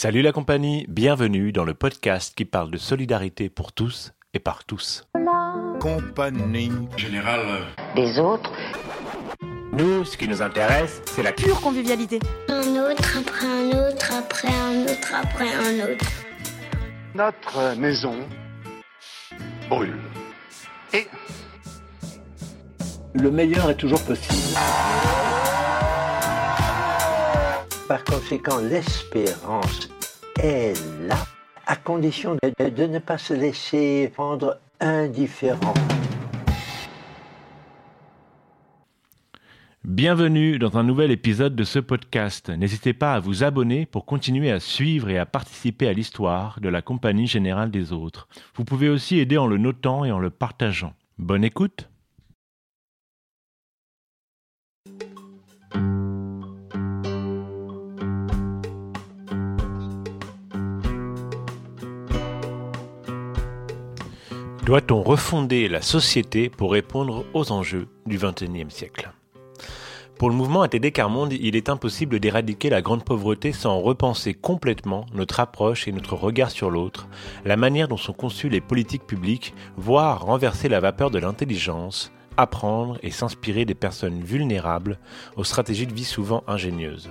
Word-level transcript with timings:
Salut 0.00 0.22
la 0.22 0.30
compagnie, 0.30 0.86
bienvenue 0.88 1.50
dans 1.50 1.64
le 1.64 1.74
podcast 1.74 2.32
qui 2.36 2.44
parle 2.44 2.70
de 2.70 2.76
solidarité 2.76 3.48
pour 3.48 3.72
tous 3.72 4.12
et 4.32 4.38
par 4.38 4.62
tous. 4.64 5.08
Compagnie 5.80 6.70
générale 6.96 7.64
des 7.96 8.20
autres. 8.20 8.52
Nous, 9.72 10.04
ce 10.04 10.16
qui 10.16 10.28
nous 10.28 10.40
intéresse, 10.40 11.02
c'est 11.06 11.24
la 11.24 11.32
pure 11.32 11.60
convivialité. 11.60 12.20
Un 12.48 12.76
autre 12.76 13.18
après 13.18 13.46
un 13.48 13.88
autre 13.88 14.12
après 14.16 14.48
un 14.48 14.82
autre 14.84 15.14
après 15.20 15.52
un 15.52 15.92
autre. 15.92 16.06
Notre 17.16 17.76
maison 17.76 18.20
brûle. 19.68 19.98
Et 20.94 21.08
le 23.14 23.32
meilleur 23.32 23.68
est 23.68 23.76
toujours 23.76 24.04
possible. 24.04 24.56
Par 27.88 28.04
conséquent, 28.04 28.58
l'espérance 28.58 29.88
est 30.42 30.74
là, 31.06 31.24
à 31.66 31.74
condition 31.74 32.34
de, 32.34 32.86
ne 32.86 32.98
pas 32.98 33.16
se 33.16 33.32
laisser 33.32 34.12
rendre 34.14 34.58
indifférent. 34.78 35.72
Bienvenue 39.84 40.58
dans 40.58 40.76
un 40.76 40.82
nouvel 40.82 41.10
épisode 41.10 41.56
de 41.56 41.64
ce 41.64 41.78
podcast. 41.78 42.50
N'hésitez 42.50 42.92
pas 42.92 43.14
à 43.14 43.20
vous 43.20 43.42
abonner 43.42 43.86
pour 43.86 44.04
continuer 44.04 44.50
à 44.50 44.60
suivre 44.60 45.08
et 45.08 45.16
à 45.16 45.24
participer 45.24 45.88
à 45.88 45.94
l'histoire 45.94 46.60
de 46.60 46.68
la 46.68 46.82
Compagnie 46.82 47.26
Générale 47.26 47.70
des 47.70 47.94
Autres. 47.94 48.28
Vous 48.54 48.64
pouvez 48.64 48.90
aussi 48.90 49.18
aider 49.18 49.38
en 49.38 49.46
le 49.46 49.56
notant 49.56 50.04
et 50.04 50.12
en 50.12 50.18
le 50.18 50.28
partageant. 50.28 50.92
Bonne 51.16 51.42
écoute 51.42 51.88
Doit-on 64.68 65.02
refonder 65.02 65.66
la 65.66 65.80
société 65.80 66.50
pour 66.50 66.72
répondre 66.72 67.24
aux 67.32 67.52
enjeux 67.52 67.88
du 68.04 68.18
XXIe 68.18 68.68
siècle? 68.68 69.10
Pour 70.18 70.28
le 70.28 70.34
mouvement 70.36 70.60
ATD 70.60 70.92
Carmonde, 70.92 71.32
il 71.32 71.56
est 71.56 71.70
impossible 71.70 72.20
d'éradiquer 72.20 72.68
la 72.68 72.82
grande 72.82 73.02
pauvreté 73.02 73.52
sans 73.52 73.80
repenser 73.80 74.34
complètement 74.34 75.06
notre 75.14 75.40
approche 75.40 75.88
et 75.88 75.92
notre 75.92 76.16
regard 76.16 76.50
sur 76.50 76.70
l'autre, 76.70 77.08
la 77.46 77.56
manière 77.56 77.88
dont 77.88 77.96
sont 77.96 78.12
conçues 78.12 78.50
les 78.50 78.60
politiques 78.60 79.06
publiques, 79.06 79.54
voire 79.78 80.26
renverser 80.26 80.68
la 80.68 80.80
vapeur 80.80 81.10
de 81.10 81.18
l'intelligence, 81.18 82.12
apprendre 82.36 82.98
et 83.02 83.10
s'inspirer 83.10 83.64
des 83.64 83.74
personnes 83.74 84.20
vulnérables 84.20 84.98
aux 85.36 85.44
stratégies 85.44 85.86
de 85.86 85.94
vie 85.94 86.04
souvent 86.04 86.44
ingénieuses. 86.46 87.08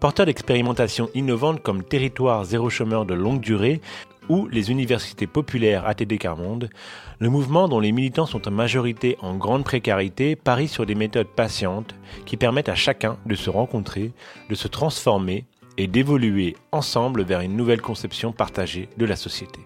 Porteur 0.00 0.24
d'expérimentations 0.24 1.10
innovantes 1.12 1.62
comme 1.62 1.84
Territoire 1.84 2.46
zéro 2.46 2.70
chômeur 2.70 3.04
de 3.04 3.12
longue 3.12 3.42
durée, 3.42 3.82
ou 4.30 4.46
les 4.46 4.70
universités 4.70 5.26
populaires 5.26 5.86
ATD 5.86 6.16
Carmonde, 6.16 6.70
le 7.18 7.28
mouvement 7.28 7.66
dont 7.66 7.80
les 7.80 7.90
militants 7.90 8.26
sont 8.26 8.46
en 8.46 8.52
majorité 8.52 9.18
en 9.22 9.36
grande 9.36 9.64
précarité 9.64 10.36
parie 10.36 10.68
sur 10.68 10.86
des 10.86 10.94
méthodes 10.94 11.26
patientes 11.26 11.96
qui 12.26 12.36
permettent 12.36 12.68
à 12.68 12.76
chacun 12.76 13.18
de 13.26 13.34
se 13.34 13.50
rencontrer, 13.50 14.12
de 14.48 14.54
se 14.54 14.68
transformer 14.68 15.46
et 15.78 15.88
d'évoluer 15.88 16.56
ensemble 16.70 17.24
vers 17.24 17.40
une 17.40 17.56
nouvelle 17.56 17.80
conception 17.80 18.30
partagée 18.30 18.88
de 18.96 19.04
la 19.04 19.16
société. 19.16 19.58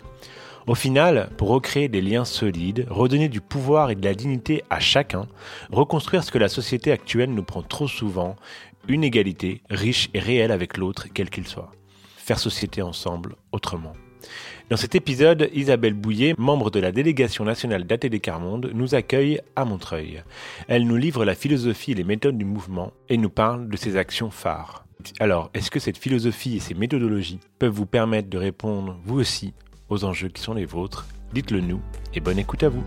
Au 0.67 0.75
final, 0.75 1.29
pour 1.37 1.49
recréer 1.49 1.89
des 1.89 2.01
liens 2.01 2.25
solides, 2.25 2.87
redonner 2.89 3.29
du 3.29 3.43
pouvoir 3.43 3.91
et 3.91 3.95
de 3.95 4.05
la 4.05 4.15
dignité 4.15 4.65
à 4.71 4.81
chacun, 4.81 5.27
reconstruire 5.73 6.25
ce 6.25 6.31
que 6.31 6.39
la 6.39 6.49
société 6.49 6.91
actuelle 6.91 7.35
nous 7.35 7.43
prend 7.43 7.63
trop 7.63 7.87
souvent, 7.87 8.35
une 8.89 9.05
égalité 9.05 9.61
riche 9.69 10.09
et 10.15 10.21
réelle 10.21 10.53
avec 10.53 10.79
l'autre, 10.79 11.09
quel 11.13 11.29
qu'il 11.29 11.47
soit. 11.47 11.71
Faire 12.17 12.39
société 12.39 12.81
ensemble 12.81 13.37
autrement. 13.53 13.93
Dans 14.71 14.79
cet 14.79 14.95
épisode, 14.95 15.51
Isabelle 15.53 15.93
Bouillet, 15.93 16.35
membre 16.39 16.71
de 16.71 16.81
la 16.81 16.91
délégation 16.91 17.45
nationale 17.45 17.85
d'ATD 17.85 18.19
Carmonde, 18.19 18.71
nous 18.73 18.95
accueille 18.95 19.41
à 19.57 19.67
Montreuil. 19.67 20.23
Elle 20.69 20.87
nous 20.87 20.97
livre 20.97 21.27
la 21.27 21.35
philosophie 21.35 21.93
et 21.93 21.95
les 21.95 22.03
méthodes 22.03 22.39
du 22.39 22.47
mouvement 22.47 22.93
et 23.11 23.19
nous 23.19 23.29
parle 23.29 23.69
de 23.69 23.77
ses 23.77 23.99
actions 23.99 24.31
phares. 24.31 24.87
Alors, 25.21 25.51
est-ce 25.53 25.71
que 25.71 25.81
cette 25.81 25.99
philosophie 25.99 26.57
et 26.57 26.61
ces 26.61 26.73
méthodologies 26.73 27.41
peuvent 27.59 27.75
vous 27.75 27.85
permettre 27.85 28.31
de 28.31 28.39
répondre, 28.39 28.99
vous 29.05 29.21
aussi, 29.21 29.53
aux 29.91 30.05
enjeux 30.05 30.29
qui 30.29 30.41
sont 30.41 30.55
les 30.55 30.65
vôtres? 30.65 31.07
Dites-le 31.35 31.61
nous 31.61 31.83
et 32.15 32.21
bonne 32.21 32.39
écoute 32.39 32.63
à 32.63 32.71
vous. 32.71 32.85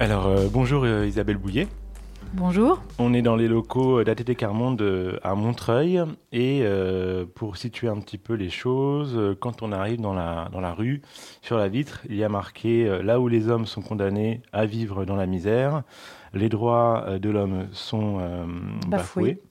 Alors, 0.00 0.28
euh, 0.28 0.48
bonjour 0.50 0.84
euh, 0.84 1.06
Isabelle 1.06 1.36
Bouillet. 1.36 1.68
Bonjour. 2.32 2.82
On 2.98 3.12
est 3.12 3.20
dans 3.20 3.36
les 3.36 3.48
locaux 3.48 4.02
d'ATT 4.02 4.34
Carmonde 4.34 4.80
euh, 4.80 5.18
à 5.22 5.34
Montreuil. 5.34 6.02
Et 6.32 6.64
pour 7.34 7.58
situer 7.58 7.88
un 7.88 8.00
petit 8.00 8.16
peu 8.16 8.32
les 8.32 8.48
choses, 8.48 9.36
quand 9.40 9.62
on 9.62 9.72
arrive 9.72 10.00
dans 10.00 10.14
la, 10.14 10.48
dans 10.52 10.60
la 10.62 10.72
rue, 10.72 11.02
sur 11.42 11.58
la 11.58 11.68
vitre, 11.68 12.00
il 12.08 12.16
y 12.16 12.24
a 12.24 12.30
marqué 12.30 13.02
Là 13.02 13.20
où 13.20 13.28
les 13.28 13.50
hommes 13.50 13.66
sont 13.66 13.82
condamnés 13.82 14.40
à 14.54 14.64
vivre 14.64 15.04
dans 15.04 15.16
la 15.16 15.26
misère, 15.26 15.82
les 16.32 16.48
droits 16.48 17.18
de 17.20 17.28
l'homme 17.28 17.66
sont 17.72 18.46
bafoués. 18.88 19.42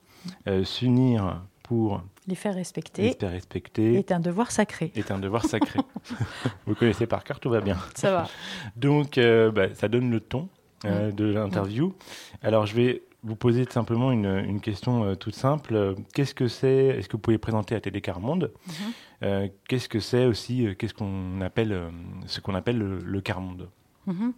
S'unir 0.64 1.44
pour 1.62 2.02
les 2.29 2.35
faire 2.35 2.53
respecter. 2.56 3.01
Les 3.01 3.13
faire 3.13 3.31
respecter. 3.31 3.95
Est 3.95 4.12
un 4.12 4.19
devoir 4.19 4.51
sacré. 4.51 4.91
Est 4.95 5.12
un 5.12 5.19
devoir 5.19 5.44
sacré. 5.45 5.79
Vous 6.66 6.75
connaissez 6.75 7.07
par 7.07 7.23
cœur, 7.23 7.40
tout 7.40 7.50
va 7.50 7.59
bien. 7.59 7.78
Ça 7.95 8.12
va. 8.12 8.28
Donc, 8.78 9.17
euh, 9.17 9.51
bah, 9.51 9.73
ça 9.73 9.88
donne 9.88 10.09
le 10.09 10.19
ton 10.19 10.47
euh, 10.85 11.12
de 11.12 11.25
l'interview. 11.25 11.94
Alors, 12.41 12.66
je 12.66 12.75
vais 12.75 13.03
vous 13.23 13.35
poser 13.35 13.66
simplement 13.69 14.12
une, 14.12 14.28
une 14.28 14.62
question 14.62 15.03
euh, 15.03 15.16
toute 15.16 15.35
simple. 15.35 15.95
Qu'est-ce 16.13 16.35
que 16.35 16.47
c'est 16.47 16.85
Est-ce 16.85 17.09
que 17.09 17.13
vous 17.13 17.22
pouvez 17.22 17.38
présenter 17.38 17.75
à 17.75 17.81
TD 17.81 18.00
Carmonde 18.00 18.53
mhm. 18.67 19.50
Qu'est-ce 19.67 19.90
que 19.90 20.00
c'est 20.00 20.25
aussi 20.25 20.67
Qu'est-ce 20.78 20.94
qu'on 20.94 21.41
appelle 21.41 21.78
ce 22.25 22.40
qu'on 22.40 22.56
appelle 22.56 22.78
le, 22.78 23.00
le 23.00 23.19
Carmonde 23.19 23.67
mhm. 24.06 24.31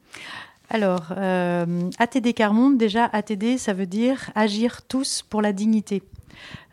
Alors, 0.70 1.12
ATD 1.12 2.34
Carmonde, 2.34 2.78
déjà, 2.78 3.06
ATD, 3.06 3.58
ça 3.60 3.74
veut 3.74 3.86
dire 3.86 4.32
agir 4.34 4.82
tous 4.88 5.22
pour 5.22 5.42
la 5.44 5.54
dignité. 5.54 6.02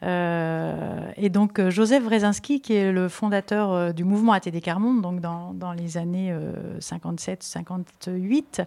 Euh, 0.05 1.11
et 1.17 1.29
donc 1.29 1.59
euh, 1.59 1.71
Joseph 1.71 2.05
Wrezinski, 2.05 2.61
qui 2.61 2.75
est 2.75 2.93
le 2.93 3.09
fondateur 3.09 3.73
euh, 3.73 3.93
du 3.93 4.05
mouvement 4.05 4.33
ATD 4.33 4.61
Carmonde, 4.61 5.03
donc 5.03 5.21
dans, 5.21 5.73
les 5.77 5.97
années 5.97 6.35
57-58, 6.81 8.65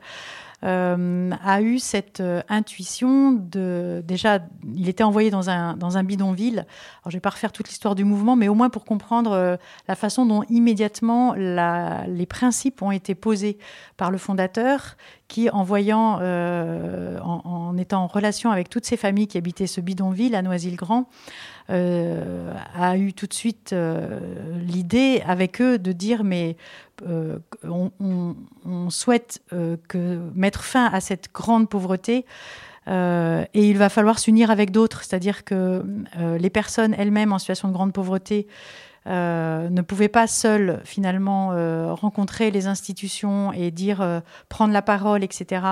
euh, 0.64 1.32
a 1.44 1.62
eu 1.62 1.80
cette 1.80 2.22
intuition 2.50 3.32
de 3.32 4.04
déjà 4.06 4.40
il 4.76 4.88
était 4.90 5.04
envoyé 5.04 5.32
dans 5.32 5.50
un 5.50 5.76
dans 5.76 5.98
un 5.98 6.04
bidonville. 6.04 6.60
Alors 7.02 7.08
je 7.08 7.18
vais 7.18 7.22
pas 7.22 7.32
refaire 7.32 7.52
toute 7.52 7.68
l'histoire 7.70 7.96
du 7.96 8.04
mouvement, 8.04 8.36
mais 8.36 8.48
au 8.48 8.54
moins 8.54 8.70
pour 8.70 8.86
comprendre 8.86 9.58
la 9.88 9.96
façon 9.96 10.26
dont 10.26 10.44
immédiatement 10.50 11.34
les 11.34 12.26
principes 12.28 12.82
ont 12.82 12.92
été 12.92 13.16
posés 13.16 13.58
par 13.98 14.12
le 14.12 14.18
fondateur, 14.18 14.98
qui 15.28 15.50
en 15.50 15.64
voyant 15.64 16.20
en, 16.22 17.42
en, 17.44 17.78
étant 17.78 18.04
en 18.04 18.08
relation 18.08 18.52
avec 18.52 18.70
toutes 18.70 18.86
ces 18.86 18.98
familles 18.98 19.28
qui 19.28 19.38
habitaient 19.40 19.68
ce 19.68 19.82
bidonville 19.82 20.36
à 20.36 20.44
Noisy-le-Grand 20.44 21.08
euh, 21.72 22.54
a 22.76 22.98
eu 22.98 23.14
tout 23.14 23.28
de 23.28 23.34
suite 23.34 23.72
euh, 23.72 24.20
l'idée 24.60 25.24
avec 25.26 25.62
eux 25.62 25.78
de 25.78 25.94
dire 25.94 26.24
mais 26.24 26.58
euh, 27.08 27.40
on, 27.64 28.90
souhaite 28.90 29.42
mettre 30.36 30.64
fin 30.64 30.86
à 30.88 31.00
cette 31.00 31.32
grande 31.34 31.70
pauvreté. 31.70 32.26
et 32.88 33.70
il 33.70 33.78
va 33.78 33.90
falloir 33.90 34.20
s'unir 34.20 34.52
avec 34.52 34.72
d'autres, 34.72 35.04
c'est-à-dire 35.04 35.46
que 35.46 35.84
les 36.18 36.50
personnes 36.50 36.94
elles-mêmes 36.98 37.32
en 37.32 37.40
situation 37.40 37.70
de 37.70 37.74
grande 37.74 37.94
pauvreté 37.94 38.48
ne 39.06 39.82
pouvaient 39.82 40.10
pas 40.10 40.28
seules 40.28 40.82
finalement 40.84 41.50
rencontrer 41.96 42.52
les 42.52 42.68
institutions 42.68 43.54
et 43.54 43.72
dire 43.72 44.22
prendre 44.50 44.74
la 44.74 44.82
parole, 44.82 45.24
etc. 45.24 45.66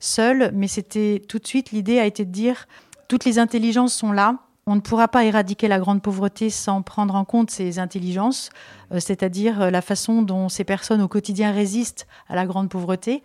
Seules, 0.00 0.50
mais 0.54 0.68
c'était 0.68 1.22
tout 1.28 1.38
de 1.38 1.46
suite 1.46 1.72
l'idée 1.72 1.98
a 1.98 2.06
été 2.06 2.24
de 2.24 2.30
dire 2.30 2.66
toutes 3.06 3.24
les 3.24 3.38
intelligences 3.38 3.94
sont 3.94 4.12
là, 4.12 4.38
on 4.66 4.76
ne 4.76 4.80
pourra 4.80 5.08
pas 5.08 5.24
éradiquer 5.24 5.66
la 5.66 5.78
grande 5.78 6.02
pauvreté 6.02 6.48
sans 6.48 6.82
prendre 6.82 7.14
en 7.16 7.24
compte 7.24 7.50
ces 7.50 7.78
intelligences, 7.78 8.50
euh, 8.92 9.00
c'est-à-dire 9.00 9.60
euh, 9.60 9.70
la 9.70 9.82
façon 9.82 10.22
dont 10.22 10.48
ces 10.48 10.64
personnes 10.64 11.02
au 11.02 11.08
quotidien 11.08 11.50
résistent 11.50 12.06
à 12.28 12.36
la 12.36 12.46
grande 12.46 12.68
pauvreté, 12.68 13.22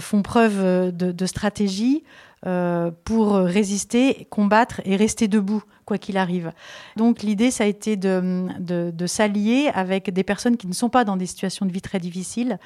font 0.00 0.22
preuve 0.22 0.92
de, 0.92 1.26
stratégie 1.26 2.04
pour 3.04 3.34
résister, 3.34 4.26
combattre 4.30 4.80
et 4.84 4.96
rester 4.96 5.28
debout, 5.28 5.62
quoi 5.84 5.98
qu'il 5.98 6.16
arrive. 6.16 6.52
Donc 6.96 7.22
l'idée, 7.22 7.50
ça 7.50 7.64
a 7.64 7.66
été 7.66 7.96
de 7.96 9.06
s'allier 9.06 9.70
avec 9.74 10.10
des 10.12 10.24
personnes 10.24 10.56
qui 10.56 10.66
ne 10.66 10.74
sont 10.74 10.90
pas 10.90 11.04
dans 11.04 11.16
des 11.16 11.26
situations 11.26 11.66
de 11.66 11.72
vie 11.72 11.82
très 11.82 11.98
difficiles 11.98 12.58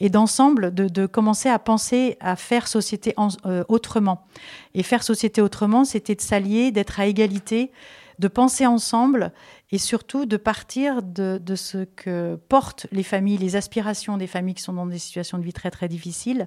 et 0.00 0.10
d'ensemble 0.10 0.74
de, 0.74 1.06
commencer 1.06 1.48
à 1.48 1.58
penser 1.58 2.16
à 2.20 2.36
faire 2.36 2.66
société 2.66 3.14
euh, 3.46 3.64
autrement. 3.68 4.26
Et 4.74 4.82
faire 4.82 5.02
société 5.02 5.40
autrement, 5.40 5.84
c'était 5.84 6.14
de 6.14 6.20
s'allier, 6.20 6.72
d'être 6.72 6.98
à 6.98 7.06
égalité, 7.06 7.70
de 8.18 8.28
penser 8.28 8.66
ensemble 8.66 9.32
et 9.74 9.78
surtout 9.78 10.24
de 10.24 10.36
partir 10.36 11.02
de, 11.02 11.40
ce 11.56 11.78
que 11.96 12.38
portent 12.48 12.86
les 12.92 13.02
familles, 13.02 13.38
les 13.38 13.56
aspirations 13.56 14.16
des 14.16 14.28
familles 14.28 14.54
qui 14.54 14.62
sont 14.62 14.72
dans 14.72 14.86
des 14.86 15.00
situations 15.00 15.36
de 15.36 15.42
vie 15.42 15.52
très 15.52 15.72
très 15.72 15.88
difficiles, 15.88 16.46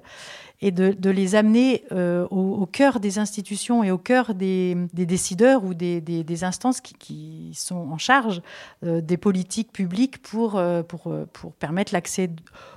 et 0.62 0.70
de, 0.72 1.10
les 1.10 1.34
amener 1.34 1.84
euh, 1.92 2.26
au, 2.30 2.64
cœur 2.66 3.00
des 3.00 3.18
institutions 3.18 3.84
et 3.84 3.90
au 3.90 3.98
cœur 3.98 4.34
des, 4.34 4.74
décideurs 4.94 5.62
ou 5.62 5.74
des, 5.74 6.44
instances 6.44 6.80
qui, 6.80 7.52
sont 7.54 7.76
en 7.76 7.98
charge 7.98 8.40
euh, 8.82 9.02
des 9.02 9.18
politiques 9.18 9.72
publiques 9.72 10.22
pour, 10.22 10.56
euh, 10.56 10.82
pour, 10.82 11.12
permettre 11.58 11.92
l'accès 11.92 12.30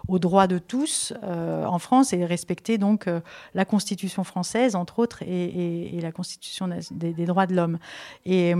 aux 0.10 0.20
droits 0.20 0.48
de 0.48 0.58
tous 0.58 1.14
en 1.24 1.80
France 1.80 2.12
et 2.12 2.26
respecter 2.26 2.78
donc 2.78 3.08
la 3.54 3.66
Constitution 3.66 4.24
française, 4.26 4.76
entre 4.76 5.00
autres, 5.00 5.24
et, 5.24 5.98
la 6.02 6.12
Constitution 6.12 6.70
des, 6.92 7.26
droits 7.26 7.48
de 7.48 7.56
l'homme. 7.56 7.78
Et, 8.26 8.54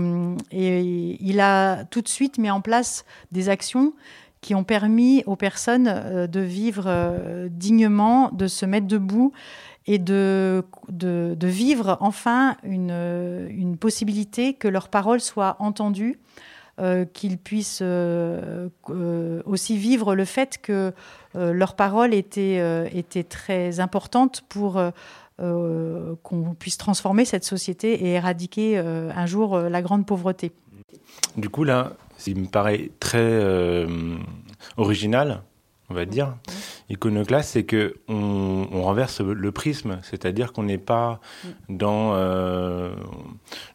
et 0.52 1.16
il 1.20 1.40
a 1.40 1.81
tout 1.90 2.02
de 2.02 2.08
suite 2.08 2.38
mis 2.38 2.50
en 2.50 2.60
place 2.60 3.04
des 3.30 3.48
actions 3.48 3.92
qui 4.42 4.54
ont 4.54 4.64
permis 4.64 5.22
aux 5.24 5.36
personnes 5.36 5.88
euh, 5.88 6.26
de 6.26 6.40
vivre 6.40 6.84
euh, 6.86 7.48
dignement, 7.50 8.30
de 8.32 8.48
se 8.48 8.66
mettre 8.66 8.86
debout 8.86 9.32
et 9.86 9.98
de, 9.98 10.64
de, 10.90 11.46
vivre 11.46 11.96
enfin 12.00 12.56
une, 12.62 12.92
une, 13.50 13.76
possibilité 13.76 14.54
que 14.54 14.68
leurs 14.68 14.88
paroles 14.88 15.20
soient 15.20 15.56
entendues, 15.58 16.20
euh, 16.80 17.04
qu'ils 17.04 17.36
puissent 17.36 17.82
aussi 17.82 19.76
vivre 19.76 20.14
le 20.14 20.24
fait 20.24 20.58
que 20.62 20.92
leurs 21.34 21.74
paroles 21.74 22.14
étaient, 22.14 22.58
euh, 22.60 22.88
étaient 22.92 23.24
très 23.24 23.80
importantes 23.80 24.42
pour 24.48 24.80
qu'on 25.38 26.56
puisse 26.56 26.78
transformer 26.78 27.24
cette 27.24 27.44
société 27.44 28.04
et 28.04 28.12
éradiquer 28.12 28.78
un 28.78 29.26
jour 29.26 29.58
la 29.58 29.82
grande 29.82 30.06
pauvreté. 30.06 30.52
Du 31.36 31.48
coup, 31.48 31.64
là, 31.64 31.92
il 32.26 32.38
me 32.38 32.46
paraît 32.46 32.90
très 33.00 33.18
euh, 33.18 34.16
original, 34.76 35.42
on 35.90 35.94
va 35.94 36.04
dire, 36.04 36.34
iconoclaste, 36.88 37.50
c'est 37.50 37.64
que 37.64 37.96
on, 38.08 38.68
on, 38.70 38.82
renverse 38.82 39.20
le 39.20 39.52
prisme, 39.52 39.98
c'est-à-dire 40.02 40.52
qu'on 40.52 40.62
n'est 40.62 40.78
pas 40.78 41.20
dans 41.68 42.14
euh, 42.14 42.94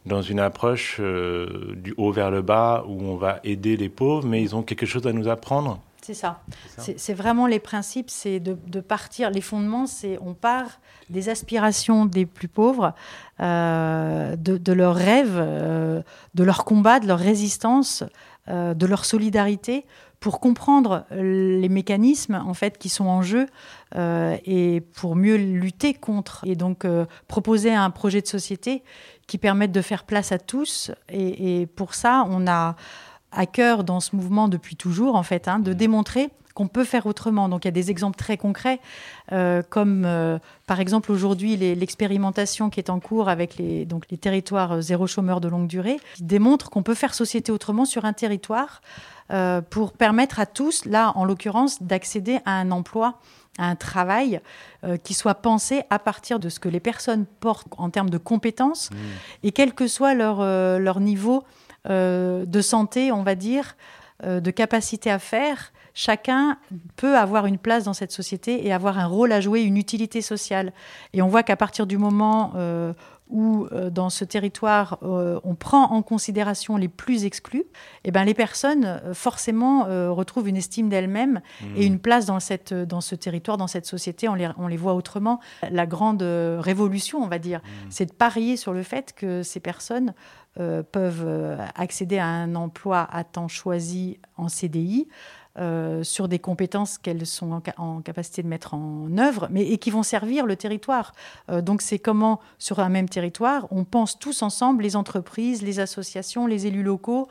dans 0.05 0.21
une 0.21 0.39
approche 0.39 0.97
euh, 0.99 1.73
du 1.75 1.93
haut 1.97 2.11
vers 2.11 2.31
le 2.31 2.41
bas 2.41 2.85
où 2.87 3.01
on 3.01 3.17
va 3.17 3.39
aider 3.43 3.77
les 3.77 3.89
pauvres, 3.89 4.27
mais 4.27 4.41
ils 4.41 4.55
ont 4.55 4.63
quelque 4.63 4.85
chose 4.85 5.05
à 5.07 5.13
nous 5.13 5.27
apprendre. 5.27 5.81
C'est 6.07 6.13
ça. 6.13 6.39
C'est 6.77 7.13
vraiment 7.13 7.47
les 7.47 7.59
principes, 7.59 8.09
c'est 8.09 8.39
de, 8.39 8.57
de, 8.65 8.79
partir. 8.79 9.29
Les 9.29 9.41
fondements, 9.41 9.87
c'est 9.87 10.17
on 10.21 10.33
part 10.33 10.79
des 11.09 11.27
aspirations 11.27 12.05
des 12.05 12.25
plus 12.25 12.47
pauvres, 12.47 12.93
euh, 13.41 14.37
de, 14.37 14.57
de, 14.57 14.71
leurs 14.71 14.95
rêves, 14.95 15.35
euh, 15.35 16.01
de 16.33 16.43
leur 16.45 16.63
combat, 16.63 17.01
de 17.01 17.07
leur 17.07 17.19
résistance, 17.19 18.05
euh, 18.47 18.73
de 18.73 18.85
leur 18.85 19.03
solidarité, 19.03 19.85
pour 20.21 20.39
comprendre 20.39 21.03
les 21.11 21.67
mécanismes 21.67 22.35
en 22.35 22.53
fait 22.53 22.77
qui 22.77 22.87
sont 22.87 23.05
en 23.05 23.21
jeu 23.21 23.45
et 23.95 24.81
pour 24.95 25.15
mieux 25.15 25.35
lutter 25.35 25.93
contre. 25.93 26.41
Et 26.45 26.55
donc 26.55 26.87
proposer 27.27 27.71
un 27.71 27.91
projet 27.91 28.21
de 28.21 28.27
société 28.27 28.81
qui 29.27 29.37
permette 29.37 29.71
de 29.71 29.81
faire 29.81 30.05
place 30.05 30.31
à 30.31 30.39
tous. 30.39 30.89
Et, 31.09 31.61
et 31.61 31.67
pour 31.67 31.93
ça, 31.93 32.25
on 32.29 32.47
a 32.47 32.75
à 33.37 33.45
cœur 33.45 33.83
dans 33.83 33.99
ce 33.99 34.15
mouvement 34.15 34.47
depuis 34.47 34.75
toujours, 34.75 35.15
en 35.15 35.23
fait, 35.23 35.47
hein, 35.47 35.59
de 35.59 35.71
démontrer 35.71 36.29
qu'on 36.55 36.67
peut 36.67 36.83
faire 36.83 37.05
autrement. 37.05 37.49
Donc 37.49 37.65
il 37.65 37.67
y 37.67 37.69
a 37.69 37.71
des 37.71 37.91
exemples 37.91 38.17
très 38.17 38.35
concrets, 38.35 38.79
euh, 39.31 39.61
comme 39.69 40.05
euh, 40.05 40.39
par 40.65 40.79
exemple 40.79 41.11
aujourd'hui 41.11 41.55
l'expérimentation 41.55 42.71
qui 42.71 42.79
est 42.79 42.89
en 42.89 42.99
cours 42.99 43.29
avec 43.29 43.57
les, 43.57 43.85
donc, 43.85 44.05
les 44.09 44.17
territoires 44.17 44.81
zéro 44.81 45.05
chômeur 45.05 45.39
de 45.39 45.47
longue 45.47 45.67
durée, 45.67 45.99
qui 46.15 46.23
démontre 46.23 46.71
qu'on 46.71 46.81
peut 46.81 46.95
faire 46.95 47.13
société 47.13 47.51
autrement 47.51 47.85
sur 47.85 48.05
un 48.05 48.13
territoire 48.13 48.81
euh, 49.31 49.61
pour 49.61 49.91
permettre 49.91 50.39
à 50.39 50.47
tous, 50.47 50.85
là 50.85 51.11
en 51.13 51.25
l'occurrence, 51.25 51.83
d'accéder 51.83 52.39
à 52.45 52.53
un 52.53 52.71
emploi 52.71 53.19
à 53.57 53.65
un 53.65 53.75
travail 53.75 54.39
euh, 54.83 54.97
qui 54.97 55.13
soit 55.13 55.35
pensé 55.35 55.83
à 55.89 55.99
partir 55.99 56.39
de 56.39 56.49
ce 56.49 56.59
que 56.59 56.69
les 56.69 56.79
personnes 56.79 57.25
portent 57.39 57.67
en 57.77 57.89
termes 57.89 58.09
de 58.09 58.17
compétences 58.17 58.91
mmh. 58.91 58.95
et 59.43 59.51
quel 59.51 59.73
que 59.73 59.87
soit 59.87 60.13
leur, 60.13 60.41
euh, 60.41 60.77
leur 60.79 60.99
niveau 60.99 61.37
euh, 61.39 61.66
de 61.89 62.61
santé, 62.61 63.11
on 63.11 63.23
va 63.23 63.35
dire, 63.35 63.75
euh, 64.25 64.39
de 64.39 64.49
capacité 64.49 65.11
à 65.11 65.19
faire, 65.19 65.71
chacun 65.93 66.57
peut 66.95 67.15
avoir 67.15 67.45
une 67.45 67.59
place 67.59 67.83
dans 67.83 67.93
cette 67.93 68.11
société 68.11 68.65
et 68.65 68.73
avoir 68.73 68.97
un 68.97 69.05
rôle 69.05 69.31
à 69.31 69.41
jouer, 69.41 69.61
une 69.61 69.77
utilité 69.77 70.23
sociale. 70.23 70.73
Et 71.13 71.21
on 71.21 71.27
voit 71.27 71.43
qu'à 71.43 71.55
partir 71.55 71.85
du 71.85 71.99
moment 71.99 72.53
euh, 72.55 72.93
où 73.29 73.67
euh, 73.71 73.89
dans 73.89 74.09
ce 74.09 74.23
territoire 74.23 74.99
euh, 75.03 75.39
on 75.43 75.55
prend 75.55 75.91
en 75.91 76.01
considération 76.01 76.77
les 76.77 76.87
plus 76.87 77.25
exclus, 77.25 77.65
et 78.03 78.11
ben 78.11 78.23
les 78.23 78.33
personnes 78.33 78.85
euh, 78.85 79.13
forcément 79.13 79.85
retrouvent 80.13 80.47
une 80.47 80.57
estime 80.57 80.89
d'elles-mêmes 80.89 81.41
mmh. 81.61 81.65
et 81.75 81.85
une 81.85 81.99
place 81.99 82.25
dans, 82.25 82.39
cette, 82.39 82.73
dans 82.73 83.01
ce 83.01 83.15
territoire, 83.15 83.57
dans 83.57 83.67
cette 83.67 83.85
société, 83.85 84.27
on 84.29 84.33
les, 84.33 84.49
on 84.57 84.67
les 84.67 84.77
voit 84.77 84.93
autrement. 84.93 85.39
La 85.69 85.85
grande 85.85 86.21
révolution, 86.21 87.19
on 87.19 87.27
va 87.27 87.39
dire, 87.39 87.59
mmh. 87.59 87.87
c'est 87.89 88.05
de 88.05 88.13
parier 88.13 88.57
sur 88.57 88.73
le 88.73 88.83
fait 88.83 89.13
que 89.13 89.43
ces 89.43 89.59
personnes 89.59 90.13
peuvent 90.55 91.57
accéder 91.75 92.17
à 92.17 92.25
un 92.25 92.55
emploi 92.55 93.07
à 93.11 93.23
temps 93.23 93.47
choisi 93.47 94.19
en 94.37 94.49
CDI, 94.49 95.07
euh, 95.59 96.03
sur 96.03 96.27
des 96.27 96.39
compétences 96.39 96.97
qu'elles 96.97 97.25
sont 97.25 97.51
en, 97.51 97.61
en, 97.77 98.01
capacité 98.01 98.43
de 98.43 98.47
mettre 98.47 98.73
en 98.73 99.07
œuvre, 99.17 99.47
mais 99.49 99.63
et 99.67 99.77
qui 99.77 99.89
vont 99.89 100.03
servir 100.03 100.45
le 100.45 100.55
territoire. 100.55 101.13
Euh, 101.49 101.61
donc 101.61 101.81
c'est 101.81 101.97
comment, 101.99 102.39
sur 102.59 102.79
un 102.79 102.89
même 102.89 103.09
territoire, 103.09 103.67
on 103.71 103.83
pense 103.83 104.19
tous 104.19 104.43
ensemble, 104.43 104.83
les 104.83 104.95
entreprises, 104.95 105.63
les 105.63 105.79
associations, 105.79 106.45
les 106.45 106.67
élus 106.67 106.83
locaux, 106.83 107.27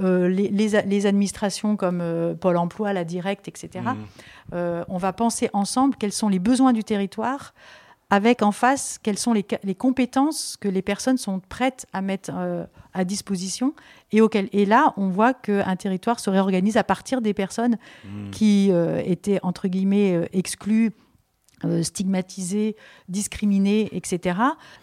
euh, 0.00 0.28
les, 0.28 0.48
les, 0.48 0.82
les, 0.82 1.06
administrations 1.06 1.76
comme 1.76 2.02
Pôle 2.38 2.58
Emploi, 2.58 2.92
la 2.92 3.04
Directe, 3.04 3.48
etc. 3.48 3.84
Mmh. 3.84 4.84
On 4.88 4.98
va 4.98 5.12
penser 5.12 5.48
ensemble 5.52 5.96
quels 5.96 6.12
sont 6.12 6.28
les 6.28 6.38
besoins 6.38 6.72
du 6.72 6.84
territoire 6.84 7.54
avec 8.10 8.42
en 8.42 8.52
face 8.52 8.98
quelles 9.02 9.18
sont 9.18 9.32
les, 9.32 9.46
les, 9.62 9.74
compétences 9.74 10.56
que 10.60 10.68
les 10.68 10.82
personnes 10.82 11.16
sont 11.16 11.40
prêtes 11.40 11.86
à 11.92 12.02
mettre 12.02 12.30
euh, 12.34 12.64
à 12.92 13.04
disposition 13.04 13.74
et, 14.12 14.20
auquel, 14.20 14.48
et 14.52 14.66
là 14.66 14.92
on 14.96 15.08
voit 15.08 15.32
qu'un 15.32 15.76
territoire 15.76 16.20
se 16.20 16.28
réorganise 16.28 16.76
à 16.76 16.84
partir 16.84 17.22
des 17.22 17.34
personnes 17.34 17.76
mmh. 18.04 18.30
qui 18.30 18.68
euh, 18.72 19.00
étaient 19.04 19.38
entre 19.42 19.68
guillemets 19.68 20.14
euh, 20.14 20.26
exclues 20.32 20.92
stigmatisés, 21.82 22.76
discriminés, 23.08 23.88
etc. 23.92 24.38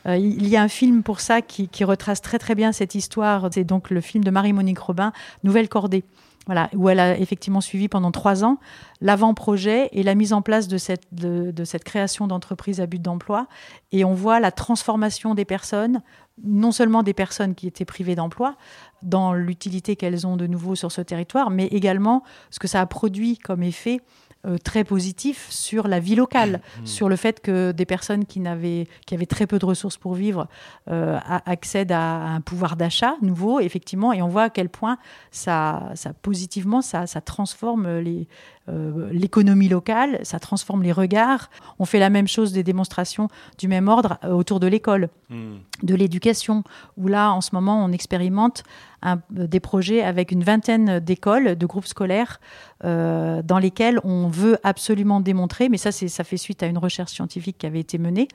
Euh, 0.05 0.15
il 0.17 0.47
y 0.47 0.55
a 0.55 0.61
un 0.61 0.67
film 0.67 1.03
pour 1.03 1.19
ça 1.19 1.41
qui, 1.41 1.67
qui 1.67 1.83
retrace 1.83 2.21
très 2.21 2.39
très 2.39 2.55
bien 2.55 2.71
cette 2.71 2.95
histoire. 2.95 3.49
C'est 3.51 3.63
donc 3.63 3.89
le 3.89 4.01
film 4.01 4.23
de 4.23 4.29
Marie-Monique 4.29 4.79
Robin, 4.79 5.11
Nouvelle 5.43 5.69
Cordée. 5.69 6.03
Voilà, 6.47 6.69
où 6.73 6.87
elle 6.87 6.99
a 6.99 7.17
effectivement 7.17 7.61
suivi 7.61 7.89
pendant 7.89 8.11
trois 8.11 8.45
ans 8.45 8.57
l'avant-projet 9.01 9.89
et 9.91 10.01
la 10.01 10.15
mise 10.15 10.31
en 10.31 10.41
place 10.41 10.67
de 10.67 10.77
cette, 10.77 11.03
de, 11.11 11.63
cette 11.65 11.83
création 11.83 12.25
d'entreprise 12.25 12.79
à 12.81 12.85
but 12.85 13.01
d'emploi. 13.01 13.47
Et 13.91 14.05
on 14.05 14.13
voit 14.13 14.39
la 14.39 14.51
transformation 14.51 15.35
des 15.35 15.43
personnes, 15.43 16.01
non 16.43 16.71
seulement 16.71 17.03
des 17.03 17.13
personnes 17.13 17.53
qui 17.53 17.67
étaient 17.67 17.85
privées 17.85 18.15
d'emploi, 18.15 18.55
dans 19.03 19.33
l'utilité 19.33 19.97
qu'elles 19.97 20.25
ont 20.25 20.37
de 20.37 20.47
nouveau 20.47 20.75
sur 20.75 20.91
ce 20.91 21.01
territoire, 21.01 21.49
mais 21.49 21.67
également 21.67 22.23
ce 22.49 22.59
que 22.59 22.67
ça 22.67 22.79
a 22.81 22.85
produit 22.85 23.37
comme 23.37 23.61
effet 23.61 23.99
euh, 24.47 24.57
très 24.57 24.83
positif 24.83 25.47
sur 25.49 25.87
la 25.87 25.99
vie 25.99 26.15
locale, 26.15 26.61
mmh. 26.81 26.85
sur 26.85 27.09
le 27.09 27.15
fait 27.15 27.41
que 27.41 27.71
des 27.71 27.85
personnes 27.85 28.25
qui, 28.25 28.39
n'avaient, 28.39 28.87
qui 29.05 29.13
avaient 29.13 29.25
très 29.25 29.47
peu 29.47 29.59
de 29.59 29.65
ressources 29.65 29.97
pour 29.97 30.13
vivre 30.13 30.47
euh, 30.89 31.19
accèdent 31.45 31.91
à, 31.91 32.23
à 32.23 32.29
un 32.29 32.41
pouvoir 32.41 32.75
d'achat 32.75 33.15
nouveau, 33.21 33.59
effectivement, 33.59 34.13
et 34.13 34.21
on 34.21 34.27
voit 34.27 34.43
à 34.43 34.49
quel 34.49 34.69
point 34.69 34.97
ça, 35.31 35.91
ça 35.95 36.13
positivement, 36.13 36.81
ça, 36.81 37.07
ça 37.07 37.21
transforme 37.21 37.99
les, 37.99 38.27
euh, 38.69 39.09
l'économie 39.11 39.69
locale, 39.69 40.19
ça 40.23 40.39
transforme 40.39 40.83
les 40.83 40.91
regards. 40.91 41.49
On 41.79 41.85
fait 41.85 41.99
la 41.99 42.09
même 42.09 42.27
chose 42.27 42.51
des 42.51 42.63
démonstrations 42.63 43.27
du 43.57 43.67
même 43.67 43.87
ordre 43.87 44.17
euh, 44.23 44.31
autour 44.31 44.59
de 44.59 44.67
l'école, 44.67 45.09
mmh. 45.29 45.53
de 45.83 45.95
l'éducation, 45.95 46.63
où 46.97 47.07
là, 47.07 47.31
en 47.31 47.41
ce 47.41 47.51
moment, 47.53 47.83
on 47.83 47.91
expérimente 47.91 48.63
un, 49.01 49.19
des 49.29 49.59
projets 49.59 50.01
avec 50.01 50.31
une 50.31 50.43
vingtaine 50.43 50.99
d'écoles, 50.99 51.55
de 51.55 51.65
groupes 51.65 51.85
scolaires, 51.85 52.39
euh, 52.83 53.41
dans 53.43 53.59
lesquels 53.59 53.99
on 54.03 54.27
veut 54.27 54.57
absolument 54.63 55.19
démontrer, 55.19 55.69
mais 55.69 55.77
ça, 55.77 55.91
ça 55.91 56.23
fait 56.23 56.37
suite 56.37 56.63
à 56.63 56.67
une 56.67 56.77
recherche 56.77 57.11
scientifique 57.11 57.57
qui 57.57 57.65
avait 57.65 57.79
été 57.79 57.97
menée, 57.97 58.27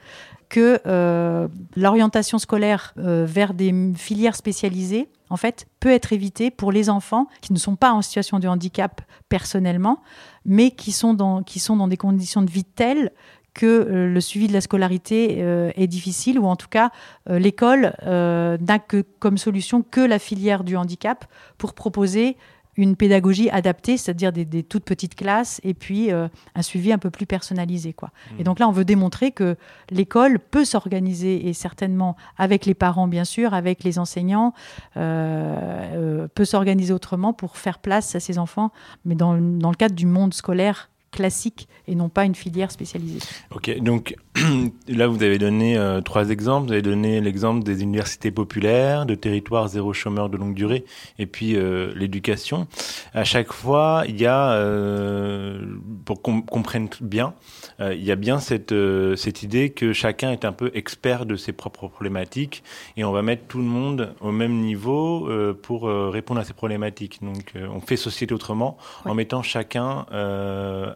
que 0.48 0.80
euh, 0.86 1.48
l'orientation 1.76 2.38
scolaire 2.38 2.92
euh, 2.98 3.24
vers 3.26 3.54
des 3.54 3.72
filières 3.96 4.36
spécialisées, 4.36 5.08
en 5.32 5.38
fait, 5.38 5.66
peut 5.80 5.90
être 5.90 6.12
évitée 6.12 6.50
pour 6.50 6.72
les 6.72 6.90
enfants 6.90 7.26
qui 7.40 7.54
ne 7.54 7.58
sont 7.58 7.74
pas 7.74 7.92
en 7.92 8.02
situation 8.02 8.38
de 8.38 8.46
handicap 8.46 9.00
personnellement, 9.30 10.02
mais 10.44 10.72
qui 10.72 10.92
sont 10.92 11.14
dans, 11.14 11.42
qui 11.42 11.58
sont 11.58 11.74
dans 11.74 11.88
des 11.88 11.96
conditions 11.96 12.42
de 12.42 12.50
vie 12.50 12.64
telles 12.64 13.12
que 13.54 13.66
euh, 13.66 14.12
le 14.12 14.20
suivi 14.20 14.46
de 14.46 14.52
la 14.52 14.60
scolarité 14.60 15.36
euh, 15.38 15.70
est 15.74 15.86
difficile 15.86 16.38
ou 16.38 16.46
en 16.46 16.56
tout 16.56 16.68
cas 16.68 16.90
euh, 17.30 17.38
l'école 17.38 17.94
n'a 18.02 18.78
que 18.78 19.04
comme 19.18 19.38
solution 19.38 19.82
que 19.82 20.00
la 20.00 20.18
filière 20.18 20.64
du 20.64 20.76
handicap 20.76 21.24
pour 21.56 21.72
proposer 21.72 22.36
une 22.76 22.96
pédagogie 22.96 23.50
adaptée, 23.50 23.96
c'est-à-dire 23.96 24.32
des, 24.32 24.62
toutes 24.62 24.84
petites 24.84 25.14
classes 25.14 25.60
et 25.62 25.74
puis 25.74 26.10
euh, 26.10 26.28
un 26.54 26.62
suivi 26.62 26.92
un 26.92 26.98
peu 26.98 27.10
plus 27.10 27.26
personnalisé. 27.26 27.92
Quoi. 27.92 28.08
Mmh. 28.08 28.40
Et 28.40 28.44
donc 28.44 28.58
là, 28.58 28.68
on 28.68 28.72
veut 28.72 28.84
démontrer 28.84 29.30
que 29.30 29.56
l'école 29.90 30.38
peut 30.38 30.64
s'organiser 30.64 31.48
et 31.48 31.52
certainement 31.52 32.16
avec 32.38 32.64
les 32.64 32.74
parents, 32.74 33.08
bien 33.08 33.24
sûr, 33.24 33.52
avec 33.52 33.84
les 33.84 33.98
enseignants, 33.98 34.54
euh, 34.96 36.22
euh, 36.22 36.28
peut 36.34 36.46
s'organiser 36.46 36.94
autrement 36.94 37.32
pour 37.32 37.58
faire 37.58 37.78
place 37.78 38.14
à 38.14 38.20
ces 38.20 38.38
enfants, 38.38 38.72
mais 39.04 39.14
dans, 39.14 39.36
dans 39.36 39.70
le 39.70 39.76
cadre 39.76 39.94
du 39.94 40.06
monde 40.06 40.32
scolaire 40.32 40.88
classique 41.12 41.68
et 41.86 41.94
non 41.94 42.08
pas 42.08 42.24
une 42.24 42.34
filière 42.34 42.70
spécialisée. 42.70 43.20
Ok, 43.54 43.78
donc 43.80 44.16
là 44.88 45.06
vous 45.06 45.22
avez 45.22 45.38
donné 45.38 45.76
euh, 45.76 46.00
trois 46.00 46.30
exemples. 46.30 46.66
Vous 46.68 46.72
avez 46.72 46.82
donné 46.82 47.20
l'exemple 47.20 47.62
des 47.62 47.82
universités 47.82 48.30
populaires, 48.30 49.06
de 49.06 49.14
territoires 49.14 49.68
zéro 49.68 49.92
chômeur 49.92 50.28
de 50.28 50.36
longue 50.36 50.54
durée, 50.54 50.84
et 51.18 51.26
puis 51.26 51.54
euh, 51.54 51.92
l'éducation. 51.94 52.66
À 53.12 53.24
chaque 53.24 53.52
fois, 53.52 54.04
il 54.08 54.20
y 54.20 54.26
a, 54.26 54.52
euh, 54.52 55.60
pour 56.04 56.22
qu'on 56.22 56.40
comprenne 56.40 56.88
bien, 57.00 57.34
il 57.80 58.02
y 58.02 58.12
a 58.12 58.16
bien 58.16 58.38
cette, 58.38 58.74
cette 59.16 59.42
idée 59.42 59.70
que 59.70 59.92
chacun 59.92 60.30
est 60.30 60.44
un 60.44 60.52
peu 60.52 60.70
expert 60.74 61.26
de 61.26 61.34
ses 61.34 61.52
propres 61.52 61.88
problématiques, 61.88 62.62
et 62.96 63.04
on 63.04 63.12
va 63.12 63.22
mettre 63.22 63.44
tout 63.48 63.58
le 63.58 63.64
monde 63.64 64.14
au 64.20 64.30
même 64.30 64.60
niveau 64.60 65.28
pour 65.62 65.88
répondre 65.88 66.40
à 66.40 66.44
ces 66.44 66.52
problématiques. 66.52 67.18
Donc 67.22 67.54
on 67.56 67.80
fait 67.80 67.96
société 67.96 68.32
autrement 68.32 68.78
en 69.04 69.14
mettant 69.14 69.42
chacun 69.42 70.06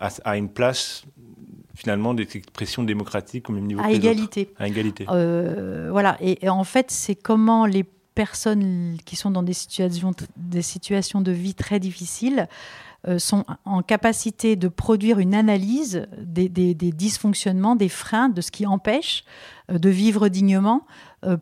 à, 0.07 0.31
à 0.31 0.37
une 0.37 0.49
place 0.49 1.05
finalement 1.75 2.15
des 2.15 2.27
expressions 2.35 2.83
démocratiques 2.83 3.51
au 3.51 3.53
même 3.53 3.67
niveau 3.67 3.81
À 3.81 3.85
que 3.85 3.89
les 3.91 3.97
autres. 3.99 4.07
égalité. 4.07 4.55
À 4.59 4.67
égalité. 4.69 5.07
Euh, 5.11 5.89
voilà. 5.91 6.17
Et, 6.21 6.45
et 6.45 6.49
en 6.49 6.65
fait, 6.65 6.91
c'est 6.91 7.15
comment 7.15 7.67
les 7.67 7.85
personnes 8.15 8.97
qui 9.05 9.15
sont 9.15 9.31
dans 9.31 9.43
des 9.43 9.53
situations, 9.53 10.13
des 10.37 10.63
situations 10.63 11.21
de 11.21 11.33
vie 11.33 11.55
très 11.55 11.79
difficiles 11.79 12.49
euh, 13.07 13.19
sont 13.19 13.45
en 13.67 13.83
capacité 13.83 14.57
de 14.57 14.69
produire 14.69 15.19
une 15.19 15.35
analyse 15.35 16.07
des, 16.19 16.49
des- 16.49 16.75
des 16.75 16.93
dysfonctionnements, 16.93 17.77
des 17.77 17.91
freins, 17.91 18.31
de 18.31 18.41
ce 18.41 18.51
qui 18.51 18.65
empêche 18.67 19.25
euh, 19.71 19.79
de 19.79 19.91
vivre 19.91 20.29
dignement, 20.29 20.87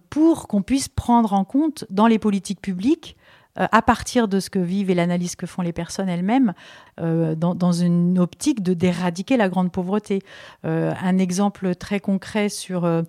pour 0.08 0.48
qu'on 0.48 0.62
puisse 0.62 0.88
prendre 0.88 1.32
en 1.34 1.44
compte 1.44 1.84
dans 1.90 2.06
les 2.06 2.18
politiques 2.18 2.60
publiques 2.62 3.16
à 3.56 3.82
partir 3.82 4.28
de 4.28 4.40
ce 4.40 4.50
que 4.50 4.58
vivent 4.58 4.90
et 4.90 4.94
l'analyse 4.94 5.36
que 5.36 5.46
font 5.46 5.62
les 5.62 5.72
personnes 5.72 6.08
elles-mêmes, 6.08 6.54
euh, 7.00 7.34
dans, 7.34 7.54
dans 7.54 7.72
une 7.72 8.18
optique 8.18 8.62
de 8.62 8.74
d'éradiquer 8.74 9.36
la 9.36 9.48
grande 9.48 9.70
pauvreté. 9.70 10.20
Euh, 10.64 10.92
un 11.02 11.18
exemple 11.18 11.74
très 11.74 12.00
concret 12.00 12.48
sur 12.48 12.84
euh, 12.84 13.02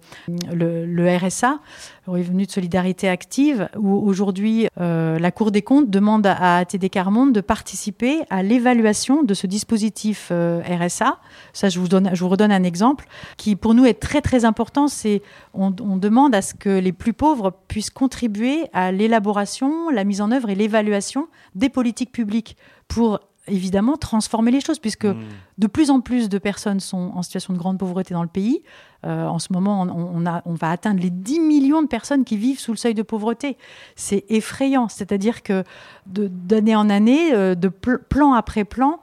le, 0.52 0.86
le 0.86 1.18
RSA, 1.18 1.60
le 2.08 2.14
revenu 2.14 2.46
de 2.46 2.52
solidarité 2.52 3.10
active, 3.10 3.70
où 3.78 3.96
aujourd'hui 4.08 4.68
euh, 4.80 5.20
la 5.20 5.32
Cour 5.32 5.52
des 5.52 5.62
comptes 5.62 5.90
demande 5.90 6.26
à 6.28 6.58
ATD 6.58 6.90
Carmonde 6.90 7.34
de 7.34 7.42
participer 7.42 8.22
à 8.30 8.44
l'évaluation 8.44 9.24
de 9.24 9.34
ce 9.34 9.48
dispositif 9.48 10.30
euh, 10.32 10.62
RSA. 10.68 11.18
Ça, 11.54 11.70
je 11.70 11.80
vous, 11.80 11.88
donne, 11.88 12.12
je 12.14 12.24
vous 12.24 12.30
redonne 12.30 12.52
un 12.52 12.64
exemple 12.64 13.08
qui 13.38 13.56
pour 13.56 13.74
nous 13.74 13.86
est 13.86 14.00
très 14.00 14.22
très 14.22 14.46
important. 14.46 14.88
C'est 14.88 15.22
on, 15.54 15.74
on 15.82 15.98
demande 15.98 16.36
à 16.36 16.42
ce 16.42 16.54
que 16.54 16.70
les 16.80 16.92
plus 16.92 17.14
pauvres 17.14 17.54
puissent 17.68 17.90
contribuer 17.90 18.66
à 18.74 18.92
l'élaboration, 18.92 19.90
la 19.90 20.04
mise 20.04 20.22
en 20.22 20.32
œuvre 20.32 20.35
et 20.50 20.56
l'évaluation 20.56 21.28
des 21.56 21.70
politiques 21.70 22.12
publiques 22.12 22.58
pour 22.88 23.20
évidemment 23.48 23.96
transformer 23.96 24.50
les 24.50 24.60
choses, 24.60 24.80
puisque 24.80 25.06
Mmh. 25.06 25.18
de 25.60 25.68
plus 25.68 25.92
en 25.92 26.02
plus 26.02 26.30
de 26.30 26.38
personnes 26.40 26.80
sont 26.80 27.12
en 27.14 27.22
situation 27.22 27.54
de 27.54 27.60
grande 27.60 27.78
pauvreté 27.78 28.16
dans 28.16 28.24
le 28.24 28.28
pays. 28.28 28.64
Euh, 29.06 29.28
en 29.28 29.38
ce 29.38 29.54
moment, 29.54 29.84
on, 29.84 30.22
on 30.24 30.26
a, 30.26 30.42
on 30.46 30.56
va 30.56 30.72
atteindre 30.72 31.00
les 31.00 31.12
10 31.12 31.40
millions 31.42 31.84
de 31.84 31.88
personnes 31.88 32.24
qui 32.26 32.38
vivent 32.38 32.60
sous 32.60 32.72
le 32.72 32.78
seuil 32.78 32.96
de 32.96 33.04
pauvreté. 33.04 33.56
C'est 33.96 34.26
effrayant. 34.30 34.88
C'est-à-dire 34.88 35.44
que 35.44 35.64
d'année 36.08 36.76
en 36.76 36.90
année, 36.90 37.34
euh, 37.36 37.54
de 37.54 37.68
pl- 37.68 38.00
plan 38.10 38.34
après 38.34 38.64
plan, 38.64 39.00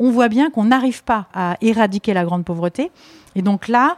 on 0.00 0.10
voit 0.10 0.28
bien 0.28 0.50
qu'on 0.50 0.64
n'arrive 0.64 1.04
pas 1.04 1.28
à 1.32 1.56
éradiquer 1.60 2.14
la 2.14 2.24
grande 2.24 2.44
pauvreté. 2.44 2.90
Et 3.36 3.42
donc 3.42 3.68
là, 3.68 3.96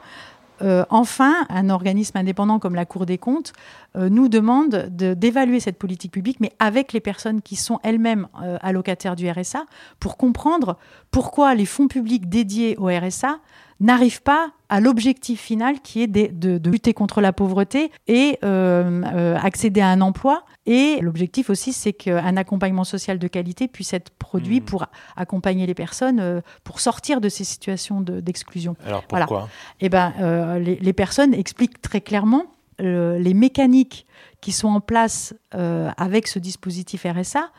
euh, 0.62 0.84
enfin, 0.90 1.46
un 1.48 1.70
organisme 1.70 2.16
indépendant 2.18 2.58
comme 2.58 2.74
la 2.74 2.84
Cour 2.84 3.06
des 3.06 3.18
comptes 3.18 3.52
euh, 3.96 4.08
nous 4.08 4.28
demande 4.28 4.88
de- 4.90 5.14
d'évaluer 5.14 5.60
cette 5.60 5.78
politique 5.78 6.12
publique, 6.12 6.38
mais 6.40 6.52
avec 6.58 6.92
les 6.92 7.00
personnes 7.00 7.40
qui 7.42 7.56
sont 7.56 7.78
elles-mêmes 7.82 8.28
euh, 8.42 8.58
allocataires 8.60 9.16
du 9.16 9.28
RSA, 9.30 9.64
pour 9.98 10.16
comprendre 10.16 10.76
pourquoi 11.10 11.54
les 11.54 11.66
fonds 11.66 11.88
publics 11.88 12.28
dédiés 12.28 12.76
au 12.78 12.86
RSA 12.86 13.38
n'arrivent 13.80 14.22
pas 14.22 14.52
à 14.68 14.78
l'objectif 14.80 15.40
final 15.40 15.80
qui 15.80 16.02
est 16.02 16.06
de, 16.06 16.28
de- 16.32 16.58
de 16.58 16.70
lutter 16.70 16.92
contre 16.94 17.20
la 17.20 17.32
pauvreté 17.32 17.90
et 18.06 18.38
euh, 18.44 19.02
euh, 19.06 19.36
accéder 19.42 19.80
à 19.80 19.88
un 19.88 20.00
emploi. 20.02 20.44
Et 20.66 20.98
l'objectif 21.00 21.48
aussi, 21.50 21.72
c'est 21.72 21.92
qu'un 21.94 22.36
accompagnement 22.36 22.84
social 22.84 23.18
de 23.18 23.26
qualité 23.26 23.66
puisse 23.68 23.92
être 23.94 24.10
produit 24.10 24.60
Mhm. 24.60 24.66
pour 24.66 24.86
accompagner 25.16 25.66
les 25.66 25.74
personnes 25.74 26.20
euh, 26.20 26.40
pour 26.62 26.78
sortir 26.80 27.20
de 27.20 27.28
ces 27.28 27.44
situations 27.44 28.00
de- 28.00 28.20
d'exclusion. 28.20 28.76
Alors 28.86 29.02
Voilà. 29.10 29.26
pourquoi? 29.26 29.48
Eh 29.80 29.88
ben, 29.88 30.12
les, 30.58 30.76
les 30.76 30.92
personnes 30.92 31.32
expliquent 31.34 31.80
très 31.82 32.00
clairement 32.02 32.44
les 32.78 33.34
mécaniques 33.34 34.06
qui 34.40 34.52
sont 34.52 34.68
en 34.68 34.80
place 34.80 35.34
avec 35.52 36.28
ce 36.28 36.38
dispositif 36.38 37.04
RSA 37.04 37.50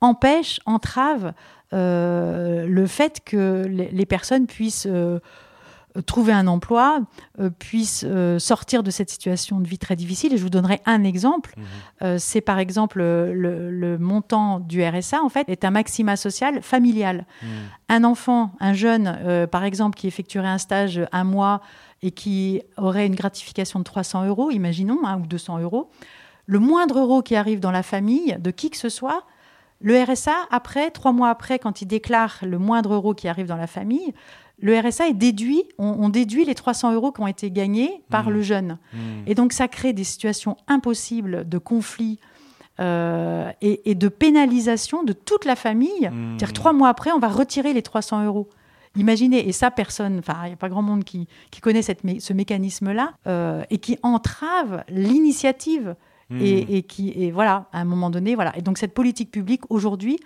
empêchent, 0.00 0.60
entravent 0.64 1.32
le 1.72 2.84
fait 2.86 3.20
que 3.24 3.64
les, 3.68 3.88
les 3.90 4.06
personnes 4.06 4.46
puissent 4.46 4.88
trouver 6.06 6.32
un 6.32 6.46
emploi, 6.46 7.00
euh, 7.40 7.50
puissent 7.50 8.04
euh, 8.06 8.38
sortir 8.38 8.82
de 8.82 8.90
cette 8.90 9.10
situation 9.10 9.60
de 9.60 9.66
vie 9.66 9.78
très 9.78 9.96
difficile. 9.96 10.32
Et 10.32 10.36
je 10.36 10.42
vous 10.42 10.50
donnerai 10.50 10.80
un 10.86 11.04
exemple. 11.04 11.54
Mhm. 11.56 11.64
Euh, 12.02 12.16
c'est 12.18 12.40
par 12.40 12.58
exemple 12.58 13.00
euh, 13.00 13.32
le, 13.32 13.70
le 13.70 13.98
montant 13.98 14.60
du 14.60 14.84
RSA, 14.84 15.22
en 15.22 15.28
fait, 15.28 15.48
est 15.48 15.64
un 15.64 15.70
maxima 15.70 16.16
social 16.16 16.62
familial 16.62 17.26
Mhm. 17.42 17.48
un 17.88 18.04
enfant, 18.04 18.52
un 18.60 18.72
jeune, 18.72 19.18
euh, 19.24 19.46
par 19.46 19.64
exemple, 19.64 19.96
qui 19.98 20.06
effectuerait 20.06 20.48
un 20.48 20.58
stage 20.58 21.00
un 21.12 21.24
mois 21.24 21.60
et 22.02 22.10
qui 22.12 22.62
aurait 22.76 23.06
une 23.06 23.14
gratification 23.14 23.78
de 23.78 23.84
300 23.84 24.26
euros, 24.26 24.50
imaginons, 24.50 25.00
hein, 25.04 25.18
ou 25.18 25.26
200 25.26 25.58
euros, 25.58 25.90
le 26.46 26.58
moindre 26.58 26.98
euro 26.98 27.22
qui 27.22 27.36
arrive 27.36 27.60
dans 27.60 27.70
la 27.70 27.82
famille 27.82 28.36
de 28.40 28.50
qui 28.50 28.70
que 28.70 28.76
ce 28.76 28.88
soit, 28.88 29.24
le 29.82 30.02
RSA, 30.02 30.34
après, 30.50 30.90
trois 30.90 31.12
mois 31.12 31.30
après, 31.30 31.58
quand 31.58 31.80
il 31.80 31.86
déclare 31.86 32.36
le 32.42 32.58
moindre 32.58 32.92
euro 32.94 33.14
qui 33.14 33.28
arrive 33.28 33.46
dans 33.46 33.56
la 33.56 33.66
famille, 33.66 34.12
le 34.62 34.78
RSA 34.78 35.08
est 35.08 35.14
déduit, 35.14 35.64
on, 35.78 35.86
on 36.00 36.08
déduit 36.08 36.44
les 36.44 36.54
300 36.54 36.92
euros 36.94 37.12
qui 37.12 37.20
ont 37.20 37.26
été 37.26 37.50
gagnés 37.50 38.02
par 38.10 38.26
Mhm. 38.26 38.32
le 38.34 38.42
jeune. 38.42 38.78
Mhm. 38.92 39.00
Et 39.26 39.34
donc, 39.34 39.52
ça 39.52 39.68
crée 39.68 39.92
des 39.92 40.04
situations 40.04 40.56
impossibles 40.68 41.48
de 41.48 41.58
conflit 41.58 42.18
euh, 42.78 43.50
et, 43.60 43.90
et 43.90 43.94
de 43.94 44.08
pénalisation 44.08 45.02
de 45.02 45.12
toute 45.12 45.44
la 45.44 45.56
famille. 45.56 46.08
Mhm. 46.10 46.36
C'est-à-dire, 46.38 46.52
trois 46.54 46.72
mois 46.72 46.88
après, 46.88 47.12
on 47.12 47.18
va 47.18 47.28
retirer 47.28 47.72
les 47.74 47.82
300 47.82 48.24
euros. 48.24 48.48
Imaginez, 48.96 49.46
et 49.48 49.52
ça, 49.52 49.70
personne, 49.70 50.18
enfin, 50.18 50.36
il 50.44 50.48
n'y 50.48 50.52
a 50.54 50.56
pas 50.56 50.68
grand 50.68 50.82
monde 50.82 51.04
qui, 51.04 51.28
qui 51.50 51.60
connaît 51.60 51.82
cette 51.82 52.04
mé- 52.04 52.18
ce 52.20 52.32
mécanisme-là 52.32 53.12
euh, 53.26 53.62
et 53.70 53.78
qui 53.78 53.98
entrave 54.02 54.82
l'initiative 54.88 55.94
et, 56.40 56.76
et 56.76 56.82
qui, 56.84 57.10
et 57.16 57.32
voilà, 57.32 57.66
à 57.72 57.80
un 57.80 57.84
moment 57.84 58.08
donné, 58.08 58.36
voilà. 58.36 58.56
Et 58.56 58.62
donc, 58.62 58.78
cette 58.78 58.94
politique 58.94 59.30
publique, 59.32 59.62
aujourd'hui, 59.68 60.18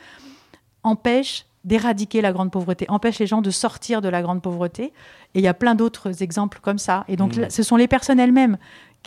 empêche 0.83 1.47
d'éradiquer 1.64 2.21
la 2.21 2.33
grande 2.33 2.50
pauvreté, 2.50 2.85
empêche 2.88 3.18
les 3.18 3.26
gens 3.26 3.40
de 3.42 3.50
sortir 3.50 4.00
de 4.02 4.09
la 4.09 4.21
grande 4.23 4.42
pauvreté. 4.42 4.92
Et 5.35 5.38
il 5.40 5.42
y 5.42 5.49
a 5.49 5.54
plein 5.54 5.75
d'autres 5.75 6.23
exemples 6.23 6.59
comme 6.62 6.78
ça. 6.78 7.04
Et 7.09 7.16
donc, 7.16 7.37
là, 7.37 7.50
ce 7.50 7.62
sont 7.62 7.76
les 7.76 7.88
personnes 7.88 8.21
elles-mêmes, 8.21 8.59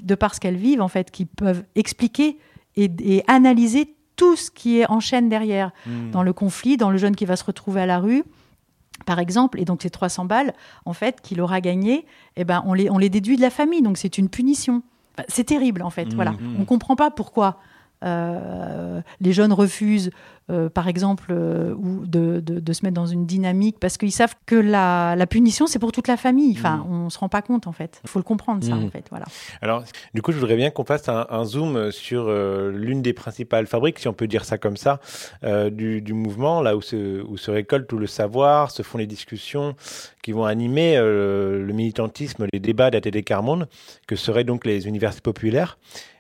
de 0.03 0.15
par 0.15 0.33
ce 0.35 0.39
qu'elles 0.39 0.57
vivent, 0.57 0.81
en 0.81 0.87
fait, 0.87 1.11
qui 1.11 1.25
peuvent 1.25 1.63
expliquer 1.75 2.37
et, 2.75 2.91
et 2.99 3.23
analyser 3.27 3.93
tout 4.15 4.35
ce 4.35 4.49
qui 4.51 4.79
est 4.79 4.89
en 4.89 4.99
chaîne 4.99 5.29
derrière, 5.29 5.71
Mhm. 5.85 6.11
dans 6.11 6.23
le 6.23 6.33
conflit, 6.33 6.77
dans 6.77 6.89
le 6.89 6.97
jeune 6.97 7.15
qui 7.15 7.25
va 7.25 7.35
se 7.35 7.43
retrouver 7.43 7.81
à 7.81 7.85
la 7.85 7.99
rue, 7.99 8.23
par 9.05 9.19
exemple, 9.19 9.59
et 9.59 9.65
donc 9.65 9.83
ces 9.83 9.91
300 9.91 10.25
balles, 10.25 10.53
en 10.85 10.93
fait, 10.93 11.21
qu'il 11.21 11.39
aura 11.41 11.61
gagné, 11.61 12.05
eh 12.35 12.43
ben, 12.43 12.63
on, 12.65 12.73
les, 12.73 12.89
on 12.89 12.97
les 12.97 13.09
déduit 13.09 13.35
de 13.37 13.41
la 13.41 13.51
famille, 13.51 13.83
donc 13.83 13.97
c'est 13.99 14.17
une 14.17 14.27
punition. 14.29 14.81
C'est 15.27 15.43
terrible, 15.45 15.83
en 15.83 15.89
fait. 15.91 16.05
Mhm. 16.05 16.15
Voilà. 16.15 16.33
On 16.57 16.59
ne 16.61 16.65
comprend 16.65 16.95
pas 16.95 17.11
pourquoi 17.11 17.59
euh, 18.03 19.01
les 19.19 19.33
jeunes 19.33 19.53
refusent, 19.53 20.11
euh, 20.49 20.69
par 20.69 20.87
exemple, 20.87 21.27
euh, 21.31 21.73
ou 21.75 22.05
de, 22.05 22.39
de- 22.39 22.59
de 22.59 22.73
se 22.73 22.85
mettre 22.85 22.93
dans 22.95 23.05
une 23.05 23.25
dynamique, 23.25 23.77
parce 23.79 23.97
qu'ils 23.97 24.11
savent 24.13 24.35
que 24.45 24.55
la, 24.55 25.15
la 25.17 25.27
punition, 25.27 25.67
c'est 25.67 25.79
pour 25.79 25.91
toute 25.91 26.07
la 26.07 26.15
famille. 26.15 26.53
Enfin, 26.57 26.77
Mhm. 26.77 26.91
on 26.91 27.05
ne 27.05 27.09
se 27.09 27.19
rend 27.19 27.27
pas 27.29 27.41
compte, 27.41 27.67
en 27.67 27.71
fait. 27.73 27.99
Il 28.03 28.09
faut 28.09 28.19
le 28.19 28.23
comprendre, 28.23 28.63
ça, 28.63 28.75
Mhm. 28.75 28.85
en 28.85 28.89
fait. 28.89 29.05
Voilà. 29.09 29.25
Alors, 29.61 29.83
du 30.13 30.21
coup, 30.21 30.31
je 30.31 30.37
voudrais 30.39 30.55
bien 30.55 30.69
qu'on 30.69 30.85
fasse 30.85 31.09
un, 31.09 31.25
un 31.29 31.43
zoom 31.43 31.91
sur 31.91 32.29
l'une 32.71 33.01
des 33.01 33.13
principales 33.13 33.67
fabriques, 33.67 33.99
si 33.99 34.07
on 34.07 34.13
peut 34.13 34.27
dire 34.27 34.45
ça 34.45 34.57
comme 34.57 34.77
ça, 34.77 34.99
du, 35.71 36.01
du 36.01 36.13
mouvement, 36.13 36.61
là 36.61 36.77
où 36.77 36.81
se, 36.81 37.21
où 37.23 37.37
se 37.37 37.51
récolte 37.51 37.87
tout 37.87 37.97
le 37.97 38.07
savoir, 38.07 38.71
se 38.71 38.83
font 38.83 38.97
les 38.97 39.07
discussions 39.07 39.75
qui 40.23 40.31
vont 40.31 40.45
animer 40.45 40.97
le 40.97 41.71
militantisme, 41.73 42.45
les 42.53 42.59
débats 42.59 42.89
d'ATD 42.91 43.23
Carmonde, 43.23 43.67
que 44.07 44.15
seraient 44.15 44.43
donc 44.43 44.65
les 44.65 44.87
universités 44.87 45.21
populaires. 45.21 45.77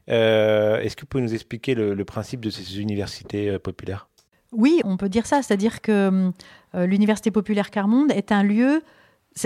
Euh, 0.09 0.79
Est-ce 0.79 0.95
que 0.95 1.01
vous 1.01 1.07
pouvez 1.07 1.23
nous 1.23 1.33
expliquer 1.33 1.75
le, 1.75 2.05
principe 2.05 2.41
de 2.41 2.49
ces 2.49 2.79
universités 2.79 3.49
euh, 3.49 3.59
populaires? 3.59 4.07
Oui, 4.51 4.81
on 4.85 4.97
peut 4.97 5.09
dire 5.09 5.25
ça. 5.25 5.41
C'est-à-dire 5.41 5.81
que 5.81 6.31
euh, 6.75 6.85
l'Université 6.85 7.31
populaire 7.31 7.69
Carmonde 7.69 8.11
est 8.11 8.31
un 8.31 8.43
lieu. 8.43 8.83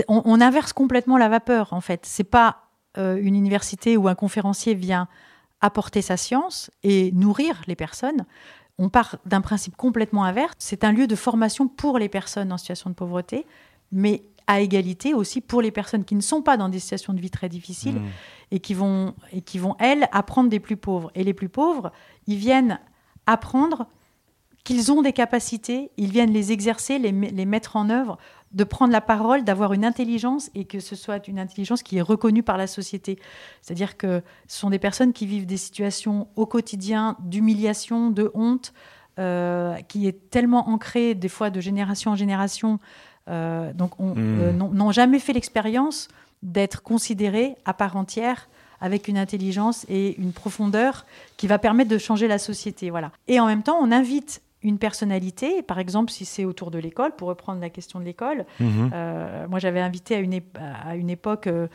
On, 0.08 0.22
on 0.24 0.40
inverse 0.40 0.72
complètement 0.72 1.18
la 1.18 1.28
vapeur, 1.28 1.72
en 1.72 1.80
fait. 1.80 2.00
C'est 2.04 2.24
pas 2.24 2.58
une 2.94 3.34
université 3.34 3.96
où 3.96 4.06
un 4.06 4.14
conférencier 4.14 4.74
vient 4.74 5.08
apporter 5.62 6.02
sa 6.02 6.18
science 6.18 6.70
et 6.82 7.10
nourrir 7.12 7.62
les 7.66 7.74
personnes. 7.74 8.26
On 8.76 8.90
part 8.90 9.16
d'un 9.24 9.40
principe 9.40 9.76
complètement 9.76 10.24
inverse. 10.24 10.54
C'est 10.58 10.84
un 10.84 10.92
lieu 10.92 11.06
de 11.06 11.16
formation 11.16 11.68
pour 11.68 11.98
les 11.98 12.10
personnes 12.10 12.52
en 12.52 12.58
situation 12.58 12.90
de 12.90 12.94
pauvreté, 12.94 13.46
mais 13.90 14.24
à 14.46 14.60
égalité 14.60 15.14
aussi 15.14 15.40
pour 15.40 15.62
les 15.62 15.70
personnes 15.70 16.04
qui 16.04 16.14
ne 16.14 16.20
sont 16.20 16.42
pas 16.42 16.56
dans 16.56 16.68
des 16.68 16.78
situations 16.78 17.12
de 17.12 17.20
vie 17.20 17.30
très 17.30 17.48
difficiles 17.48 17.92
Mmh. 17.94 18.08
et, 18.50 18.60
qui 18.60 18.74
vont, 18.74 19.14
et 19.32 19.40
qui 19.40 19.58
vont, 19.58 19.76
elles, 19.78 20.08
apprendre 20.12 20.50
des 20.50 20.60
plus 20.60 20.76
pauvres. 20.76 21.10
Et 21.14 21.24
les 21.24 21.34
plus 21.34 21.48
pauvres, 21.48 21.92
ils 22.26 22.36
viennent 22.36 22.78
apprendre 23.26 23.86
qu'ils 24.64 24.92
ont 24.92 25.02
des 25.02 25.12
capacités, 25.12 25.90
ils 25.96 26.12
viennent 26.12 26.32
les 26.32 26.52
exercer, 26.52 26.98
les, 26.98 27.10
les 27.10 27.46
mettre 27.46 27.76
en 27.76 27.90
œuvre, 27.90 28.18
de 28.52 28.64
prendre 28.64 28.92
la 28.92 29.00
parole, 29.00 29.42
d'avoir 29.42 29.72
une 29.72 29.84
intelligence 29.84 30.50
et 30.54 30.66
que 30.66 30.78
ce 30.78 30.94
soit 30.94 31.26
une 31.26 31.38
intelligence 31.38 31.82
qui 31.82 31.98
est 31.98 32.02
reconnue 32.02 32.42
par 32.42 32.58
la 32.58 32.66
société. 32.66 33.18
C'est-à-dire 33.60 33.96
que 33.96 34.22
ce 34.46 34.60
sont 34.60 34.70
des 34.70 34.78
personnes 34.78 35.12
qui 35.12 35.26
vivent 35.26 35.46
des 35.46 35.56
situations 35.56 36.28
au 36.36 36.46
quotidien 36.46 37.16
d'humiliation, 37.20 38.10
de 38.10 38.30
honte, 38.34 38.72
euh, 39.18 39.74
qui 39.88 40.06
est 40.06 40.30
tellement 40.30 40.68
ancrée 40.68 41.14
des 41.14 41.28
fois 41.28 41.50
de 41.50 41.60
génération 41.60 42.12
en 42.12 42.16
génération. 42.16 42.78
Euh, 43.28 43.72
donc, 43.72 43.98
on- 44.00 44.14
Mm. 44.14 44.40
euh, 44.40 44.52
n'ont 44.52 44.92
jamais 44.92 45.18
fait 45.18 45.32
l'expérience 45.32 46.08
d'être 46.42 46.82
considérés 46.82 47.54
à 47.64 47.72
part 47.74 47.96
entière 47.96 48.48
avec 48.80 49.06
une 49.06 49.16
intelligence 49.16 49.86
et 49.88 50.20
une 50.20 50.32
profondeur 50.32 51.06
qui 51.36 51.46
va 51.46 51.58
permettre 51.58 51.88
de 51.90 51.98
changer 51.98 52.26
la 52.26 52.38
société. 52.38 52.90
Voilà. 52.90 53.12
Et 53.28 53.38
en 53.38 53.46
même 53.46 53.62
temps, 53.62 53.78
on 53.80 53.92
invite 53.92 54.42
une 54.64 54.78
personnalité, 54.78 55.62
par 55.62 55.78
exemple 55.78 56.10
si 56.10 56.24
c'est 56.24 56.44
autour 56.44 56.70
de 56.72 56.78
l'école, 56.78 57.14
pour 57.16 57.28
reprendre 57.28 57.60
la 57.60 57.70
question 57.70 58.00
de 58.00 58.04
l'école. 58.04 58.44
Mhm. 58.60 58.90
Euh, 58.92 59.46
moi, 59.48 59.58
j'avais 59.60 59.80
invité 59.80 60.16
à 60.16 60.18
une, 60.18 60.40
à 60.84 60.96
une 60.96 61.10
époque 61.10 61.46
euh, 61.46 61.68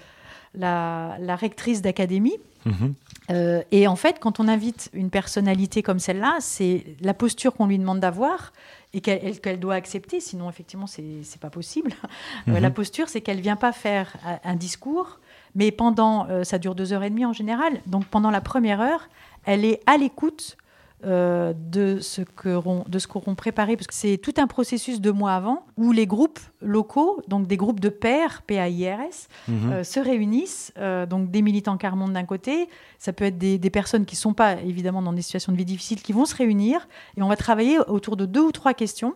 la, 0.53 1.17
la 1.19 1.35
rectrice 1.35 1.81
d'académie. 1.81 2.35
Mhm. 2.67 2.93
Euh, 3.29 3.61
et 3.71 3.87
en 3.87 3.95
fait, 3.95 4.19
quand 4.19 4.39
on 4.39 4.47
invite 4.47 4.89
une 4.93 5.09
personnalité 5.09 5.83
comme 5.83 5.99
celle-là, 5.99 6.37
c'est 6.39 6.85
la 7.01 7.13
posture 7.13 7.53
qu'on 7.53 7.65
lui 7.67 7.77
demande 7.77 7.99
d'avoir 7.99 8.53
et 8.93 9.01
qu'elle 9.01 9.19
elle- 9.23 9.39
qu'elle 9.41 9.59
doit 9.59 9.75
accepter, 9.75 10.19
sinon 10.21 10.49
effectivement, 10.49 10.87
c'est 10.87 11.39
pas 11.41 11.49
possible. 11.49 11.91
Euh, 12.47 12.51
Mhm. 12.53 12.59
la 12.59 12.69
posture, 12.69 13.09
c'est 13.09 13.19
qu'elle 13.21 13.41
vient 13.41 13.55
pas 13.57 13.71
faire 13.73 14.15
un 14.45 14.55
discours, 14.55 15.19
mais 15.55 15.71
pendant, 15.71 16.27
euh, 16.29 16.43
ça 16.45 16.57
dure 16.57 16.73
deux 16.75 16.93
heures 16.93 17.03
et 17.03 17.09
demie 17.09 17.25
en 17.25 17.33
général, 17.33 17.81
donc 17.85 18.05
pendant 18.05 18.31
la 18.31 18.39
première 18.41 18.79
heure, 18.79 19.09
elle 19.45 19.65
est 19.65 19.81
à 19.85 19.97
l'écoute 19.97 20.57
euh, 21.05 21.53
de 21.55 21.99
ce 21.99 22.21
qu'auront 22.23 22.83
de 22.87 22.97
qu'auront 22.99 23.35
préparé, 23.35 23.75
parce 23.77 23.85
que 23.87 23.93
c'est 23.93 24.17
tout 24.17 24.33
un 24.37 24.47
processus 24.47 24.99
deux 24.99 25.11
mois 25.11 25.33
avant 25.33 25.65
où 25.77 25.91
les 25.91 26.07
groupes 26.07 26.39
locaux, 26.61 27.21
donc 27.27 27.45
des 27.45 27.55
groupes 27.57 27.79
de 27.79 27.89
pairs, 27.89 28.41
P-A-I-R-S, 28.47 29.27
Mhm. 29.47 29.71
euh, 29.71 29.83
se 29.83 29.99
réunissent, 29.99 30.73
euh, 30.79 31.05
donc 31.05 31.29
des 31.29 31.41
militants 31.43 31.77
Carmonde 31.77 32.13
d'un 32.13 32.25
côté, 32.25 32.67
ça 32.97 33.13
peut 33.13 33.25
être 33.25 33.37
des, 33.37 33.59
des 33.59 33.69
personnes 33.69 34.05
qui 34.05 34.15
ne 34.15 34.19
sont 34.21 34.33
pas 34.33 34.53
évidemment 34.61 35.01
dans 35.03 35.13
des 35.13 35.21
situations 35.21 35.51
de 35.51 35.57
vie 35.57 35.65
difficiles, 35.65 36.01
qui 36.01 36.13
vont 36.13 36.25
se 36.25 36.35
réunir 36.35 36.87
et 37.15 37.21
on 37.21 37.27
va 37.27 37.35
travailler 37.35 37.77
autour 37.87 38.17
de 38.17 38.25
deux 38.25 38.41
ou 38.41 38.51
trois 38.51 38.73
questions 38.73 39.13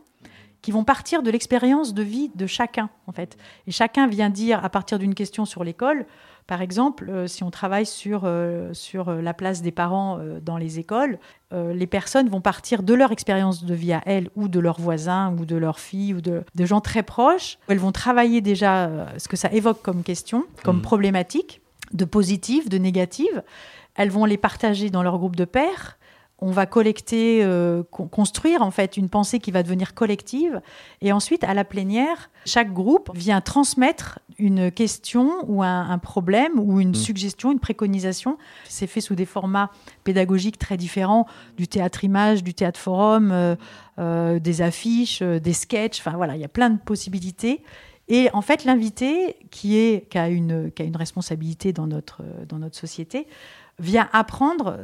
qui 0.61 0.69
vont 0.71 0.83
partir 0.83 1.23
de 1.23 1.31
l'expérience 1.31 1.95
de 1.95 2.03
vie 2.03 2.29
de 2.35 2.45
chacun 2.45 2.91
en 3.07 3.11
fait. 3.11 3.35
Et 3.65 3.71
chacun 3.71 4.05
vient 4.05 4.29
dire 4.29 4.63
à 4.63 4.69
partir 4.69 4.99
d'une 4.99 5.15
question 5.15 5.45
sur 5.45 5.63
l'école, 5.63 6.05
par 6.51 6.61
exemple, 6.61 7.09
euh, 7.09 7.27
si 7.27 7.45
on 7.45 7.49
travaille 7.49 7.85
sur, 7.85 8.23
euh, 8.25 8.73
sur 8.73 9.07
euh, 9.07 9.21
la 9.21 9.33
place 9.33 9.61
des 9.61 9.71
parents 9.71 10.19
dans 10.41 10.57
les 10.57 10.79
écoles, 10.79 11.17
les 11.53 11.87
personnes 11.87 12.27
vont 12.29 12.41
partir 12.41 12.81
de 12.83 12.93
leur 12.93 13.11
expérience 13.11 13.63
de 13.63 13.73
vie 13.73 13.93
à 13.93 14.01
elles 14.05 14.29
ou 14.35 14.47
de 14.49 14.59
leurs 14.59 14.79
voisins 14.79 15.33
ou 15.37 15.45
de 15.45 15.55
leurs 15.55 15.79
filles 15.79 16.13
ou 16.13 16.21
de, 16.21 16.43
de 16.55 16.65
gens 16.65 16.81
très 16.81 17.03
proches. 17.03 17.57
Elles 17.67 17.77
vont 17.77 17.91
travailler 17.93 18.41
déjà 18.41 18.89
ce 19.17 19.27
que 19.29 19.35
ça 19.37 19.49
évoque 19.51 19.81
comme 19.81 20.03
question, 20.03 20.45
comme 20.63 20.77
Mhm. 20.77 20.81
problématique, 20.81 21.61
de 21.93 22.05
positive, 22.05 22.69
de 22.69 22.77
négative. 22.77 23.43
Elles 23.95 24.11
vont 24.11 24.25
les 24.25 24.37
partager 24.37 24.89
dans 24.89 25.03
leur 25.03 25.17
groupe 25.17 25.35
de 25.35 25.45
pairs. 25.45 25.97
On 26.43 26.49
va 26.51 26.65
collecter, 26.65 27.43
euh, 27.43 27.83
con- 27.91 28.07
construire 28.07 28.63
en 28.63 28.71
fait 28.71 28.97
une 28.97 29.09
pensée 29.09 29.37
qui 29.37 29.51
va 29.51 29.61
devenir 29.61 29.93
collective. 29.93 30.59
Et 31.01 31.11
ensuite, 31.11 31.43
à 31.43 31.53
la 31.53 31.63
plénière, 31.63 32.31
chaque 32.45 32.73
groupe 32.73 33.11
vient 33.13 33.41
transmettre 33.41 34.17
une 34.39 34.71
question 34.71 35.29
ou 35.47 35.61
un, 35.61 35.87
un 35.89 35.97
problème 35.99 36.53
ou 36.57 36.79
une 36.79 36.89
Mm. 36.91 36.95
suggestion, 36.95 37.51
une 37.51 37.59
préconisation. 37.59 38.39
C'est 38.67 38.87
fait 38.87 39.01
sous 39.01 39.13
des 39.13 39.27
formats 39.27 39.69
pédagogiques 40.03 40.57
très 40.57 40.77
différents, 40.77 41.27
du 41.57 41.67
théâtre 41.67 42.03
image, 42.03 42.43
du 42.43 42.55
théâtre 42.55 42.79
forum, 42.79 43.31
euh, 43.31 43.55
euh, 43.99 44.39
des 44.39 44.63
affiches, 44.63 45.21
des 45.21 45.53
sketchs. 45.53 45.99
Enfin 45.99 46.17
voilà, 46.17 46.35
il 46.35 46.41
y 46.41 46.45
a 46.45 46.47
plein 46.49 46.71
de 46.71 46.79
possibilités. 46.79 47.61
Et 48.07 48.29
en 48.33 48.41
fait, 48.41 48.65
l'invité, 48.65 49.37
qui, 49.51 49.77
est, 49.77 50.09
qui, 50.09 50.17
a 50.17 50.27
une, 50.27 50.71
qui 50.71 50.81
a 50.81 50.85
une 50.85 50.97
responsabilité 50.97 51.71
dans 51.71 51.87
notre, 51.87 52.23
dans 52.49 52.57
notre 52.57 52.75
société, 52.75 53.25
vient 53.81 54.07
apprendre 54.13 54.79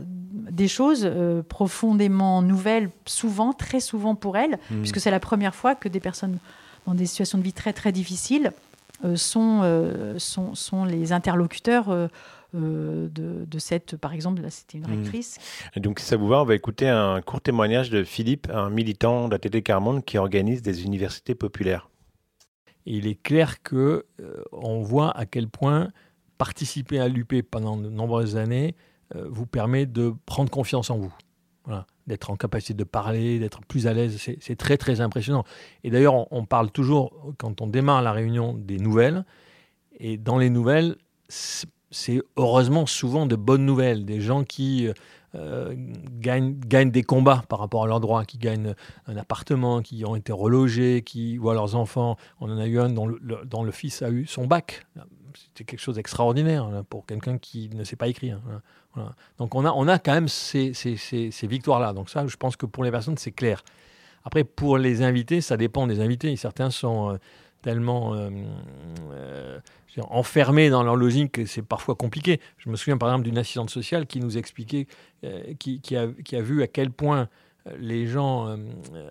des 0.52 0.68
choses 0.68 1.04
euh, 1.06 1.42
profondément 1.44 2.42
nouvelles, 2.42 2.90
souvent, 3.06 3.54
très 3.54 3.80
souvent 3.80 4.16
pour 4.16 4.36
elle, 4.38 4.60
Mhm. 4.72 4.82
puisque 4.82 5.00
c'est 5.00 5.12
la 5.12 5.20
première 5.20 5.56
fois 5.56 5.76
que 5.76 5.88
des 5.90 6.00
personnes 6.00 6.40
dans 6.86 6.94
des 6.96 7.06
situations 7.06 7.38
de 7.38 7.44
vie 7.44 7.54
très 7.54 7.74
très 7.74 7.92
difficiles 7.92 8.52
euh, 9.06 9.16
sont, 9.16 9.62
euh, 9.64 10.18
sont, 10.20 10.56
sont 10.56 10.84
les 10.86 11.12
interlocuteurs 11.12 11.88
de, 12.54 13.10
de 13.46 13.60
cette, 13.60 13.98
par 13.98 14.14
exemple, 14.14 14.42
là 14.42 14.50
c'était 14.50 14.78
une 14.78 14.86
Mhm. 14.88 14.92
rectrice. 15.04 15.38
Et 15.76 15.80
donc, 15.80 16.00
si 16.00 16.06
ça 16.06 16.18
vous 16.18 16.28
va, 16.28 16.42
on 16.42 16.46
va 16.46 16.56
écouter 16.56 16.88
un 16.90 17.22
court 17.22 17.42
témoignage 17.42 17.90
de 17.90 18.04
Philippe, 18.04 18.48
un 18.52 18.70
militant 18.70 19.28
d'ATT 19.28 19.62
Carmonde 19.64 20.04
qui 20.06 20.18
organise 20.18 20.62
des 20.62 20.86
universités 20.86 21.36
populaires. 21.36 21.90
Il 22.86 23.06
est 23.06 23.22
clair 23.22 23.62
que 23.62 24.06
euh, 24.22 24.44
on 24.54 24.82
voit 24.82 25.12
à 25.16 25.26
quel 25.26 25.50
point 25.50 25.90
participer 26.38 27.00
à 27.00 27.08
l'UP 27.08 27.42
pendant 27.50 27.78
de 27.78 27.90
nombreuses 27.90 28.38
années 28.38 28.76
euh, 29.16 29.26
vous 29.30 29.46
permet 29.46 29.86
de 29.86 30.14
prendre 30.26 30.50
confiance 30.50 30.90
en 30.90 30.98
vous. 30.98 31.14
D'être 32.08 32.30
en 32.30 32.38
capacité 32.38 32.74
de 32.74 32.86
parler, 32.86 33.40
d'être 33.40 33.60
plus 33.66 33.88
à 33.88 33.94
l'aise, 33.94 34.18
c'est 34.40 34.56
très 34.56 34.78
très 34.78 35.02
impressionnant. 35.02 35.44
Et 35.84 35.90
d'ailleurs, 35.90 36.32
on, 36.32 36.46
parle 36.46 36.72
toujours, 36.72 37.34
quand 37.38 37.60
on 37.60 37.68
démarre 37.68 38.02
la 38.02 38.14
réunion, 38.14 38.54
des 38.54 38.78
nouvelles. 38.78 39.26
Et 40.00 40.16
dans 40.16 40.38
les 40.38 40.50
nouvelles, 40.50 40.96
c'est 41.28 42.22
heureusement 42.38 42.86
souvent 42.86 43.26
de 43.26 43.36
bonnes 43.36 43.66
nouvelles, 43.66 44.06
des 44.06 44.22
gens 44.22 44.46
qui 44.46 44.88
euh, 45.36 45.76
gagnent, 46.20 46.92
des 46.92 47.04
combats 47.04 47.44
par 47.50 47.60
rapport 47.60 47.84
à 47.84 47.88
leurs 47.88 48.00
droits, 48.00 48.24
qui 48.24 48.38
gagnent 48.38 48.74
un 49.08 49.18
appartement, 49.18 49.82
qui 49.82 50.06
ont 50.06 50.16
été 50.16 50.32
relogés, 50.32 51.02
qui 51.02 51.36
voient 51.36 51.54
leurs 51.54 51.76
enfants. 51.76 52.16
On 52.40 52.50
en 52.50 52.58
a 52.58 52.68
eu 52.68 52.80
un 52.80 52.90
dont 52.90 53.08
le 53.64 53.72
fils 53.72 54.02
a 54.02 54.10
eu 54.10 54.26
son 54.26 54.48
bac. 54.48 54.86
C'était 55.38 55.64
quelque 55.64 55.80
chose 55.80 55.96
d'extraordinaire 55.96 56.64
hein, 56.66 56.84
pour 56.90 57.06
quelqu'un 57.06 57.38
qui 57.38 57.70
ne 57.70 57.84
sait 57.84 57.96
pas 57.96 58.08
écrire. 58.08 58.40
hein. 58.50 58.62
Donc 59.38 59.54
on 59.56 59.64
a, 59.66 59.72
on 59.72 59.88
a 59.88 60.00
quand 60.00 60.14
même 60.14 60.28
ces, 60.28 60.74
ces- 60.74 60.98
ces- 60.98 61.48
victoires-là. 61.48 61.94
Donc 61.94 62.10
ça, 62.10 62.26
je 62.26 62.36
pense 62.36 62.56
que 62.56 62.66
pour 62.66 62.84
les 62.84 62.92
personnes, 62.92 63.18
c'est 63.18 63.32
clair. 63.32 63.64
Après, 64.24 64.44
pour 64.44 64.78
les 64.78 65.04
invités, 65.04 65.40
ça 65.42 65.56
dépend 65.56 65.88
des 65.88 66.00
invités. 66.00 66.36
Certains 66.36 66.72
sont 66.72 67.12
euh, 67.14 67.18
tellement 67.62 68.16
euh, 68.16 68.30
euh, 69.12 69.60
enfermés 70.10 70.70
dans 70.70 70.84
leur 70.84 70.96
logique 70.96 71.34
que 71.34 71.46
c'est 71.46 71.62
parfois 71.62 71.96
compliqué. 71.96 72.40
Je 72.58 72.70
me 72.70 72.76
souviens 72.76 72.98
par 72.98 73.10
exemple 73.10 73.26
d'une 73.26 73.38
assistante 73.38 73.70
sociale 73.70 74.06
qui 74.08 74.20
nous 74.20 74.38
expliquait, 74.38 74.88
qui, 75.60 75.80
qui 75.82 75.96
a, 75.96 76.42
vu 76.42 76.62
à 76.62 76.68
quel 76.68 76.92
point 76.92 77.30
les 77.80 78.06
gens 78.06 78.58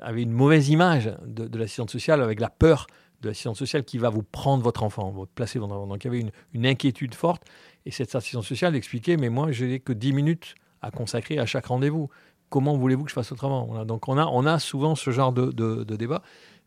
avaient 0.01 0.23
une 0.23 0.33
mauvaise 0.33 0.69
image 0.69 1.13
de, 1.27 1.47
de 1.49 1.59
l'assistante 1.59 1.91
sociale 1.91 2.23
avec 2.23 2.39
la 2.41 2.51
peur 2.51 2.87
de 3.27 3.31
l'assistante 3.31 3.57
sociale 3.57 3.85
qui 3.85 3.99
va 3.99 4.09
vous 4.09 4.23
prendre 4.23 4.63
votre 4.63 4.83
enfant, 4.83 5.11
vous 5.11 5.27
placer 5.27 5.59
votre 5.59 5.75
enfant. 5.75 5.87
Donc 5.87 6.05
il 6.05 6.07
y 6.07 6.11
avait 6.11 6.31
une, 6.55 6.67
inquiétude 6.67 7.15
forte. 7.15 7.43
Et 7.85 7.91
cette 7.91 8.15
assistante 8.15 8.45
sociale 8.45 8.75
expliquait, 8.75 9.17
mais 9.17 9.29
moi, 9.29 9.53
je 9.53 9.65
n'ai 9.65 9.81
que 9.81 9.93
10 9.93 10.13
minutes 10.13 10.55
à 10.83 10.91
consacrer 10.91 11.39
à 11.39 11.47
chaque 11.47 11.67
rendez-vous. 11.67 12.09
Comment 12.49 12.77
voulez-vous 12.77 13.05
que 13.05 13.11
je 13.11 13.15
fasse 13.15 13.33
autrement? 13.33 13.85
Donc 13.85 14.09
on 14.09 14.17
a, 14.17 14.27
on 14.27 14.47
a 14.47 14.59
souvent 14.59 14.95
ce 14.95 15.11
genre 15.11 15.33
de, 15.33 15.51
de- 15.51 15.97
débat. 15.97 16.23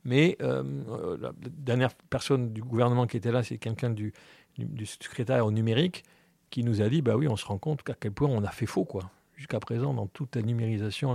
Mais 0.06 0.38
euh, 0.41 0.63
euh, 0.89 1.17
la 1.19 1.32
dernière 1.50 1.93
personne 2.10 2.54
du 2.54 2.62
gouvernement 2.62 3.08
qui 3.08 3.17
était 3.17 3.32
là, 3.32 3.43
c'est 3.43 3.58
quelqu'un 3.58 3.89
du, 3.89 4.13
du, 4.58 4.86
secrétaire 4.86 5.45
au 5.45 5.52
numérique 5.52 6.04
qui 6.50 6.63
nous 6.63 6.82
a 6.82 6.89
dit, 6.89 7.02
bah 7.02 7.15
oui, 7.15 7.28
on 7.28 7.36
se 7.36 7.45
rend 7.45 7.58
compte 7.58 7.88
à 7.89 7.93
quel 7.93 8.12
point 8.12 8.30
on 8.30 8.43
a 8.43 8.50
fait 8.50 8.65
faux, 8.65 8.86
quoi. 8.86 9.10
Jusqu'à 9.36 9.60
présent, 9.60 9.93
dans 9.93 10.08
toute 10.08 10.36
la 10.36 10.41
numérisation 10.41 11.13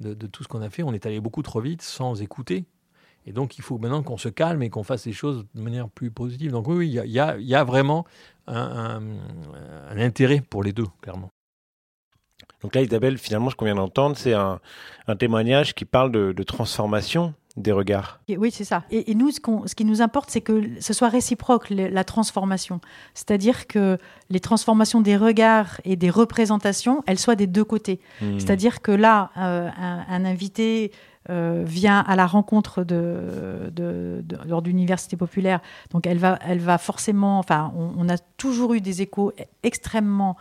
de 0.00 0.26
tout 0.26 0.42
ce 0.44 0.48
qu'on 0.48 0.62
a 0.62 0.70
fait, 0.70 0.82
on 0.82 0.92
est 0.92 1.06
allé 1.06 1.20
beaucoup 1.20 1.42
trop 1.42 1.60
vite 1.60 1.82
sans 1.82 2.20
écouter. 2.20 2.64
Et 3.26 3.32
donc, 3.32 3.58
il 3.58 3.62
faut 3.62 3.76
maintenant 3.78 4.02
qu'on 4.02 4.16
se 4.18 4.28
calme 4.28 4.62
et 4.62 4.70
qu'on 4.70 4.84
fasse 4.84 5.04
les 5.06 5.12
choses 5.12 5.44
de 5.54 5.60
manière 5.60 5.88
plus 5.88 6.10
positive. 6.10 6.52
Donc 6.52 6.68
oui, 6.68 6.76
oui, 6.76 6.88
il 6.88 6.94
y 6.94 7.00
a, 7.00 7.04
il 7.04 7.10
y 7.12 7.18
a- 7.20 7.36
il 7.38 7.46
y 7.46 7.54
a 7.56 7.64
vraiment 7.64 8.04
un, 8.46 9.00
un- 9.00 9.02
un 9.90 9.98
intérêt 9.98 10.40
pour 10.40 10.62
les 10.62 10.72
deux, 10.72 10.86
clairement. 11.02 11.30
Donc 12.62 12.74
là, 12.74 12.82
Isabelle, 12.82 13.18
finalement, 13.18 13.50
ce 13.50 13.56
qu'on 13.56 13.64
vient 13.64 13.74
d'entendre, 13.74 14.16
c'est 14.16 14.32
un, 14.34 14.60
un 15.08 15.16
témoignage 15.16 15.74
qui 15.74 15.84
parle 15.84 16.10
de, 16.12 16.32
de 16.32 16.42
transformation 16.42 17.34
des 17.56 17.72
regards. 17.72 18.20
Oui, 18.28 18.50
c'est 18.50 18.64
ça. 18.64 18.84
Et, 18.90 19.10
et 19.10 19.14
nous, 19.14 19.30
ce, 19.30 19.40
qui 19.74 19.84
nous 19.86 20.02
importe, 20.02 20.28
c'est 20.30 20.42
que 20.42 20.62
ce 20.80 20.92
soit 20.92 21.08
réciproque, 21.08 21.70
le- 21.70 21.88
la 21.88 22.04
transformation. 22.04 22.80
C'est-à-dire 23.14 23.66
que 23.66 23.98
les 24.28 24.40
transformations 24.40 25.00
des 25.00 25.16
regards 25.16 25.80
et 25.84 25.96
des 25.96 26.10
représentations, 26.10 27.02
elles 27.06 27.18
soient 27.18 27.34
des 27.36 27.46
deux 27.46 27.64
côtés. 27.64 28.00
Hmm. 28.20 28.38
C'est-à-dire 28.38 28.82
que 28.82 28.92
là, 28.92 29.30
euh, 29.38 29.70
un, 29.78 30.04
un 30.08 30.24
invité 30.26 30.92
euh, 31.30 31.62
vient 31.66 32.00
à 32.00 32.14
la 32.16 32.26
rencontre 32.26 32.84
de, 32.84 33.70
de- 33.72 34.22
de- 34.24 34.38
lors 34.46 34.62
d'université 34.62 35.16
populaire. 35.16 35.60
Donc, 35.90 36.06
elle 36.06 36.18
va, 36.18 36.38
elle 36.46 36.60
va 36.60 36.78
forcément. 36.78 37.38
Enfin, 37.38 37.72
on, 37.76 37.90
on 37.98 38.08
a 38.08 38.18
toujours 38.36 38.74
eu 38.74 38.80
des 38.80 39.02
échos 39.02 39.32
extrêmement 39.62 40.36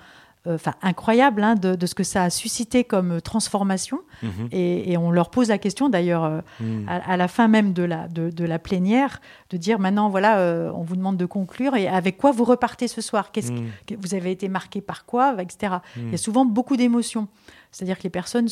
euh, 0.48 0.54
enfin 0.56 0.76
incroyable 0.84 1.42
hein, 1.44 1.56
de, 1.56 1.74
de 1.74 1.86
ce 1.88 1.96
que 1.96 2.04
ça 2.04 2.22
a 2.22 2.30
suscité 2.30 2.84
comme 2.84 3.20
transformation. 3.20 4.02
Mhm. 4.22 4.50
Et, 4.52 4.92
et 4.92 4.98
on 4.98 5.10
leur 5.10 5.32
pose 5.32 5.50
la 5.50 5.58
question 5.58 5.90
d'ailleurs 5.90 6.24
euh, 6.24 6.42
Mhm. 6.60 6.86
à, 6.88 7.14
à 7.14 7.18
la 7.18 7.28
fin 7.28 7.48
même 7.48 7.74
de 7.74 7.82
la, 7.82 8.08
de, 8.08 8.30
de 8.30 8.46
la 8.46 8.60
plénière, 8.60 9.22
de 9.50 9.58
dire 9.58 9.80
maintenant 9.80 10.08
voilà, 10.08 10.38
euh, 10.38 10.72
on 10.76 10.84
vous 10.84 10.96
demande 10.96 11.18
de 11.18 11.26
conclure 11.26 11.76
et 11.76 11.88
avec 11.88 12.18
quoi 12.18 12.32
vous 12.32 12.44
repartez 12.44 12.88
ce 12.88 13.02
soir? 13.02 13.32
Qu'est-ce 13.32 13.52
Mhm. 13.54 13.70
que 13.88 13.96
vous 14.00 14.14
avez 14.14 14.30
été 14.30 14.48
marqué 14.48 14.82
par 14.82 15.06
quoi, 15.08 15.36
etc. 15.42 15.78
Il 15.98 16.12
y 16.12 16.14
a 16.14 16.18
souvent 16.18 16.46
beaucoup 16.46 16.78
d'émotions. 16.78 17.28
C'est-à-dire 17.76 17.98
que 17.98 18.04
les 18.04 18.10
personnes 18.10 18.48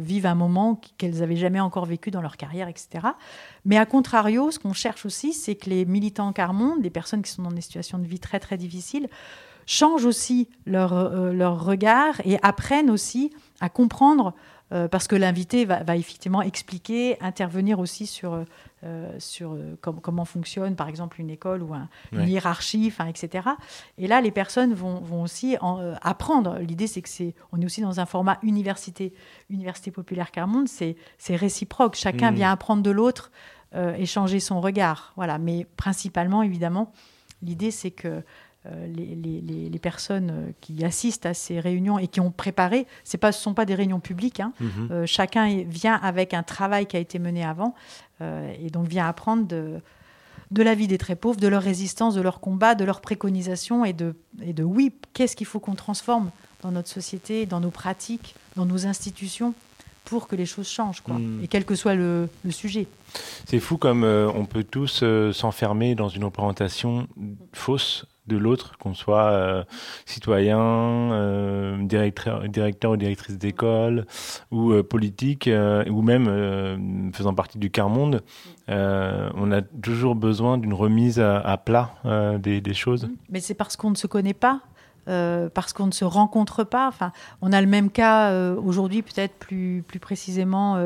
vivent 0.00 0.24
un 0.24 0.34
moment 0.34 0.80
qu'elles 0.96 1.18
n'avaient 1.18 1.36
jamais 1.36 1.60
encore 1.60 1.84
vécu 1.84 2.10
dans 2.10 2.22
leur 2.22 2.38
carrière, 2.38 2.66
etc. 2.66 3.08
Mais 3.66 3.76
à 3.76 3.84
contrario, 3.84 4.50
ce 4.50 4.58
qu'on 4.58 4.72
cherche 4.72 5.04
aussi, 5.04 5.34
c'est 5.34 5.54
que 5.54 5.68
les 5.68 5.84
militants 5.84 6.32
Carmonde, 6.32 6.82
les 6.82 6.88
personnes 6.88 7.20
qui 7.20 7.30
sont 7.30 7.42
dans 7.42 7.52
des 7.52 7.60
situations 7.60 7.98
de 7.98 8.06
vie 8.06 8.20
très 8.20 8.40
très 8.40 8.56
difficiles, 8.56 9.08
changent 9.66 10.06
aussi 10.06 10.48
leur, 10.64 10.94
euh, 10.94 11.50
regard 11.50 12.22
et 12.24 12.38
apprennent 12.42 12.88
aussi 12.88 13.34
à 13.60 13.68
comprendre, 13.68 14.32
euh, 14.72 14.88
parce 14.88 15.08
que 15.08 15.16
l'invité 15.16 15.66
va, 15.66 15.96
effectivement 15.98 16.40
expliquer, 16.40 17.18
intervenir 17.20 17.80
aussi 17.80 18.06
sur, 18.06 18.32
euh, 18.32 18.44
sur 19.18 19.52
euh, 19.52 19.76
com- 19.80 19.98
comment 20.02 20.24
fonctionne 20.24 20.76
par 20.76 20.88
exemple 20.88 21.20
une 21.20 21.30
école 21.30 21.62
ou 21.62 21.74
un- 21.74 21.88
une 22.12 22.28
hiérarchie, 22.28 22.92
etc. 23.08 23.48
Et 23.98 24.06
là, 24.06 24.20
les 24.20 24.30
personnes 24.30 24.74
vont, 24.74 25.00
vont 25.00 25.22
aussi 25.22 25.56
en, 25.60 25.80
euh, 25.80 25.94
apprendre. 26.02 26.58
L'idée, 26.58 26.86
c'est 26.86 27.02
que 27.02 27.08
c'est, 27.08 27.34
on 27.52 27.60
est 27.60 27.64
aussi 27.64 27.80
dans 27.80 28.00
un 28.00 28.06
format 28.06 28.38
université, 28.42 29.12
université 29.50 29.90
populaire 29.90 30.30
Carmonde, 30.30 30.68
c'est, 30.68 30.96
c'est 31.18 31.36
réciproque. 31.36 31.94
Chacun 31.96 32.30
Mm. 32.30 32.34
vient 32.34 32.52
apprendre 32.52 32.82
de 32.82 32.90
l'autre, 32.90 33.30
euh, 33.74 33.94
échanger 33.96 34.40
son 34.40 34.60
regard. 34.60 35.12
Voilà. 35.16 35.38
Mais 35.38 35.66
principalement, 35.76 36.42
évidemment, 36.42 36.92
l'idée, 37.42 37.70
c'est 37.70 37.90
que 37.90 38.08
euh, 38.08 38.20
les, 38.86 39.14
les- 39.70 39.78
personnes 39.78 40.30
euh, 40.30 40.50
qui 40.62 40.82
assistent 40.84 41.26
à 41.26 41.34
ces 41.34 41.60
réunions 41.60 41.98
et 41.98 42.06
qui 42.08 42.20
ont 42.20 42.30
préparé, 42.30 42.86
pas, 43.20 43.32
ce 43.32 43.38
ne 43.38 43.42
sont 43.42 43.54
pas 43.54 43.66
des 43.66 43.74
réunions 43.74 44.00
publiques. 44.00 44.40
hein. 44.40 44.52
Mhm. 44.60 44.88
Euh, 44.90 45.06
chacun 45.06 45.62
vient 45.68 45.94
avec 45.96 46.32
un 46.32 46.42
travail 46.42 46.86
qui 46.86 46.96
a 46.96 47.00
été 47.00 47.18
mené 47.18 47.44
avant 47.44 47.74
euh, 48.22 48.50
et 48.62 48.70
donc 48.70 48.86
vient 48.88 49.06
apprendre 49.06 49.46
de, 49.46 49.80
de 50.50 50.62
la 50.62 50.74
vie 50.74 50.86
des 50.86 50.96
très 50.98 51.16
pauvres, 51.16 51.38
de 51.38 51.48
leur 51.48 51.62
résistance, 51.62 52.14
de 52.14 52.22
leur 52.22 52.40
combat, 52.40 52.74
de 52.74 52.84
leurs 52.84 53.00
préconisations 53.02 53.84
et 53.84 53.92
de, 53.92 54.14
et 54.42 54.52
de 54.54 54.62
oui, 54.62 54.92
qu'est-ce 55.12 55.36
qu'il 55.36 55.46
faut 55.46 55.60
qu'on 55.60 55.74
transforme 55.74 56.30
dans 56.62 56.70
notre 56.70 56.88
société, 56.88 57.44
dans 57.44 57.60
nos 57.60 57.70
pratiques, 57.70 58.34
dans 58.56 58.64
nos 58.64 58.86
institutions 58.86 59.52
pour 60.06 60.28
que 60.28 60.36
les 60.36 60.46
choses 60.46 60.68
changent, 60.68 61.00
quoi. 61.00 61.14
Mm. 61.16 61.44
Et 61.44 61.48
quel 61.48 61.64
que 61.64 61.74
soit 61.74 61.94
le, 61.94 62.28
le 62.44 62.50
sujet. 62.50 62.86
C'est 63.46 63.58
fou 63.60 63.76
comme 63.78 64.04
euh, 64.04 64.30
on 64.34 64.44
peut 64.46 64.64
tous 64.64 65.00
euh, 65.02 65.32
s'enfermer 65.32 65.94
dans 65.94 66.08
une 66.08 66.24
représentation 66.24 67.06
fausse 67.52 68.06
de 68.26 68.36
l'autre, 68.36 68.78
qu'on 68.78 68.94
soit 68.94 69.30
euh, 69.32 69.64
citoyen, 70.06 70.58
euh, 70.58 71.82
directeur, 71.84 72.48
directeur 72.48 72.92
ou 72.92 72.96
directrice 72.96 73.38
d'école, 73.38 74.06
ou 74.50 74.72
euh, 74.72 74.82
politique, 74.82 75.50
ou 75.90 76.02
même 76.02 77.12
faisant 77.14 77.34
partie 77.34 77.58
du 77.58 77.70
quart 77.70 77.88
monde. 77.88 78.22
On 78.68 79.52
a 79.52 79.62
toujours 79.62 80.14
besoin 80.14 80.58
d'une 80.58 80.74
remise 80.74 81.20
à, 81.20 81.56
plat 81.58 81.94
des, 82.38 82.60
des 82.60 82.74
choses. 82.74 83.08
Mais 83.28 83.40
c'est 83.40 83.54
parce 83.54 83.76
qu'on 83.76 83.90
ne 83.90 83.96
se 83.96 84.06
connaît 84.06 84.34
pas, 84.34 84.60
parce 85.06 85.72
qu'on 85.72 85.86
ne 85.86 85.92
se 85.92 86.04
rencontre 86.04 86.64
pas. 86.64 86.88
Enfin, 86.88 87.12
on 87.42 87.52
a 87.52 87.60
le 87.60 87.66
même 87.66 87.90
cas 87.90 88.54
aujourd'hui, 88.54 89.02
peut-être 89.02 89.34
plus, 89.34 89.84
plus 89.86 89.98
précisément 89.98 90.76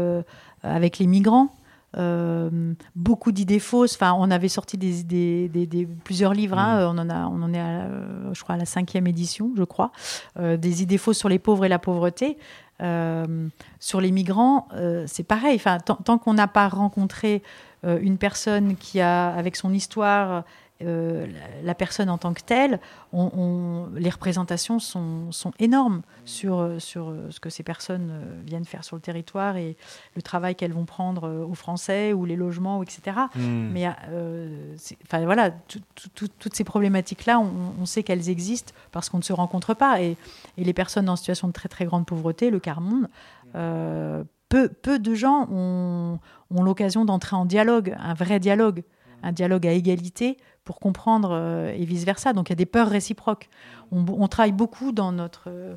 avec 0.62 0.98
les 0.98 1.06
migrants. 1.06 1.54
Euh, 1.96 2.74
beaucoup 2.94 3.32
d'idées 3.32 3.58
fausses. 3.60 3.94
Enfin, 3.94 4.12
on 4.18 4.30
avait 4.30 4.48
sorti 4.48 4.76
des, 4.76 5.02
des- 5.02 5.48
des- 5.48 5.66
des- 5.66 5.86
plusieurs 5.86 6.34
livres. 6.34 6.58
hein. 6.58 6.86
On 6.94 6.98
en 6.98 7.08
a, 7.08 7.26
on 7.28 7.40
en 7.42 7.52
est, 7.54 7.58
à, 7.60 7.80
euh, 7.86 8.34
je 8.34 8.42
crois, 8.42 8.56
à 8.56 8.58
la 8.58 8.66
cinquième 8.66 9.06
édition, 9.06 9.52
je 9.56 9.64
crois. 9.64 9.90
Euh, 10.38 10.56
des 10.58 10.82
idées 10.82 10.98
fausses 10.98 11.18
sur 11.18 11.28
les 11.30 11.38
pauvres 11.38 11.64
et 11.64 11.68
la 11.68 11.78
pauvreté. 11.78 12.36
Euh, 12.80 13.48
sur 13.80 14.00
les 14.00 14.12
migrants, 14.12 14.68
euh, 14.74 15.04
c'est 15.06 15.24
pareil. 15.24 15.56
Enfin, 15.56 15.78
tant, 15.78 16.18
qu'on 16.18 16.34
n'a 16.34 16.46
pas 16.46 16.68
rencontré 16.68 17.42
euh, 17.84 17.98
une 18.02 18.18
personne 18.18 18.76
qui 18.76 19.00
a, 19.00 19.30
avec 19.30 19.56
son 19.56 19.72
histoire, 19.72 20.44
euh, 20.84 21.26
la, 21.64 21.74
personne 21.74 22.08
en 22.08 22.18
tant 22.18 22.32
que 22.32 22.40
telle, 22.40 22.78
on- 23.12 23.30
on- 23.36 23.88
les 23.96 24.10
représentations 24.10 24.78
sont, 24.78 25.32
sont 25.32 25.50
énormes 25.58 26.02
sur, 26.24 26.58
euh, 26.60 26.78
sur 26.78 27.12
ce 27.30 27.40
que 27.40 27.50
ces 27.50 27.64
personnes 27.64 28.10
euh, 28.12 28.40
viennent 28.46 28.64
faire 28.64 28.84
sur 28.84 28.94
le 28.94 29.02
territoire 29.02 29.56
et 29.56 29.76
le 30.14 30.22
travail 30.22 30.54
qu'elles 30.54 30.72
vont 30.72 30.84
prendre 30.84 31.28
aux 31.44 31.54
Français 31.54 32.12
ou 32.12 32.24
les 32.24 32.36
logements, 32.36 32.80
etc. 32.82 33.16
Hmm. 33.34 33.70
Mais 33.72 33.88
euh, 34.10 34.76
enfin, 35.04 35.24
voilà, 35.24 35.50
tout- 35.50 35.80
tout- 35.96 36.08
tout- 36.14 36.28
toutes 36.38 36.54
ces 36.54 36.64
problématiques-là, 36.64 37.40
on, 37.40 37.50
on 37.80 37.86
sait 37.86 38.02
qu'elles 38.04 38.28
existent 38.28 38.72
parce 38.92 39.08
qu'on 39.08 39.18
ne 39.18 39.22
se 39.24 39.32
rencontre 39.32 39.74
pas. 39.74 40.00
Et, 40.00 40.16
et 40.58 40.64
les 40.64 40.72
personnes 40.72 41.08
en 41.08 41.16
situation 41.16 41.48
de 41.48 41.52
très 41.52 41.68
très 41.68 41.86
grande 41.86 42.06
pauvreté, 42.06 42.50
le 42.50 42.60
quart 42.60 42.80
monde, 42.80 43.08
euh, 43.56 44.22
peu, 44.48 44.68
peu 44.68 44.98
de 44.98 45.14
gens 45.14 45.48
ont, 45.50 46.18
ont 46.54 46.62
l'occasion 46.62 47.04
d'entrer 47.04 47.36
en 47.36 47.44
dialogue, 47.44 47.94
un 47.98 48.14
vrai 48.14 48.38
dialogue, 48.40 48.82
un 49.22 49.32
dialogue 49.32 49.66
à 49.66 49.72
égalité 49.72 50.36
pour 50.68 50.80
comprendre 50.80 51.30
euh, 51.32 51.72
et 51.74 51.86
vice-versa. 51.86 52.34
Donc 52.34 52.50
il 52.50 52.52
y 52.52 52.52
a 52.52 52.56
des 52.56 52.66
peurs 52.66 52.90
réciproques. 52.90 53.48
On, 53.90 54.28
travaille 54.28 54.52
beaucoup 54.52 54.92
dans 54.92 55.12
notre... 55.12 55.44
euh, 55.46 55.76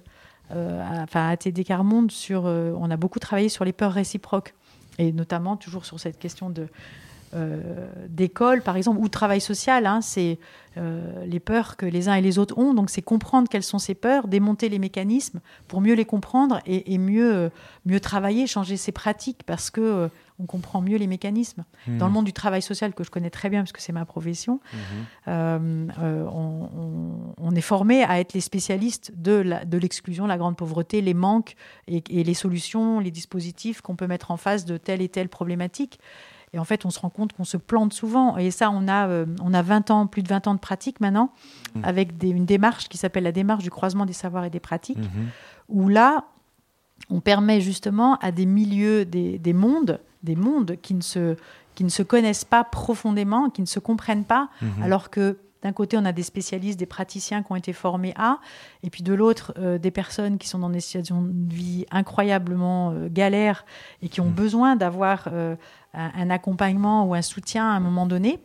euh, 0.53 1.03
enfin, 1.03 1.29
à 1.29 1.37
TD 1.37 1.63
Carmonde, 1.63 2.11
sur, 2.11 2.43
on 2.43 2.91
a 2.91 2.97
beaucoup 2.97 3.19
travaillé 3.19 3.47
sur 3.47 3.63
les 3.63 3.71
peurs 3.71 3.93
réciproques. 3.93 4.53
Et 4.97 5.13
notamment 5.13 5.55
toujours 5.55 5.85
sur 5.85 5.97
cette 5.97 6.19
question 6.19 6.49
de, 6.49 6.67
euh, 7.33 7.87
d'école, 8.09 8.63
par 8.63 8.75
exemple, 8.75 8.99
ou 8.99 9.07
travail 9.07 9.39
social. 9.39 9.85
hein, 9.85 10.01
c'est 10.01 10.39
les 10.75 11.39
peurs 11.39 11.77
que 11.77 11.85
les 11.85 12.09
uns 12.09 12.15
et 12.15 12.21
les 12.21 12.37
autres 12.37 12.57
ont. 12.57 12.73
Donc, 12.73 12.89
c'est 12.89 13.01
comprendre 13.01 13.47
quelles 13.47 13.63
sont 13.63 13.79
ces 13.79 13.95
peurs, 13.95 14.27
démonter 14.27 14.67
les 14.67 14.79
mécanismes 14.79 15.39
pour 15.69 15.79
mieux 15.79 15.93
les 15.93 16.03
comprendre 16.05 16.59
et, 16.65 16.97
mieux, 16.97 17.49
mieux 17.85 18.01
travailler, 18.01 18.45
changer 18.45 18.75
ses 18.75 18.91
pratiques 18.91 19.43
parce 19.45 19.69
que 19.69 20.09
on 20.41 20.45
comprend 20.45 20.81
mieux 20.81 20.97
les 20.97 21.07
mécanismes. 21.07 21.63
Hmm. 21.87 21.97
Dans 21.97 22.07
le 22.07 22.11
monde 22.13 22.25
du 22.25 22.33
travail 22.33 22.61
social, 22.61 22.93
que 22.93 23.03
je 23.03 23.11
connais 23.11 23.29
très 23.29 23.49
bien 23.49 23.61
parce 23.61 23.71
que 23.71 23.81
c'est 23.81 23.91
ma 23.93 24.05
profession, 24.05 24.59
Mhm. 24.73 24.79
euh, 25.27 25.87
euh, 25.99 26.25
on, 26.31 26.69
on- 26.75 27.33
on 27.37 27.51
est 27.55 27.61
formé 27.61 28.03
à 28.03 28.19
être 28.19 28.33
les 28.33 28.41
spécialistes 28.41 29.11
de 29.15 29.33
la- 29.33 29.65
de 29.65 29.77
l'exclusion, 29.77 30.25
la 30.27 30.37
grande 30.37 30.55
pauvreté, 30.57 31.01
les 31.01 31.13
manques 31.13 31.55
et, 31.87 32.03
et 32.09 32.23
les 32.23 32.33
solutions, 32.33 32.99
les 32.99 33.11
dispositifs 33.11 33.81
qu'on 33.81 33.95
peut 33.95 34.07
mettre 34.07 34.31
en 34.31 34.37
face 34.37 34.65
de 34.65 34.77
telle 34.77 35.01
et 35.01 35.09
telle 35.09 35.29
problématique. 35.29 35.99
Et 36.53 36.59
en 36.59 36.65
fait, 36.65 36.83
on 36.85 36.89
se 36.89 36.99
rend 36.99 37.09
compte 37.09 37.31
qu'on 37.31 37.45
se 37.45 37.55
plante 37.55 37.93
souvent. 37.93 38.35
Et 38.37 38.51
ça, 38.51 38.71
on 38.71 38.87
a, 38.89 39.07
euh, 39.07 39.25
on 39.41 39.53
a 39.53 39.61
20 39.61 39.89
ans, 39.89 40.05
plus 40.05 40.21
de 40.21 40.27
20 40.27 40.47
ans 40.47 40.53
de 40.53 40.59
pratique 40.59 40.99
maintenant, 40.99 41.31
Mhm. 41.75 41.85
avec 41.85 42.17
des- 42.17 42.29
une 42.29 42.45
démarche 42.45 42.89
qui 42.89 42.97
s'appelle 42.97 43.23
la 43.23 43.31
démarche 43.31 43.63
du 43.63 43.69
croisement 43.69 44.05
des 44.05 44.11
savoirs 44.13 44.43
et 44.43 44.49
des 44.49 44.59
pratiques 44.59 44.97
où 45.69 45.87
là, 45.87 46.25
on 47.09 47.19
permet 47.19 47.61
justement 47.61 48.15
à 48.17 48.31
des 48.31 48.45
milieux, 48.45 49.05
des, 49.05 49.37
des 49.39 49.53
mondes, 49.53 49.99
des 50.23 50.35
mondes 50.35 50.77
qui 50.81 50.93
ne, 50.93 51.01
se, 51.01 51.35
qui 51.75 51.83
ne 51.83 51.89
se 51.89 52.03
connaissent 52.03 52.45
pas 52.45 52.63
profondément, 52.63 53.49
qui 53.49 53.61
ne 53.61 53.65
se 53.67 53.79
comprennent 53.79 54.23
pas, 54.25 54.49
Mhm. 54.61 54.83
alors 54.83 55.09
que 55.09 55.37
d'un 55.63 55.73
côté, 55.73 55.95
on 55.95 56.05
a 56.05 56.11
des 56.11 56.23
spécialistes, 56.23 56.79
des 56.79 56.87
praticiens 56.87 57.43
qui 57.43 57.51
ont 57.51 57.55
été 57.55 57.71
formés 57.71 58.13
à, 58.17 58.39
et 58.81 58.89
puis 58.89 59.03
de 59.03 59.13
l'autre, 59.13 59.53
euh, 59.59 59.77
des 59.77 59.91
personnes 59.91 60.39
qui 60.39 60.47
sont 60.47 60.57
dans 60.57 60.71
des 60.71 60.79
situations 60.79 61.21
de 61.21 61.53
vie 61.53 61.85
incroyablement 61.91 62.91
euh, 62.91 63.09
galères 63.11 63.63
et 64.01 64.09
qui 64.09 64.21
ont 64.21 64.25
Mhm. 64.27 64.33
besoin 64.33 64.75
d'avoir 64.75 65.27
euh, 65.31 65.55
un, 65.93 66.11
un 66.15 66.29
accompagnement 66.31 67.05
ou 67.05 67.13
un 67.13 67.21
soutien 67.21 67.69
à 67.69 67.73
un 67.75 67.79
moment 67.79 68.05
donné. 68.07 68.39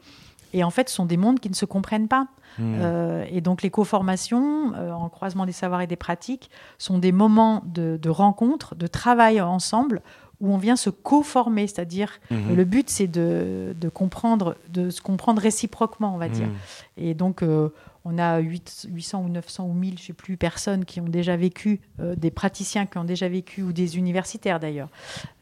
Et 0.52 0.62
en 0.64 0.70
fait, 0.70 0.88
ce 0.88 0.94
sont 0.94 1.06
des 1.06 1.16
mondes 1.16 1.40
qui 1.40 1.48
ne 1.50 1.54
se 1.54 1.64
comprennent 1.64 2.08
pas. 2.08 2.28
Mhm. 2.58 2.78
Euh, 2.80 3.24
et 3.30 3.40
donc 3.40 3.62
les 3.62 3.70
co-formations 3.70 4.72
euh, 4.74 4.92
en 4.92 5.08
croisement 5.08 5.46
des 5.46 5.52
savoirs 5.52 5.80
et 5.82 5.86
des 5.86 5.96
pratiques 5.96 6.50
sont 6.78 6.98
des 6.98 7.12
moments 7.12 7.62
de, 7.66 7.98
de 8.00 8.10
rencontre, 8.10 8.74
de 8.74 8.86
travail 8.86 9.40
ensemble 9.40 10.02
où 10.40 10.52
on 10.52 10.58
vient 10.58 10.76
se 10.76 10.90
co-former, 10.90 11.66
c'est-à-dire 11.66 12.10
Mhm. 12.30 12.54
le 12.54 12.64
but 12.64 12.90
c'est 12.90 13.06
de, 13.06 13.74
de 13.80 13.88
comprendre, 13.88 14.56
de 14.68 14.90
se 14.90 15.00
comprendre 15.00 15.40
réciproquement, 15.40 16.14
on 16.14 16.18
va 16.18 16.28
dire. 16.28 16.48
Mhm. 16.48 16.54
Et 16.98 17.14
donc 17.14 17.42
euh, 17.42 17.70
on 18.04 18.18
a 18.18 18.38
8, 18.38 18.86
800 18.90 19.22
ou 19.24 19.28
900 19.28 19.64
ou 19.66 19.72
1000, 19.72 19.98
je 19.98 20.04
sais 20.04 20.12
plus, 20.12 20.36
personnes 20.36 20.84
qui 20.84 21.00
ont 21.00 21.08
déjà 21.08 21.36
vécu, 21.36 21.80
euh, 22.00 22.14
des 22.14 22.30
praticiens 22.30 22.86
qui 22.86 22.98
ont 22.98 23.04
déjà 23.04 23.28
vécu, 23.28 23.62
ou 23.62 23.72
des 23.72 23.98
universitaires 23.98 24.60
d'ailleurs, 24.60 24.88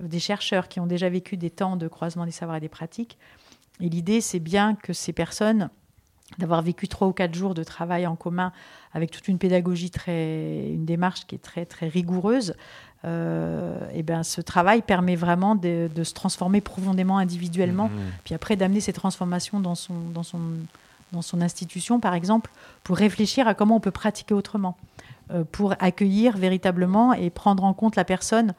des 0.00 0.18
chercheurs 0.20 0.68
qui 0.68 0.80
ont 0.80 0.86
déjà 0.86 1.08
vécu 1.10 1.36
des 1.36 1.50
temps 1.50 1.76
de 1.76 1.88
croisement 1.88 2.24
des 2.24 2.30
savoirs 2.30 2.56
et 2.56 2.60
des 2.60 2.68
pratiques. 2.70 3.18
Et 3.80 3.88
l'idée, 3.90 4.20
c'est 4.22 4.38
bien 4.40 4.76
que 4.76 4.92
ces 4.92 5.12
personnes, 5.12 5.68
d'avoir 6.38 6.62
vécu 6.62 6.88
trois 6.88 7.06
ou 7.08 7.12
quatre 7.12 7.34
jours 7.34 7.54
de 7.54 7.62
travail 7.62 8.06
en 8.06 8.16
commun 8.16 8.52
avec 8.92 9.10
toute 9.10 9.28
une 9.28 9.38
pédagogie 9.38 9.90
très, 9.90 10.68
une 10.70 10.84
démarche 10.84 11.26
qui 11.26 11.34
est 11.34 11.42
très 11.42 11.64
très 11.66 11.88
rigoureuse, 11.88 12.54
euh, 13.04 13.78
et 13.92 14.02
ben 14.02 14.22
ce 14.22 14.40
travail 14.40 14.80
permet 14.82 15.16
vraiment 15.16 15.54
de, 15.54 15.90
de 15.94 16.04
se 16.04 16.14
transformer 16.14 16.60
profondément 16.60 17.18
individuellement, 17.18 17.88
Mhm. 17.88 18.00
puis 18.24 18.34
après 18.34 18.56
d'amener 18.56 18.80
ces 18.80 18.92
transformations 18.92 19.60
dans 19.60 19.74
son 19.74 19.94
dans 20.14 20.22
son 20.22 20.40
dans 21.12 21.22
son 21.22 21.40
institution, 21.42 22.00
par 22.00 22.14
exemple, 22.14 22.50
pour 22.82 22.96
réfléchir 22.96 23.46
à 23.46 23.54
comment 23.54 23.76
on 23.76 23.80
peut 23.80 23.92
pratiquer 23.92 24.34
autrement, 24.34 24.76
euh, 25.30 25.44
pour 25.44 25.74
accueillir 25.78 26.36
véritablement 26.36 27.12
et 27.12 27.30
prendre 27.30 27.62
en 27.62 27.72
compte 27.74 27.94
la 27.94 28.04
personne 28.04 28.52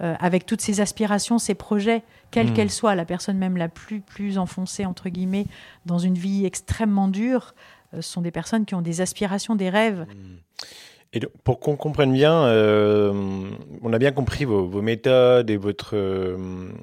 euh, 0.00 0.14
avec 0.18 0.46
toutes 0.46 0.60
ses 0.60 0.80
aspirations, 0.80 1.38
ses 1.38 1.54
projets, 1.54 2.02
quelles 2.30 2.50
Mm. 2.50 2.54
qu'elles 2.54 2.70
soient, 2.70 2.94
la 2.94 3.04
personne 3.04 3.38
même 3.38 3.56
la 3.56 3.68
plus, 3.68 4.00
plus 4.00 4.38
enfoncée, 4.38 4.84
entre 4.84 5.08
guillemets, 5.08 5.46
dans 5.86 5.98
une 5.98 6.14
vie 6.14 6.44
extrêmement 6.44 7.08
dure, 7.08 7.54
euh, 7.94 8.02
ce 8.02 8.12
sont 8.12 8.20
des 8.20 8.32
personnes 8.32 8.64
qui 8.64 8.74
ont 8.74 8.82
des 8.82 9.00
aspirations, 9.00 9.54
des 9.54 9.70
rêves. 9.70 10.06
Et 11.14 11.20
pour 11.44 11.60
qu'on 11.60 11.76
comprenne 11.76 12.12
bien, 12.12 12.44
euh, 12.46 13.12
on 13.82 13.92
a 13.92 13.98
bien 13.98 14.10
compris 14.10 14.44
vos, 14.44 14.82
méthodes 14.82 15.48
et 15.48 15.56
votre, 15.56 15.94
euh, 15.94 16.36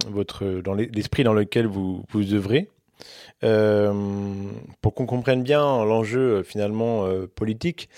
votre 0.10 0.46
dans 0.64 0.74
l'esprit 0.74 1.24
dans 1.26 1.34
lequel 1.34 1.68
vous, 1.68 2.04
vous 2.10 2.34
œuvrez. 2.34 2.70
Euh, 3.44 3.92
pour 4.82 4.94
qu'on 4.94 5.08
comprenne 5.08 5.42
bien 5.42 5.84
l'enjeu 5.84 6.44
finalement 6.44 7.06
politique 7.36 7.90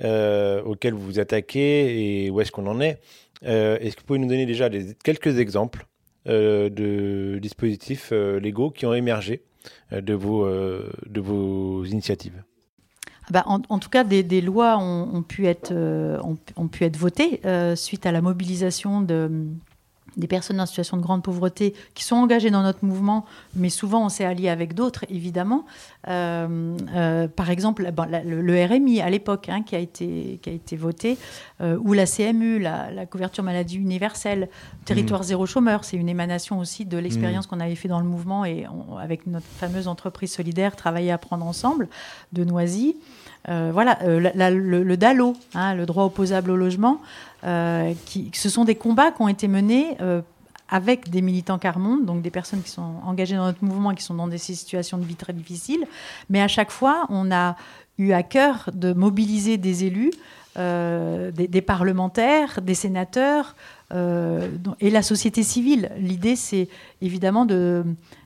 auquel 0.00 0.94
vous 0.94 1.00
vous 1.00 1.18
attaquez 1.18 2.24
et 2.24 2.30
où 2.30 2.40
est-ce 2.40 2.52
qu'on 2.52 2.66
en 2.68 2.80
est, 2.80 2.98
est-ce 3.42 3.96
que 3.96 4.00
vous 4.00 4.06
pouvez 4.06 4.18
nous 4.18 4.28
donner 4.28 4.46
déjà 4.46 4.68
quelques 5.02 5.38
exemples 5.38 5.86
de 6.26 7.38
dispositifs 7.40 8.12
légaux 8.12 8.70
qui 8.70 8.86
ont 8.86 8.94
émergé 8.94 9.42
de 9.90 10.14
vos, 10.14 10.46
de 10.46 11.20
vos 11.20 11.84
initiatives? 11.84 12.42
Ah 13.24 13.28
bah, 13.30 13.44
en, 13.46 13.78
tout 13.78 13.88
cas, 13.88 14.02
des, 14.02 14.40
lois 14.40 14.78
ont, 14.78 15.22
pu 15.22 15.46
être, 15.46 15.70
euh, 15.72 16.18
ont, 16.56 16.68
pu 16.68 16.84
être 16.84 16.96
votées 16.96 17.40
euh, 17.44 17.76
suite 17.76 18.04
à 18.04 18.12
la 18.12 18.20
mobilisation 18.20 19.00
de, 19.00 19.30
des 20.16 20.26
personnes 20.26 20.60
en 20.60 20.66
situation 20.66 20.96
de 20.96 21.02
grande 21.02 21.22
pauvreté 21.22 21.74
qui 21.94 22.04
sont 22.04 22.16
engagées 22.16 22.50
dans 22.50 22.62
notre 22.62 22.84
mouvement, 22.84 23.24
mais 23.54 23.70
souvent 23.70 24.04
on 24.04 24.08
s'est 24.08 24.24
allié 24.24 24.48
avec 24.48 24.74
d'autres, 24.74 25.04
évidemment. 25.08 25.64
Euh, 26.08 27.28
par 27.28 27.50
exemple, 27.50 27.90
le, 28.24 28.66
RMI 28.66 29.00
à 29.00 29.10
l'époque, 29.10 29.48
hein, 29.48 29.62
qui, 29.62 29.76
a 29.76 29.78
été, 29.78 30.38
qui 30.42 30.50
a 30.50 30.52
été 30.52 30.76
voté, 30.76 31.18
ou 31.60 31.92
la 31.92 32.06
CMU, 32.06 32.58
la, 32.58 33.06
couverture 33.06 33.44
maladie 33.44 33.76
universelle, 33.76 34.48
territoire 34.84 35.20
mmh. 35.20 35.24
zéro 35.24 35.46
chômeur, 35.46 35.84
c'est 35.84 35.96
une 35.96 36.08
émanation 36.08 36.58
aussi 36.58 36.84
de 36.84 36.98
l'expérience 36.98 37.46
mmh. 37.46 37.50
qu'on 37.50 37.60
avait 37.60 37.74
fait 37.74 37.88
dans 37.88 38.00
le 38.00 38.06
mouvement 38.06 38.44
et 38.44 38.66
avec 39.00 39.26
notre 39.26 39.46
fameuse 39.46 39.88
entreprise 39.88 40.32
solidaire, 40.32 40.76
travailler 40.76 41.12
à 41.12 41.18
prendre 41.18 41.46
ensemble, 41.46 41.88
de 42.32 42.44
Noisy. 42.44 42.96
Euh, 43.48 43.70
voilà, 43.72 43.98
euh, 44.02 44.20
le, 44.20 44.96
DALO, 44.96 45.34
hein, 45.54 45.74
le 45.74 45.84
droit 45.84 46.04
opposable 46.04 46.50
au 46.50 46.56
logement, 46.56 47.00
euh, 47.00 47.31
qui, 48.06 48.30
ce 48.32 48.48
sont 48.48 48.64
des 48.64 48.74
combats 48.74 49.10
qui 49.10 49.22
ont 49.22 49.28
été 49.28 49.48
menés 49.48 49.96
avec 50.68 51.10
des 51.10 51.22
militants 51.22 51.58
Carmonde, 51.58 52.06
donc 52.06 52.22
des 52.22 52.30
personnes 52.30 52.62
qui 52.62 52.70
sont 52.70 52.94
engagées 53.04 53.36
dans 53.36 53.44
notre 53.44 53.64
mouvement 53.64 53.94
qui 53.94 54.02
sont 54.02 54.14
dans 54.14 54.28
des 54.28 54.38
situations 54.38 54.96
de 54.96 55.04
vie 55.04 55.16
très 55.16 55.32
difficiles. 55.32 55.84
Mais 56.30 56.40
à 56.40 56.48
chaque 56.48 56.70
fois, 56.70 57.06
on 57.10 57.30
a 57.30 57.56
eu 57.98 58.12
à 58.12 58.22
cœur 58.22 58.70
de 58.72 58.92
mobiliser 58.92 59.58
des 59.58 59.84
élus, 59.84 60.12
des, 60.56 61.62
parlementaires, 61.62 62.62
des 62.62 62.74
sénateurs 62.74 63.54
et 63.92 64.90
la 64.90 65.02
société 65.02 65.42
civile. 65.42 65.90
L'idée, 65.98 66.36
c'est 66.36 66.68
évidemment 67.02 67.46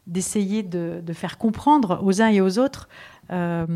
d'essayer 0.07 0.63
de, 0.63 1.03
faire 1.13 1.39
comprendre 1.39 2.01
aux 2.03 2.23
uns 2.23 2.29
et 2.29 2.41
aux 2.41 2.59
autres 2.59 2.89
euh, 3.33 3.67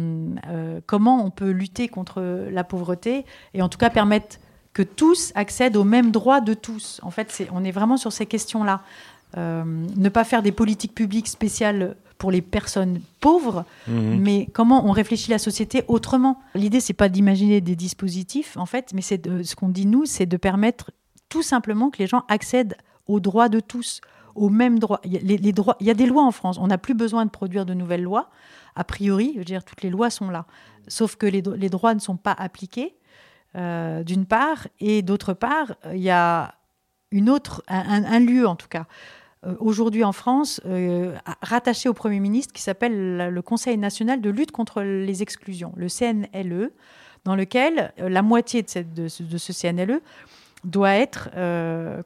euh, 0.46 0.81
comment 0.87 1.24
on 1.24 1.31
peut 1.31 1.50
lutter 1.50 1.88
contre 1.88 2.22
la 2.53 2.62
pauvreté 2.62 3.24
et 3.53 3.62
en 3.62 3.68
tout 3.68 3.79
cas 3.79 3.90
permettre 3.90 4.38
que 4.73 4.83
tous 4.83 5.33
accèdent 5.35 5.77
aux 5.77 5.85
mêmes 5.85 6.11
droits 6.11 6.41
de 6.41 6.55
tous. 6.55 7.01
En 7.03 7.11
fait, 7.11 7.47
on 7.53 7.65
est 7.65 7.71
vraiment 7.71 7.97
sur 7.97 8.13
ces 8.13 8.27
questions-là. 8.27 8.83
Euh, 9.37 9.65
ne 9.65 10.09
pas 10.09 10.25
faire 10.25 10.43
des 10.43 10.53
politiques 10.53 10.95
publiques 10.95 11.29
spéciales 11.29 11.97
pour 12.19 12.31
les 12.31 12.43
personnes 12.43 13.01
pauvres, 13.21 13.65
mhm. 13.87 14.21
mais 14.21 14.49
comment 14.53 14.87
on 14.87 14.91
réfléchit 14.91 15.31
la 15.31 15.39
société 15.39 15.85
autrement. 15.89 16.41
L'idée, 16.55 16.81
c'est 16.81 16.93
pas 16.93 17.09
d'imaginer 17.09 17.61
des 17.61 17.77
dispositifs, 17.77 18.57
en 18.57 18.67
fait, 18.67 18.93
mais 18.93 19.03
c'est 19.03 19.23
ce 19.43 19.55
qu'on 19.57 19.69
dit 19.69 19.87
nous, 19.87 20.05
c'est 20.05 20.27
de 20.27 20.37
permettre 20.37 20.91
tout 21.29 21.43
simplement 21.43 21.91
que 21.91 21.99
les 21.99 22.07
gens 22.07 22.25
accèdent 22.29 22.77
aux 23.07 23.21
droits 23.21 23.49
de 23.49 23.61
tous, 23.61 24.01
aux 24.35 24.51
mêmes 24.51 24.79
droits. 24.79 25.01
Il 25.05 25.13
y 25.13 25.17
a, 25.17 25.39
les 25.39 25.53
droits, 25.53 25.77
il 25.81 25.87
y 25.87 25.91
a 25.91 25.95
des 25.95 26.07
lois 26.07 26.25
en 26.25 26.33
France. 26.33 26.59
On 26.59 26.67
n'a 26.67 26.79
plus 26.79 26.95
besoin 26.95 27.25
de 27.25 27.31
produire 27.31 27.65
de 27.65 27.73
nouvelles 27.73 28.03
lois 28.03 28.31
a 28.77 28.85
priori, 28.85 29.33
je 29.35 29.39
veux 29.39 29.45
dire, 29.45 29.65
toutes 29.65 29.83
les 29.83 29.91
lois 29.91 30.11
sont 30.11 30.31
là. 30.31 30.47
Sauf 30.89 31.17
que 31.17 31.27
les, 31.27 31.43
droits 31.43 31.95
ne 31.95 32.01
sont 32.01 32.17
pas 32.17 32.33
appliqués, 32.33 32.95
euh, 33.57 34.05
d'une 34.05 34.27
part, 34.27 34.69
et 34.79 35.03
d'autre 35.03 35.33
part, 35.35 35.75
il 35.93 36.01
y 36.01 36.11
a 36.11 36.55
une 37.11 37.29
autre, 37.29 37.65
un, 37.67 38.21
lieu 38.21 38.47
en 38.47 38.55
tout 38.55 38.69
cas, 38.69 38.87
euh, 39.45 39.55
aujourd'hui 39.59 40.05
en 40.05 40.13
France, 40.13 40.61
euh, 40.67 41.17
rattaché 41.43 41.89
au 41.89 41.95
Premier 41.95 42.21
ministre, 42.21 42.53
qui 42.53 42.63
s'appelle 42.63 43.29
le 43.29 43.43
Conseil 43.43 43.77
national 43.77 44.21
de 44.21 44.31
lutte 44.31 44.53
contre 44.53 44.83
les 44.83 45.23
exclusions, 45.23 45.73
le 45.77 45.89
CNLE, 45.89 46.71
dans 47.25 47.35
lequel 47.35 47.93
la 47.99 48.23
moitié 48.23 48.63
de, 48.63 49.09
ce 49.09 49.53
CNLE 49.53 50.01
doit 50.65 50.95
être 50.95 51.29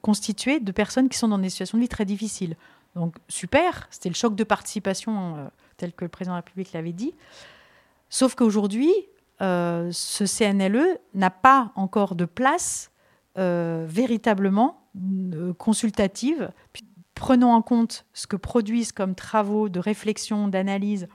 constituée 0.00 0.58
de 0.58 0.72
personnes 0.72 1.08
qui 1.08 1.18
sont 1.18 1.28
dans 1.28 1.38
des 1.38 1.50
situations 1.50 1.78
de 1.78 1.82
vie 1.82 1.88
très 1.88 2.04
difficiles. 2.04 2.56
Donc 2.96 3.14
super, 3.28 3.86
c'était 3.90 4.08
le 4.08 4.14
choc 4.14 4.34
de 4.34 4.44
participation 4.44 5.50
tel 5.76 5.92
que 5.92 6.04
le 6.04 6.08
président 6.08 6.32
de 6.32 6.38
la 6.38 6.40
République 6.40 6.72
l'avait 6.72 6.92
dit. 6.92 7.14
Sauf 8.08 8.34
qu'aujourd'hui, 8.34 8.92
euh, 9.44 9.90
ce 9.92 10.24
CNLE 10.24 10.98
n'a 11.12 11.30
pas 11.30 11.72
encore 11.76 12.14
de 12.14 12.24
place 12.24 12.90
euh, 13.36 13.84
véritablement 13.86 14.88
euh, 14.96 15.52
consultative. 15.52 16.50
Prenons 17.14 17.52
en 17.52 17.60
compte 17.60 18.06
ce 18.14 18.26
que 18.26 18.36
produisent 18.36 18.92
comme 18.92 19.14
travaux 19.14 19.68
de 19.68 19.80
réflexion, 19.80 20.48
d'analyse 20.48 21.08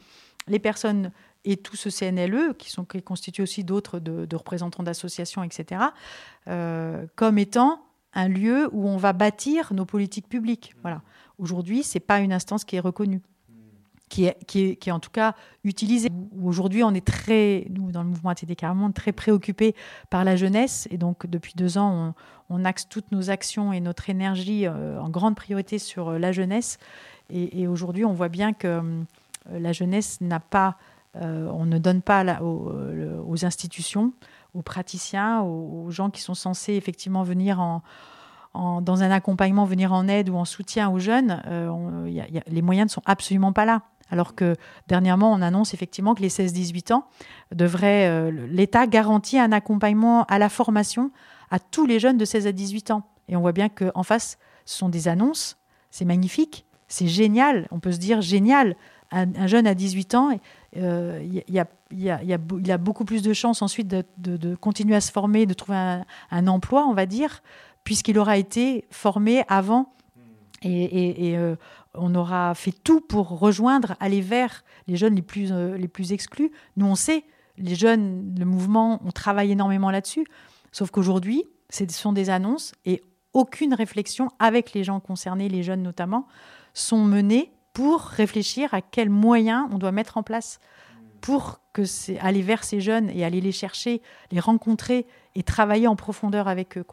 les 0.48 0.60
personnes 0.60 1.12
et 1.44 1.58
tout 1.58 1.76
ce 1.76 1.90
CNLE, 1.90 2.54
qui, 2.58 2.70
sont, 2.70 2.86
qui 2.86 3.42
aussi 3.42 3.64
d'autres 3.64 4.00
de, 4.00 4.36
représentants 4.36 4.84
d'associations, 4.84 5.44
etc., 5.44 5.82
comme 7.16 7.38
étant 7.38 7.82
un 8.14 8.28
lieu 8.28 8.68
où 8.72 8.88
on 8.88 8.98
va 8.98 9.14
bâtir 9.14 9.74
nos 9.74 9.86
politiques 9.86 10.28
publiques. 10.28 10.74
Voilà. 10.82 11.02
Aujourd'hui, 11.38 11.84
ce 11.84 11.98
n'est 11.98 12.02
pas 12.02 12.20
une 12.20 12.34
instance 12.34 12.66
qui 12.66 12.76
est 12.76 12.82
reconnue 12.82 13.22
qui 14.10 14.26
est, 14.26 14.92
en 14.92 15.00
tout 15.00 15.12
cas 15.12 15.36
utilisé. 15.64 16.10
Aujourd'hui, 16.44 16.84
on 16.84 16.94
est 16.94 17.06
très, 17.06 17.68
nous, 17.70 17.92
dans 17.92 18.02
le 18.02 18.10
mouvement 18.10 18.32
ATD 18.32 18.56
Carmonde, 18.56 18.94
très 18.94 19.12
préoccupés 19.12 19.76
par 20.10 20.24
la 20.24 20.36
jeunesse. 20.36 20.88
Et 20.92 20.98
donc, 20.98 21.28
depuis 21.28 21.54
deux 21.56 21.78
ans, 21.78 22.16
on, 22.50 22.66
axe 22.66 22.90
toutes 22.90 23.12
nos 23.12 23.30
actions 23.30 23.72
et 23.72 23.80
notre 23.80 24.10
énergie 24.10 24.66
euh, 24.66 25.00
en 25.00 25.10
grande 25.10 25.36
priorité 25.36 25.78
sur 25.78 26.10
euh, 26.10 26.18
la 26.18 26.32
jeunesse. 26.32 26.80
Et, 27.32 27.68
aujourd'hui, 27.68 28.06
on 28.06 28.14
voit 28.14 28.28
bien 28.28 28.54
que 28.54 28.68
euh, 28.68 29.04
la 29.52 29.72
jeunesse 29.72 30.20
n'a 30.20 30.40
pas, 30.40 30.78
on 31.14 31.66
ne 31.66 31.78
donne 31.78 32.02
pas 32.02 32.42
aux, 32.42 33.46
institutions, 33.46 34.14
aux 34.56 34.64
praticiens, 34.64 35.42
aux, 35.42 35.92
gens 35.92 36.10
qui 36.10 36.22
sont 36.22 36.34
censés 36.34 36.74
effectivement 36.74 37.22
venir 37.22 37.60
en, 37.60 38.82
dans 38.82 39.04
un 39.04 39.12
accompagnement, 39.12 39.66
venir 39.66 39.94
en 39.94 40.08
aide 40.08 40.30
ou 40.30 40.38
en 40.38 40.46
soutien 40.46 40.90
aux 40.90 40.98
jeunes, 40.98 41.42
les 42.48 42.62
moyens 42.64 42.90
ne 42.90 42.94
sont 42.94 43.04
absolument 43.06 43.54
pas 43.54 43.66
là. 43.66 43.84
Alors 44.12 44.36
que 44.36 44.56
dernièrement, 44.88 45.32
on 45.32 45.42
annonce 45.42 45.74
effectivement 45.74 46.16
que 46.16 46.22
les 46.22 46.30
16-18 46.30 46.94
ans 46.94 47.06
devraient, 47.54 48.08
euh, 48.08 48.48
l'État 48.48 48.88
garantit 48.88 49.38
un 49.38 49.52
accompagnement 49.52 50.24
à 50.26 50.40
la 50.40 50.50
formation 50.50 51.12
à 51.52 51.60
tous 51.60 51.86
les 51.86 52.00
jeunes 52.00 52.18
de 52.18 52.26
16 52.26 52.48
à 52.48 52.52
18 52.52 52.92
ans. 52.92 53.04
Et 53.28 53.36
on 53.36 53.42
voit 53.42 53.52
bien 53.52 53.70
qu'en 53.70 54.04
face, 54.04 54.38
ce 54.66 54.78
sont 54.78 54.90
des 54.90 55.08
annonces, 55.08 55.58
c'est 55.92 56.06
magnifique, 56.06 56.66
c'est 56.88 57.08
génial, 57.08 57.68
on 57.72 57.80
peut 57.80 57.92
se 57.92 58.00
dire 58.00 58.22
génial. 58.22 58.76
Un, 59.12 59.48
jeune 59.48 59.66
à 59.66 59.74
18 59.74 60.14
ans, 60.14 60.30
il 60.76 61.44
y, 61.48 61.60
a, 61.60 62.78
beaucoup 62.78 63.06
plus 63.06 63.24
de 63.24 63.34
chances 63.34 63.64
ensuite 63.64 63.88
de, 63.88 64.56
continuer 64.56 64.96
à 64.96 65.02
se 65.02 65.12
former, 65.12 65.48
de 65.48 65.56
trouver 65.56 66.04
un, 66.30 66.48
emploi, 66.48 66.86
on 66.86 66.94
va 66.94 67.08
dire, 67.08 67.42
puisqu'il 67.84 68.20
aura 68.20 68.38
été 68.38 68.86
formé 68.92 69.44
avant. 69.48 69.94
Et, 70.62 71.36
euh, 71.38 71.56
on 71.94 72.14
aura 72.16 72.54
fait 72.56 72.72
tout 72.72 73.02
pour 73.02 73.40
rejoindre, 73.40 73.96
aller 74.00 74.22
vers 74.22 74.64
les 74.88 74.96
jeunes 74.96 75.16
les 75.16 75.22
plus, 75.22 75.52
euh, 75.52 75.78
les 75.78 75.88
plus 75.88 76.12
exclus. 76.12 76.52
Nous, 76.78 76.86
on 76.86 76.96
sait, 76.96 77.24
les 77.58 77.76
jeunes, 77.76 78.36
le 78.38 78.46
mouvement, 78.46 79.02
on 79.06 79.12
travaille 79.12 79.52
énormément 79.52 79.92
là-dessus. 79.92 80.26
Sauf 80.72 80.92
qu'aujourd'hui, 80.92 81.44
ce 81.70 81.86
sont 81.90 82.14
des 82.14 82.30
annonces 82.30 82.74
et 82.86 83.02
aucune 83.34 83.74
réflexion 83.74 84.30
avec 84.40 84.74
les 84.74 84.84
gens 84.84 85.00
concernés, 85.00 85.50
les 85.50 85.64
jeunes 85.64 85.84
notamment, 85.84 86.28
sont 86.74 87.04
menées 87.04 87.52
pour 87.74 88.02
réfléchir 88.02 88.74
à 88.74 88.82
quels 88.82 89.10
moyens 89.10 89.68
on 89.72 89.78
doit 89.78 89.92
mettre 89.92 90.18
en 90.18 90.24
place 90.24 90.60
pour 91.22 91.60
que 91.74 91.84
c'est 91.86 92.18
aller 92.20 92.42
vers 92.42 92.64
ces 92.64 92.80
jeunes 92.82 93.10
et 93.10 93.24
aller 93.26 93.42
les 93.42 93.52
chercher, 93.52 94.02
les 94.32 94.40
rencontrer 94.40 95.06
et 95.36 95.44
travailler 95.44 95.88
en 95.88 95.96
profondeur 95.96 96.48
avec 96.48 96.78
eux. 96.78 96.86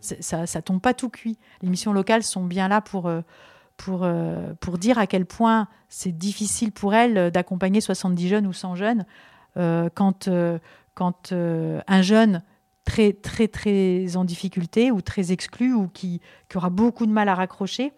Ça, 0.00 0.46
ça 0.46 0.62
tombe 0.62 0.80
pas 0.80 0.94
tout 0.94 1.08
cuit. 1.08 1.38
Les 1.62 1.68
missions 1.68 1.92
locales 1.92 2.22
sont 2.22 2.44
bien 2.44 2.68
là 2.68 2.80
pour, 2.80 3.06
euh, 3.06 3.22
pour, 3.78 4.00
euh, 4.02 4.52
pour 4.60 4.76
dire 4.76 4.98
à 4.98 5.06
quel 5.06 5.24
point 5.24 5.68
c'est 5.88 6.12
difficile 6.12 6.72
pour 6.72 6.94
elle 6.94 7.30
d'accompagner 7.30 7.80
70 7.80 8.28
jeunes 8.28 8.46
ou 8.46 8.52
100 8.52 8.74
jeunes 8.74 9.06
euh, 9.56 9.88
quand, 9.94 10.28
euh, 10.28 10.58
quand 10.94 11.32
un 11.32 12.02
jeune 12.02 12.42
très, 12.84 13.14
très, 13.14 13.48
très 13.48 14.16
en 14.16 14.24
difficulté 14.24 14.90
ou 14.90 15.00
très 15.00 15.32
exclu 15.32 15.72
ou 15.72 15.88
qui, 15.88 16.20
qui 16.48 16.56
aura 16.58 16.68
beaucoup 16.68 17.06
de 17.06 17.12
mal 17.12 17.30
à 17.30 17.34
raccrocher 17.34 17.92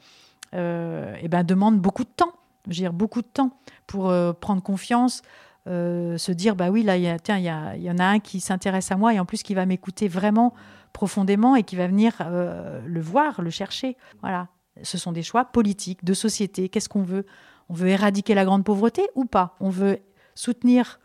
et 0.52 1.28
ben, 1.28 1.44
demande 1.44 1.80
beaucoup 1.80 2.02
de 2.02 2.10
temps, 2.10 2.32
je 2.66 2.70
veux 2.70 2.74
dire, 2.74 2.92
beaucoup 2.92 3.22
de 3.22 3.28
temps 3.28 3.56
pour 3.86 4.12
prendre 4.40 4.62
confiance, 4.62 5.22
se 5.66 6.32
dire 6.32 6.56
bah 6.56 6.70
oui 6.70 6.82
là 6.82 6.96
il 6.96 7.04
y, 7.04 7.90
en 7.90 7.98
a 7.98 8.04
un 8.04 8.18
qui 8.18 8.40
s'intéresse 8.40 8.90
à 8.90 8.96
moi 8.96 9.14
et 9.14 9.20
en 9.20 9.24
plus 9.24 9.44
qui 9.44 9.54
va 9.54 9.64
m'écouter 9.64 10.08
vraiment 10.08 10.52
profondément 10.92 11.54
et 11.54 11.62
qui 11.62 11.76
va 11.76 11.86
venir 11.86 12.14
le 12.28 13.00
voir 13.00 13.42
le 13.42 13.50
chercher. 13.50 13.96
Voilà 14.22 14.48
ce 14.82 14.98
sont 14.98 15.12
des 15.12 15.22
choix 15.22 15.44
politiques, 15.44 16.04
de 16.04 16.14
société. 16.14 16.68
Qu'est-ce 16.68 16.88
qu'on 16.88 17.02
veut? 17.02 17.26
On 17.68 17.74
veut 17.74 17.88
éradiquer 17.88 18.34
la 18.34 18.44
grande 18.44 18.64
pauvreté 18.64 19.08
ou 19.14 19.24
pas? 19.24 19.56
On 19.60 19.70
veut 19.70 19.98
soutenir 20.34 21.00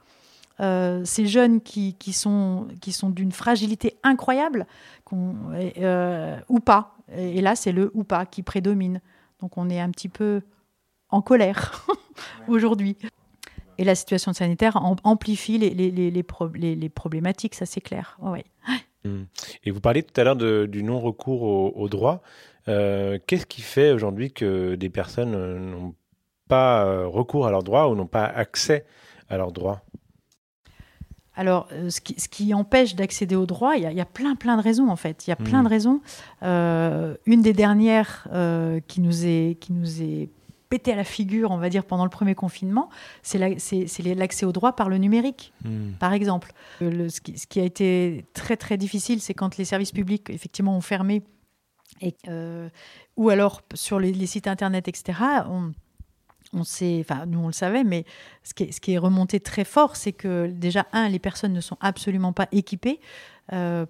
euh, 0.61 1.03
ces 1.03 1.27
jeunes 1.27 1.61
qui, 1.61 1.95
qui 1.95 2.13
sont, 2.13 2.67
qui 2.79 2.93
sont 2.93 3.09
d'une 3.09 3.31
fragilité 3.31 3.97
incroyable, 4.03 4.65
euh, 5.13 6.39
ou 6.47 6.59
pas. 6.59 6.95
Et, 7.15 7.41
là, 7.41 7.55
c'est 7.55 7.71
le 7.71 7.91
ou 7.93 8.03
pas 8.03 8.25
qui 8.25 8.41
prédomine. 8.41 9.01
Donc 9.41 9.57
on 9.57 9.69
est 9.69 9.79
un 9.79 9.91
petit 9.91 10.09
peu 10.09 10.41
en 11.09 11.21
colère 11.21 11.85
aujourd'hui. 12.47 12.97
Et 13.77 13.83
la 13.83 13.95
situation 13.95 14.31
sanitaire 14.31 14.79
amplifie 15.03 15.57
les, 15.57 15.69
les, 15.71 16.11
les, 16.11 16.89
problématiques, 16.89 17.55
ça 17.55 17.65
c'est 17.65 17.81
clair. 17.81 18.17
Mmh. 19.03 19.23
Et 19.65 19.71
vous 19.71 19.81
parliez 19.81 20.01
tout 20.01 20.19
à 20.19 20.23
l'heure 20.23 20.37
du 20.37 20.83
non-recours 20.83 21.43
au, 21.77 21.89
droit. 21.89 22.21
Euh, 22.67 23.19
qu'est-ce 23.27 23.45
qui 23.45 23.61
fait 23.61 23.91
aujourd'hui 23.91 24.31
que 24.31 24.75
des 24.75 24.89
personnes 24.89 25.31
n'ont 25.69 25.95
pas 26.47 27.05
recours 27.05 27.47
à 27.47 27.51
leurs 27.51 27.63
droits 27.63 27.89
ou 27.89 27.95
n'ont 27.95 28.07
pas 28.07 28.25
accès 28.25 28.85
à 29.29 29.37
leurs 29.37 29.51
droits? 29.51 29.83
Alors, 31.37 31.67
euh, 31.73 31.89
ce 31.89 31.99
qui, 32.01 32.53
empêche 32.53 32.95
d'accéder 32.95 33.35
aux 33.35 33.45
droits, 33.45 33.75
il 33.75 33.83
y, 33.83 34.01
a, 34.01 34.05
plein, 34.05 34.35
plein 34.35 34.57
de 34.57 34.61
raisons 34.61 34.89
en 34.89 34.95
fait. 34.95 35.27
Il 35.27 35.29
y 35.29 35.33
a 35.33 35.35
plein 35.35 35.61
de 35.61 35.67
mmh. 35.67 35.71
raisons. 35.71 36.01
Euh, 36.43 37.15
une 37.25 37.41
des 37.41 37.53
dernières 37.53 38.27
euh, 38.31 38.79
qui, 38.87 39.01
nous 39.01 39.25
est, 39.25 39.57
qui 39.59 39.73
nous 39.73 40.01
est 40.01 40.29
pété 40.69 40.93
à 40.93 40.95
la 40.95 41.03
figure, 41.03 41.51
on 41.51 41.57
va 41.57 41.69
dire, 41.69 41.85
pendant 41.85 42.05
le 42.05 42.09
premier 42.09 42.35
confinement, 42.35 42.89
c'est 43.21 43.37
l'accès 43.37 44.45
aux 44.45 44.51
droits 44.51 44.75
par 44.75 44.89
le 44.89 44.97
numérique, 44.97 45.53
mmh. 45.63 45.91
par 45.99 46.13
exemple. 46.13 46.53
ce, 46.79 47.19
qui, 47.19 47.59
a 47.59 47.63
été 47.63 48.25
très, 48.33 48.57
très 48.57 48.77
difficile, 48.77 49.19
c'est 49.21 49.33
quand 49.33 49.57
les 49.57 49.65
services 49.65 49.91
publics, 49.91 50.29
effectivement, 50.29 50.75
ont 50.75 50.81
fermé, 50.81 51.21
et, 52.01 52.15
ou 53.15 53.29
alors 53.29 53.61
sur 53.73 53.99
les, 53.99 54.25
sites 54.25 54.47
Internet, 54.47 54.87
etc., 54.87 55.19
on, 56.53 56.63
sait, 56.63 56.99
enfin 57.01 57.25
nous 57.25 57.39
on 57.39 57.47
le 57.47 57.53
savait, 57.53 57.83
mais 57.83 58.05
ce 58.43 58.53
qui 58.53 58.63
est, 58.63 58.71
ce 58.71 58.79
qui 58.79 58.93
est 58.93 58.97
remonté 58.97 59.39
très 59.39 59.65
fort, 59.65 59.95
c'est 59.95 60.13
que 60.13 60.47
déjà, 60.47 60.85
un, 60.93 61.09
les 61.09 61.19
personnes 61.19 61.53
ne 61.53 61.61
sont 61.61 61.77
absolument 61.81 62.31
pas 62.33 62.47
équipées 62.51 62.99
euh, 62.99 63.34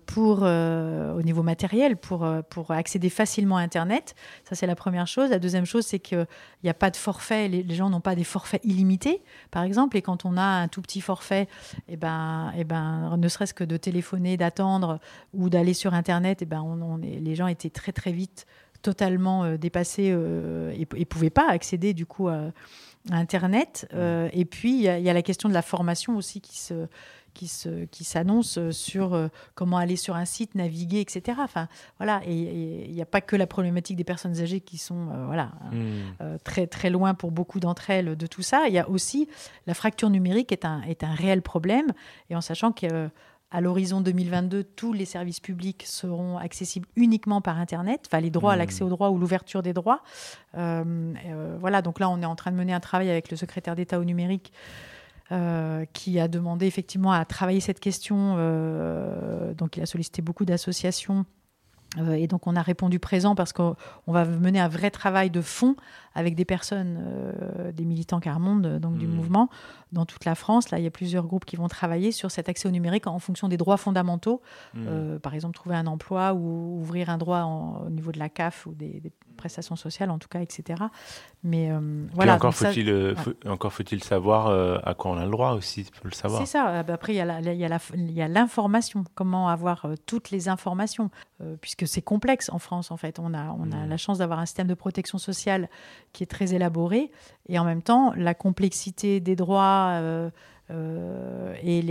pour, 0.05 0.39
euh, 0.41 1.13
au 1.13 1.21
niveau 1.21 1.41
matériel 1.41 1.95
pour, 1.95 2.25
euh, 2.25 2.41
pour 2.41 2.71
accéder 2.71 3.09
facilement 3.09 3.55
à 3.55 3.61
Internet. 3.61 4.13
Ça, 4.43 4.55
c'est 4.55 4.67
la 4.67 4.75
première 4.75 5.07
chose. 5.07 5.29
La 5.29 5.39
deuxième 5.39 5.65
chose, 5.65 5.85
c'est 5.85 5.99
qu'il 5.99 6.27
n'y 6.63 6.69
a 6.69 6.73
pas 6.73 6.89
de 6.89 6.97
forfait. 6.97 7.47
Les, 7.47 7.75
gens 7.75 7.89
n'ont 7.89 8.01
pas 8.01 8.15
des 8.15 8.25
forfaits 8.25 8.61
illimités, 8.65 9.21
par 9.51 9.63
exemple. 9.63 9.95
Et 9.95 10.01
quand 10.01 10.25
on 10.25 10.35
a 10.35 10.43
un 10.43 10.67
tout 10.67 10.81
petit 10.81 10.99
forfait, 10.99 11.47
eh 11.87 11.95
ben, 11.95 12.51
eh 12.57 12.65
ben, 12.65 13.15
ne 13.17 13.27
serait-ce 13.29 13.53
que 13.53 13.63
de 13.63 13.77
téléphoner, 13.77 14.35
d'attendre 14.35 14.99
ou 15.33 15.49
d'aller 15.49 15.73
sur 15.73 15.93
Internet, 15.93 16.41
eh 16.41 16.45
ben, 16.45 16.61
on, 16.61 16.97
les 16.97 17.35
gens 17.35 17.47
étaient 17.47 17.69
très, 17.69 17.93
très 17.93 18.11
vite 18.11 18.45
totalement 18.85 19.43
euh, 19.43 19.57
dépassés 19.57 20.11
euh, 20.11 20.71
et 20.73 20.87
ne 20.99 21.05
pouvaient 21.05 21.31
pas 21.31 21.49
accéder 21.49 21.95
du 21.95 22.05
coup 22.05 22.27
à, 22.27 22.51
Internet. 23.11 23.87
Euh, 23.93 24.29
et 24.33 24.45
puis, 24.45 24.77
il 24.77 24.81
y, 24.81 24.89
a 24.89 25.13
la 25.13 25.21
question 25.21 25.47
de 25.47 25.53
la 25.53 25.61
formation 25.61 26.17
aussi 26.17 26.41
qui 26.41 26.57
se 26.57 26.87
qui, 27.35 27.47
se, 27.47 27.83
qui 27.85 28.03
s'annonce 28.03 28.71
sur 28.71 29.29
comment 29.55 29.77
aller 29.77 29.97
sur 29.97 30.15
un 30.15 30.23
site, 30.23 30.55
naviguer, 30.55 31.01
etc. 31.01 31.37
Enfin, 31.41 31.67
voilà. 31.97 32.21
Et 32.25 32.85
il 32.85 32.93
n'y 32.93 33.01
a 33.01 33.05
pas 33.05 33.19
que 33.19 33.35
la 33.35 33.45
problématique 33.45 33.97
des 33.97 34.05
personnes 34.05 34.39
âgées 34.39 34.61
qui 34.61 34.77
sont 34.77 35.09
voilà, 35.25 35.51
hmm. 35.71 36.37
très, 36.45 36.65
très 36.65 36.89
loin 36.89 37.13
pour 37.13 37.31
beaucoup 37.31 37.59
d'entre 37.59 37.89
elles 37.89 38.15
de 38.15 38.25
tout 38.25 38.41
ça. 38.41 38.69
Il 38.69 38.73
y 38.73 38.79
a 38.79 38.89
aussi 38.89 39.27
la 39.67 39.73
fracture 39.73 40.09
numérique 40.09 40.53
est 40.53 40.63
un, 40.63 40.81
est 40.83 41.03
un 41.03 41.13
réel 41.13 41.41
problème. 41.41 41.87
Et 42.29 42.37
en 42.37 42.41
sachant 42.41 42.71
que 42.71 43.09
à 43.51 43.61
l'horizon 43.61 44.01
2022, 44.01 44.63
tous 44.63 44.91
les 44.91 45.05
services 45.05 45.39
publics 45.39 45.83
seront 45.85 46.37
accessibles 46.37 46.87
uniquement 46.95 47.41
par 47.41 47.59
Internet, 47.59 48.01
enfin 48.07 48.19
les 48.19 48.29
droits 48.29 48.53
à 48.53 48.55
hmm. 48.55 48.59
l'accès 48.59 48.83
aux 48.83 48.89
droits 48.89 49.11
ou 49.11 49.17
l'ouverture 49.17 49.61
des 49.61 49.73
droits. 49.73 50.01
Euh, 50.57 51.13
euh, 51.25 51.57
voilà, 51.59 51.81
donc 51.81 51.99
là, 51.99 52.09
on 52.09 52.21
est 52.21 52.25
en 52.25 52.35
train 52.35 52.51
de 52.51 52.57
mener 52.57 52.73
un 52.73 52.79
travail 52.79 53.09
avec 53.09 53.29
le 53.29 53.37
secrétaire 53.37 53.75
d'État 53.75 53.99
au 53.99 54.03
numérique. 54.03 54.51
Euh, 55.31 55.85
qui 55.91 56.19
a 56.19 56.27
demandé 56.27 56.67
effectivement 56.67 57.11
à 57.11 57.25
travailler 57.25 57.59
cette 57.59 57.79
question. 57.79 58.35
donc, 59.57 59.75
il 59.75 59.81
a 59.81 59.87
sollicité 59.87 60.21
beaucoup 60.21 60.45
d'associations 60.45 61.25
et 62.13 62.27
donc 62.27 62.47
on 62.47 62.55
a 62.55 62.61
répondu 62.61 62.99
présent 62.99 63.35
parce 63.35 63.53
qu'on 63.53 63.75
va 64.07 64.25
mener 64.25 64.59
un 64.59 64.67
vrai 64.67 64.91
travail 64.91 65.29
de 65.29 65.41
fond 65.41 65.75
avec 66.13 66.35
des 66.35 66.45
personnes, 66.45 66.99
des 67.73 67.85
militants 67.85 68.19
Carmonde, 68.19 68.79
donc 68.79 68.97
du 68.97 69.05
hmm. 69.07 69.11
mouvement, 69.11 69.49
dans 69.91 70.05
toute 70.05 70.25
la 70.25 70.35
France. 70.35 70.71
Là, 70.71 70.79
il 70.79 70.83
y 70.83 70.87
a 70.87 70.91
plusieurs 70.91 71.25
groupes 71.25 71.45
qui 71.45 71.55
vont 71.55 71.67
travailler 71.67 72.11
sur 72.11 72.31
cet 72.31 72.47
accès 72.47 72.67
au 72.67 72.71
numérique 72.71 73.07
en 73.07 73.19
fonction 73.19 73.47
des 73.49 73.57
droits 73.57 73.77
fondamentaux. 73.77 74.41
Mmh. 74.73 74.85
Euh, 74.87 75.19
par 75.19 75.33
exemple, 75.33 75.55
trouver 75.55 75.75
un 75.75 75.87
emploi 75.87 76.33
ou 76.33 76.79
ouvrir 76.79 77.09
un 77.09 77.17
droit 77.17 77.43
au 77.85 77.89
niveau 77.89 78.11
de 78.11 78.19
la 78.19 78.29
CAF 78.29 78.65
ou 78.65 78.73
des, 78.73 79.01
prestations 79.35 79.75
sociales, 79.75 80.09
en 80.09 80.19
tout 80.19 80.27
cas, 80.27 80.41
etc. 80.41 80.83
Mais 81.43 81.71
euh, 81.71 82.05
voilà. 82.13 82.35
Encore 82.35 82.53
faut-il 82.53 82.89
euh, 82.89 83.15
encore 83.45 83.73
faut-il 83.73 84.03
savoir 84.03 84.47
à 84.83 84.93
quoi 84.93 85.11
on 85.11 85.17
a 85.17 85.25
le 85.25 85.31
droit 85.31 85.51
aussi, 85.51 85.83
faut 85.83 86.07
le 86.07 86.13
savoir. 86.13 86.41
C'est 86.41 86.47
ça. 86.47 86.83
Après, 86.87 87.13
il 87.13 87.17
y 87.17 88.21
a 88.21 88.27
l'information. 88.27 89.03
Comment 89.15 89.49
avoir 89.49 89.87
toutes 90.05 90.31
les 90.31 90.49
informations, 90.49 91.09
puisque 91.61 91.87
c'est 91.87 92.01
complexe 92.01 92.49
en 92.49 92.59
France. 92.59 92.91
En 92.91 92.97
fait, 92.97 93.19
on 93.19 93.33
a 93.33 93.55
on 93.59 93.71
a 93.71 93.85
mmh. 93.85 93.89
la 93.89 93.97
chance 93.97 94.17
d'avoir 94.19 94.39
un 94.39 94.45
système 94.45 94.67
de 94.67 94.73
protection 94.73 95.17
sociale 95.17 95.69
qui 96.13 96.23
est 96.23 96.27
très 96.27 96.53
élaboré, 96.53 97.11
et 97.47 97.59
en 97.59 97.65
même 97.65 97.81
temps, 97.81 98.13
la 98.15 98.33
complexité 98.33 99.19
des 99.19 99.35
droits 99.35 100.31
euh, 100.71 101.35
euh, 101.45 101.53
et 101.61 101.81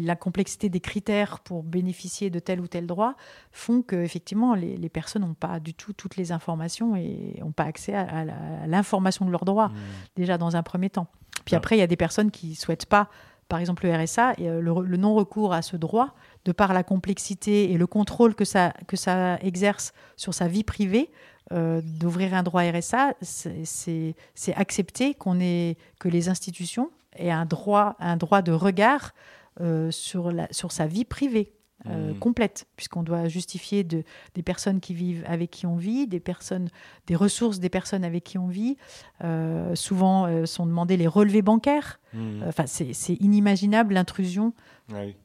la 0.00 0.16
complexité 0.16 0.68
des 0.68 0.80
critères 0.80 1.40
pour 1.40 1.62
bénéficier 1.62 2.30
de 2.30 2.38
tel 2.38 2.60
ou 2.60 2.66
tel 2.66 2.86
droit 2.86 3.14
font 3.52 3.82
que 3.82 3.96
effectivement 3.96 4.54
les, 4.54 4.88
personnes 4.88 5.22
n'ont 5.22 5.34
pas 5.34 5.60
du 5.60 5.74
tout 5.74 5.92
toutes 5.92 6.16
les 6.16 6.32
informations 6.32 6.96
et 6.96 7.36
n'ont 7.40 7.52
pas 7.52 7.64
accès 7.64 7.94
à, 7.94 8.24
l'information 8.66 9.24
de 9.24 9.30
leurs 9.30 9.44
droits 9.44 9.68
mmh. 9.68 9.74
déjà 10.16 10.38
dans 10.38 10.56
un 10.56 10.62
premier 10.62 10.90
temps. 10.90 11.08
Puis 11.44 11.56
après 11.56 11.76
il 11.76 11.80
y 11.80 11.82
a 11.82 11.86
des 11.86 11.96
personnes 11.96 12.30
qui 12.30 12.54
souhaitent 12.54 12.86
pas 12.86 13.08
par 13.48 13.60
exemple 13.60 13.86
le 13.86 13.94
RSA, 13.94 14.34
et 14.36 14.50
euh, 14.50 14.60
le, 14.60 14.96
non-recours 14.98 15.54
à 15.54 15.62
ce 15.62 15.78
droit, 15.78 16.14
de 16.44 16.52
par 16.52 16.74
la 16.74 16.82
complexité 16.82 17.72
et 17.72 17.78
le 17.78 17.86
contrôle 17.86 18.34
que 18.34 18.44
ça, 18.44 18.74
que 18.86 18.96
ça 18.96 19.38
exerce 19.40 19.94
sur 20.16 20.34
sa 20.34 20.48
vie 20.48 20.64
privée, 20.64 21.10
d'ouvrir 21.50 22.34
un 22.34 22.42
droit 22.42 22.60
RSA, 22.60 23.14
c'est 23.22 24.14
accepter 24.54 25.14
qu'on 25.14 25.38
que 25.38 26.08
les 26.10 26.28
institutions 26.28 26.90
et 27.16 27.30
un 27.30 27.44
droit, 27.44 27.96
un 27.98 28.16
droit 28.16 28.42
de 28.42 28.52
regard 28.52 29.12
euh, 29.60 29.90
sur, 29.90 30.30
la, 30.30 30.46
sur 30.50 30.72
sa 30.72 30.86
vie 30.86 31.04
privée. 31.04 31.52
Euh, 31.86 32.12
mmh. 32.12 32.18
complète, 32.18 32.66
puisqu'on 32.74 33.04
doit 33.04 33.28
justifier 33.28 33.84
de, 33.84 34.02
des 34.34 34.42
personnes 34.42 34.80
qui 34.80 34.94
vivent 34.94 35.22
avec 35.28 35.52
qui 35.52 35.64
on 35.64 35.76
vit, 35.76 36.08
des 36.08 36.18
personnes, 36.18 36.70
des 37.06 37.14
ressources 37.14 37.60
des 37.60 37.68
personnes 37.68 38.02
avec 38.02 38.24
qui 38.24 38.36
on 38.36 38.48
vit. 38.48 38.76
Euh, 39.22 39.76
souvent 39.76 40.44
sont 40.44 40.66
demandés 40.66 40.96
les 40.96 41.06
relevés 41.06 41.40
bancaires. 41.40 42.00
Mmh. 42.14 42.42
Enfin, 42.48 42.64
c'est 42.66 43.14
inimaginable 43.20 43.94
l'intrusion 43.94 44.54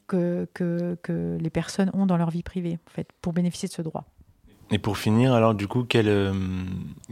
que, 0.06 0.48
que, 0.54 0.96
que, 1.02 1.40
les 1.42 1.50
personnes 1.50 1.90
ont 1.96 2.06
dans 2.06 2.18
leur 2.18 2.30
vie 2.30 2.44
privée, 2.44 2.78
en 2.88 2.92
fait, 2.92 3.10
pour 3.20 3.34
bénéficier 3.34 3.68
de 3.68 3.74
ce 3.74 3.82
droit. 3.82 4.06
Et 4.70 4.78
pour 4.78 5.00
finir, 5.00 5.34
alors 5.34 5.56
du 5.56 5.68
coup, 5.68 5.84
quel, 5.84 6.34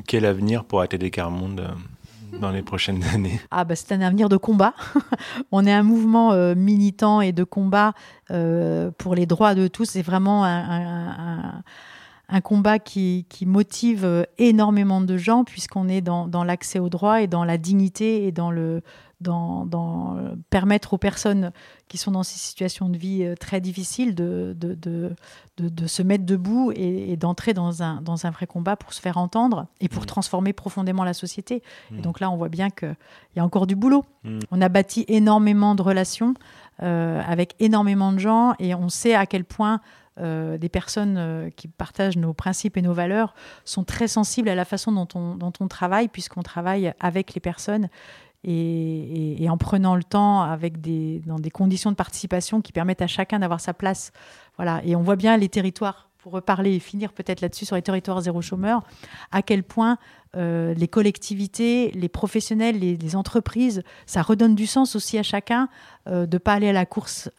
quel 0.05 0.25
avenir 0.25 0.65
pour 0.65 0.81
ATD 0.81 1.09
Carmonde 1.09 1.67
dans 2.39 2.51
les 2.51 2.61
prochaines 2.61 3.03
années 3.13 3.39
Ah 3.51 3.63
bah 3.63 3.75
c'est 3.75 3.93
un 3.93 4.01
avenir 4.01 4.29
de 4.29 4.37
combat. 4.37 4.73
On 5.51 5.65
est 5.65 5.71
un 5.71 5.83
mouvement 5.83 6.31
euh, 6.31 6.55
militant 6.55 7.21
et 7.21 7.31
de 7.31 7.43
combat 7.43 7.93
euh, 8.29 8.91
pour 8.97 9.15
les 9.15 9.25
droits 9.25 9.55
de 9.55 9.67
tous. 9.67 9.85
C'est 9.85 10.01
vraiment 10.01 10.45
un, 10.45 10.59
un, 10.59 11.63
combat 12.39 12.79
qui, 12.79 13.25
qui, 13.27 13.45
motive 13.45 14.05
euh, 14.05 14.23
énormément 14.37 15.01
de 15.01 15.17
gens 15.17 15.43
puisqu'on 15.43 15.89
est 15.89 15.99
dans, 15.99 16.27
dans 16.27 16.45
l'accès 16.45 16.79
aux 16.79 16.87
droits 16.87 17.21
et 17.21 17.27
dans 17.27 17.43
la 17.43 17.57
dignité 17.57 18.25
et 18.25 18.31
dans 18.31 18.51
le 18.51 18.81
dans, 19.19 19.67
dans, 19.67 20.17
permettre 20.49 20.93
aux 20.93 20.97
personnes 20.97 21.51
qui 21.87 21.99
sont 21.99 22.09
dans 22.09 22.23
ces 22.23 22.39
situations 22.39 22.89
de 22.89 22.97
vie 22.97 23.35
très 23.39 23.61
difficiles 23.61 24.15
de, 24.15 24.55
de, 24.57 24.73
de, 24.73 25.13
de 25.69 25.87
se 25.87 26.01
mettre 26.01 26.25
debout 26.25 26.71
et, 26.75 27.15
d'entrer 27.17 27.53
dans 27.53 27.83
un, 27.83 28.01
dans 28.01 28.25
un 28.25 28.31
vrai 28.31 28.47
combat 28.47 28.75
pour 28.75 28.93
se 28.93 29.01
faire 29.01 29.17
entendre 29.17 29.67
et 29.79 29.89
pour 29.89 30.03
mmh. 30.03 30.07
transformer 30.07 30.53
profondément 30.53 31.03
la 31.03 31.13
société. 31.13 31.61
Et 31.91 31.95
mmh. 31.95 32.01
donc 32.01 32.19
là, 32.19 32.31
on 32.31 32.37
voit 32.37 32.49
bien 32.49 32.69
qu'il 32.69 32.95
y 33.35 33.39
a 33.39 33.45
encore 33.45 33.67
du 33.67 33.75
boulot. 33.75 34.03
Mmh. 34.23 34.39
On 34.51 34.61
a 34.61 34.69
bâti 34.69 35.05
énormément 35.07 35.75
de 35.75 35.81
relations 35.81 36.33
euh, 36.81 37.21
avec 37.27 37.55
énormément 37.59 38.11
de 38.11 38.19
gens 38.19 38.55
et 38.57 38.73
on 38.73 38.89
sait 38.89 39.13
à 39.13 39.25
quel 39.25 39.43
point 39.43 39.81
euh, 40.21 40.57
des 40.59 40.69
personnes 40.69 41.15
euh, 41.17 41.49
qui 41.49 41.67
partagent 41.67 42.17
nos 42.17 42.33
principes 42.33 42.77
et 42.77 42.81
nos 42.83 42.93
valeurs 42.93 43.33
sont 43.65 43.83
très 43.83 44.07
sensibles 44.07 44.49
à 44.49 44.55
la 44.55 44.65
façon 44.65 44.91
dont 44.91 45.07
on, 45.59 45.67
travaille, 45.67 46.09
puisqu'on 46.09 46.43
travaille 46.43 46.93
avec 46.99 47.33
les 47.33 47.41
personnes 47.41 47.89
et, 48.43 49.47
en 49.49 49.57
prenant 49.57 49.95
le 49.95 50.03
temps 50.03 50.41
avec 50.41 50.79
des, 50.79 51.21
dans 51.25 51.39
des 51.39 51.49
conditions 51.49 51.89
de 51.89 51.95
participation 51.95 52.61
qui 52.61 52.71
permettent 52.71 53.01
à 53.01 53.07
chacun 53.07 53.39
d'avoir 53.39 53.59
sa 53.59 53.73
place. 53.73 54.11
Voilà. 54.57 54.81
Et 54.85 54.95
on 54.95 55.01
voit 55.01 55.15
bien 55.15 55.37
les 55.37 55.49
territoires, 55.49 56.09
pour 56.19 56.33
reparler 56.33 56.75
et 56.75 56.79
finir 56.79 57.13
peut-être 57.13 57.41
là-dessus 57.41 57.65
sur 57.65 57.75
les 57.75 57.81
territoires 57.81 58.21
zéro 58.21 58.43
chômeur, 58.43 58.83
à 59.31 59.41
quel 59.41 59.63
point 59.63 59.97
euh, 60.35 60.75
les 60.75 60.87
collectivités, 60.87 61.89
les 61.91 62.09
professionnels, 62.09 62.77
les, 62.77 63.15
entreprises, 63.15 63.81
ça 64.05 64.21
redonne 64.21 64.53
du 64.53 64.67
sens 64.67 64.95
aussi 64.95 65.17
à 65.17 65.23
chacun 65.23 65.67
de 66.05 66.27
ne 66.31 66.37
pas 66.37 66.53
aller 66.53 66.69
à 66.69 66.73
la 66.73 66.85
course 66.85 67.31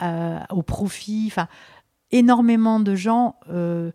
au 0.49 0.63
profit. 0.63 1.31
Énormément 2.13 2.79
de 2.79 2.95
gens 2.95 3.35
euh, 3.49 3.91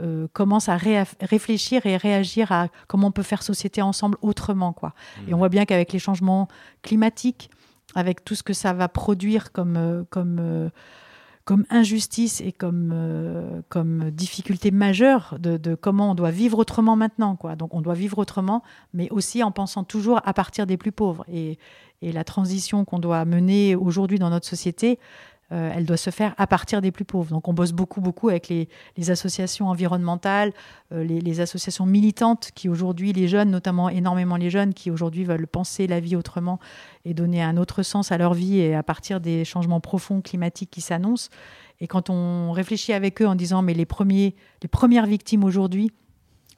euh, 0.00 0.26
commence 0.32 0.68
à 0.68 0.76
réfléchir 0.76 1.86
et 1.86 1.96
réagir 1.96 2.52
à 2.52 2.68
comment 2.88 3.08
on 3.08 3.12
peut 3.12 3.22
faire 3.22 3.42
société 3.42 3.80
ensemble 3.80 4.18
autrement. 4.20 4.72
Quoi. 4.72 4.92
Et 5.26 5.32
on 5.32 5.36
mmh. 5.36 5.38
voit 5.38 5.48
bien 5.48 5.64
qu'avec 5.64 5.92
les 5.92 5.98
changements 5.98 6.48
climatiques, 6.82 7.50
avec 7.94 8.24
tout 8.24 8.34
ce 8.34 8.42
que 8.42 8.52
ça 8.52 8.72
va 8.72 8.88
produire 8.88 9.52
comme, 9.52 10.04
comme, 10.10 10.70
comme 11.44 11.66
injustice 11.70 12.40
et 12.40 12.52
comme, 12.52 12.94
comme 13.68 14.10
difficulté 14.10 14.70
majeure 14.70 15.36
de, 15.40 15.56
de, 15.56 15.74
comment 15.74 16.12
on 16.12 16.14
doit 16.14 16.30
vivre 16.30 16.58
autrement 16.58 16.94
maintenant. 16.94 17.34
Quoi. 17.34 17.56
Donc 17.56 17.74
on 17.74 17.80
doit 17.80 17.94
vivre 17.94 18.18
autrement, 18.18 18.62
mais 18.94 19.08
aussi 19.10 19.42
en 19.42 19.50
pensant 19.50 19.82
toujours 19.82 20.20
à 20.24 20.32
partir 20.32 20.66
des 20.66 20.76
plus 20.76 20.92
pauvres. 20.92 21.24
Et, 21.28 21.58
et 22.02 22.12
la 22.12 22.24
transition 22.24 22.84
qu'on 22.84 22.98
doit 22.98 23.24
mener 23.24 23.74
aujourd'hui 23.74 24.18
dans 24.18 24.30
notre 24.30 24.46
société, 24.46 24.98
euh, 25.52 25.72
elle 25.74 25.84
doit 25.84 25.96
se 25.96 26.10
faire 26.10 26.34
à 26.38 26.46
partir 26.46 26.80
des 26.80 26.92
plus 26.92 27.04
pauvres. 27.04 27.30
Donc 27.30 27.48
on 27.48 27.52
bosse 27.52 27.72
beaucoup, 27.72 28.00
beaucoup 28.00 28.28
avec 28.28 28.48
les, 28.48 28.68
associations 29.10 29.68
environnementales, 29.68 30.52
euh, 30.92 31.02
les, 31.02 31.40
associations 31.40 31.86
militantes 31.86 32.50
qui 32.54 32.68
aujourd'hui, 32.68 33.12
les 33.12 33.26
jeunes, 33.26 33.50
notamment 33.50 33.88
énormément 33.88 34.36
les 34.36 34.50
jeunes, 34.50 34.74
qui 34.74 34.90
aujourd'hui 34.90 35.24
veulent 35.24 35.46
penser 35.46 35.86
la 35.86 35.98
vie 35.98 36.14
autrement 36.14 36.60
et 37.04 37.14
donner 37.14 37.42
un 37.42 37.56
autre 37.56 37.82
sens 37.82 38.12
à 38.12 38.18
leur 38.18 38.34
vie 38.34 38.58
et 38.58 38.74
à 38.74 38.82
partir 38.82 39.20
des 39.20 39.44
changements 39.44 39.80
profonds 39.80 40.20
climatiques 40.20 40.70
qui 40.70 40.80
s'annoncent. 40.80 41.30
Et 41.80 41.86
quand 41.86 42.10
on 42.10 42.52
réfléchit 42.52 42.92
avec 42.92 43.20
eux 43.22 43.26
en 43.26 43.34
disant 43.34 43.62
mais 43.62 43.74
les, 43.74 43.86
premiers, 43.86 44.36
les 44.62 44.68
premières 44.68 45.06
victimes 45.06 45.44
aujourd'hui, 45.44 45.90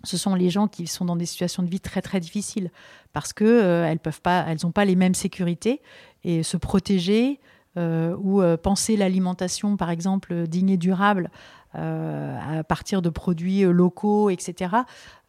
ce 0.04 0.16
sont 0.16 0.34
les 0.34 0.50
gens 0.50 0.66
qui 0.68 0.86
sont 0.86 1.04
dans 1.04 1.16
des 1.16 1.26
situations 1.26 1.62
de 1.62 1.70
vie 1.70 1.80
très 1.80 2.02
très 2.02 2.20
difficiles 2.20 2.70
parce 3.12 3.32
que 3.32 3.44
euh, 3.44 3.94
pas, 4.22 4.54
n'ont 4.62 4.72
pas 4.72 4.84
les 4.84 4.96
mêmes 4.96 5.14
sécurités 5.14 5.80
et 6.24 6.42
se 6.42 6.56
protéger, 6.56 7.40
ou 7.76 8.42
euh, 8.42 8.56
penser 8.56 8.96
l'alimentation, 8.96 9.76
par 9.76 9.90
exemple, 9.90 10.46
digne 10.46 10.70
et 10.70 10.76
durable 10.76 11.30
euh, 11.74 12.58
à 12.58 12.64
partir 12.64 13.00
de 13.00 13.08
produits 13.08 13.62
locaux, 13.62 14.28
etc. 14.28 14.76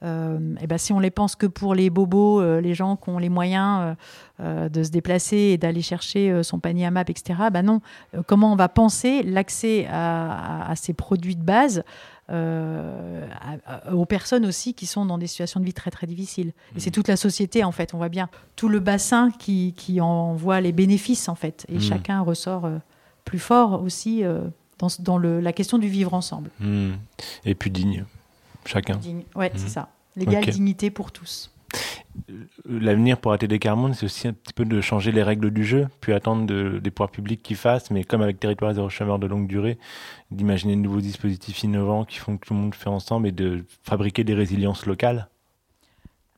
et 0.02 0.68
ben, 0.68 0.78
si 0.78 0.92
on 0.92 1.00
les 1.00 1.12
pense 1.12 1.38
que 1.38 1.46
pour 1.46 1.74
les 1.74 1.90
bobos, 1.90 2.60
les 2.60 2.74
gens 2.74 2.98
qui 2.98 3.10
ont 3.10 3.18
les 3.18 3.30
moyens 3.30 3.96
de 4.40 4.84
se 4.84 4.90
déplacer 4.90 5.38
et 5.38 5.58
d'aller 5.58 5.82
chercher 5.82 6.44
son 6.44 6.60
panier 6.60 6.86
à 6.86 6.92
map, 6.92 7.06
etc., 7.08 7.44
ben 7.54 7.62
non. 7.62 7.80
comment 8.28 8.52
on 8.52 8.58
va 8.58 8.68
penser 8.68 9.24
l'accès 9.24 9.88
à, 9.90 10.70
à, 10.70 10.76
ces 10.76 10.92
produits 10.92 11.38
de 11.38 11.44
base 11.44 11.86
euh, 12.30 13.28
aux 13.92 14.06
personnes 14.06 14.46
aussi 14.46 14.74
qui 14.74 14.86
sont 14.86 15.06
dans 15.06 15.18
des 15.18 15.28
situations 15.28 15.60
de 15.60 15.66
vie 15.66 15.74
très 15.74 15.92
très 15.92 16.08
difficiles. 16.08 16.54
Et 16.76 16.80
c'est 16.80 16.90
mmh. 16.90 16.94
toute 16.94 17.08
la 17.10 17.18
société 17.18 17.64
en 17.64 17.72
fait, 17.72 17.94
on 17.94 17.98
voit 17.98 18.10
bien 18.10 18.30
tout 18.56 18.70
le 18.70 18.80
bassin 18.80 19.30
qui, 19.32 19.74
qui 19.76 20.00
en 20.00 20.34
voit 20.34 20.62
les 20.62 20.72
bénéfices 20.72 21.28
en 21.28 21.36
fait. 21.36 21.66
Et 21.70 21.78
mmh. 21.78 21.82
chacun 21.82 22.22
ressort 22.22 22.66
euh, 22.66 22.78
plus 23.26 23.40
fort 23.40 23.82
aussi 23.82 24.24
euh, 24.24 24.42
dans, 24.80 24.88
dans 25.00 25.18
le, 25.18 25.40
la 25.40 25.54
question 25.54 25.78
du 25.78 25.88
vivre 25.88 26.14
ensemble. 26.14 26.50
Mmh. 26.60 26.92
Et 27.46 27.56
plus 27.56 27.70
digne, 27.70 28.06
chacun. 28.66 28.96
Digne. 28.98 29.24
Ouais, 29.36 29.52
c'est 29.56 29.70
ça. 29.70 29.90
L'égale 30.16 30.46
dignité 30.46 30.92
pour 30.92 31.12
tous 31.12 31.50
l'avenir 32.66 33.18
pour 33.18 33.34
ATD 33.34 33.60
Carmonde, 33.60 33.96
c'est 33.96 34.06
aussi 34.06 34.28
un 34.28 34.34
petit 34.34 34.54
peu 34.54 34.66
de 34.66 34.82
changer 34.82 35.12
les 35.12 35.24
règles 35.24 35.52
du 35.52 35.64
jeu, 35.64 35.88
puis 36.02 36.14
attendre 36.14 36.46
des 36.80 36.92
pouvoirs 36.92 37.12
publics 37.12 37.42
qui 37.42 37.56
fassent, 37.56 37.92
mais 37.92 38.04
comme 38.04 38.22
avec 38.22 38.40
Territoire 38.40 38.74
zéro 38.74 38.90
chômeur 38.90 39.20
de 39.20 39.28
longue 39.28 39.48
durée, 39.48 39.78
d'imaginer 40.32 40.76
de 40.76 40.82
nouveaux 40.82 41.02
dispositifs 41.02 41.64
innovants 41.64 42.06
qui 42.06 42.20
font 42.20 42.38
que 42.38 42.48
tout 42.48 42.54
le 42.54 42.60
monde 42.60 42.76
fait 42.76 42.90
ensemble 42.90 43.28
et 43.28 43.32
de 43.32 43.66
fabriquer 43.84 44.24
des 44.24 44.34
résiliences 44.34 44.86
locales. 44.86 45.28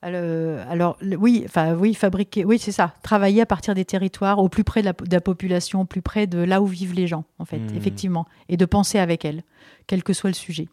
Alors, 0.02 0.98
oui, 1.02 1.42
enfin 1.46 1.74
oui, 1.74 1.96
fabriquer, 1.96 2.46
oui 2.46 2.60
c'est 2.60 2.72
ça, 2.72 2.94
travailler 3.02 3.42
à 3.42 3.48
partir 3.48 3.74
des 3.74 3.86
territoires, 3.86 4.38
au 4.38 4.50
plus 4.50 4.64
près 4.64 4.84
de 4.84 4.94
la, 5.12 5.22
population, 5.22 5.82
au 5.82 5.86
plus 5.86 6.04
près 6.04 6.28
de 6.28 6.38
là 6.38 6.62
où 6.62 6.68
vivent 6.68 6.94
les 6.94 7.08
gens, 7.08 7.26
en 7.40 7.46
fait, 7.46 7.58
mmh. 7.58 7.76
effectivement, 7.76 8.28
et 8.48 8.56
de 8.56 8.66
penser 8.66 9.00
avec 9.00 9.26
elles, 9.26 9.44
quel 9.88 10.04
que 10.04 10.14
soit 10.14 10.30
le 10.30 10.36
sujet, 10.36 10.68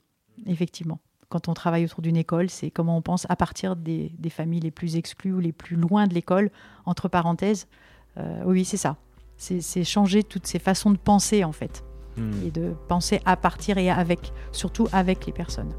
effectivement 0.46 0.98
quand 1.32 1.48
on 1.48 1.54
travaille 1.54 1.86
autour 1.86 2.02
d'une 2.02 2.18
école, 2.18 2.50
c'est 2.50 2.70
comment 2.70 2.94
on 2.94 3.00
pense 3.00 3.26
à 3.30 3.36
partir 3.36 3.74
des, 3.74 4.12
familles 4.28 4.60
les 4.60 4.70
plus 4.70 4.96
exclues 4.96 5.32
ou 5.32 5.40
les 5.40 5.52
plus 5.52 5.76
loin 5.76 6.06
de 6.06 6.12
l'école, 6.12 6.50
entre 6.84 7.08
parenthèses. 7.08 7.68
Euh, 8.18 8.42
oui, 8.44 8.66
c'est 8.66 8.76
ça. 8.76 8.96
C'est 9.38 9.82
changer 9.82 10.22
toutes 10.22 10.46
ces 10.46 10.58
façons 10.58 10.90
de 10.90 10.98
penser, 10.98 11.42
en 11.42 11.52
fait. 11.52 11.82
Hmm. 12.18 12.32
Et 12.46 12.50
de 12.50 12.74
penser 12.86 13.22
à 13.24 13.36
partir 13.36 13.78
et 13.78 13.90
avec, 13.90 14.30
surtout 14.52 14.88
avec 14.92 15.24
les 15.24 15.32
personnes. 15.32 15.72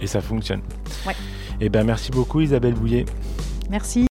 Et 0.00 0.06
ça 0.06 0.22
fonctionne. 0.22 0.62
Ouais. 1.06 1.14
Eh 1.60 1.68
bien, 1.68 1.84
merci 1.84 2.10
beaucoup, 2.10 2.40
Isabelle 2.40 2.74
Bouillet. 2.74 3.04
Merci. 3.68 4.08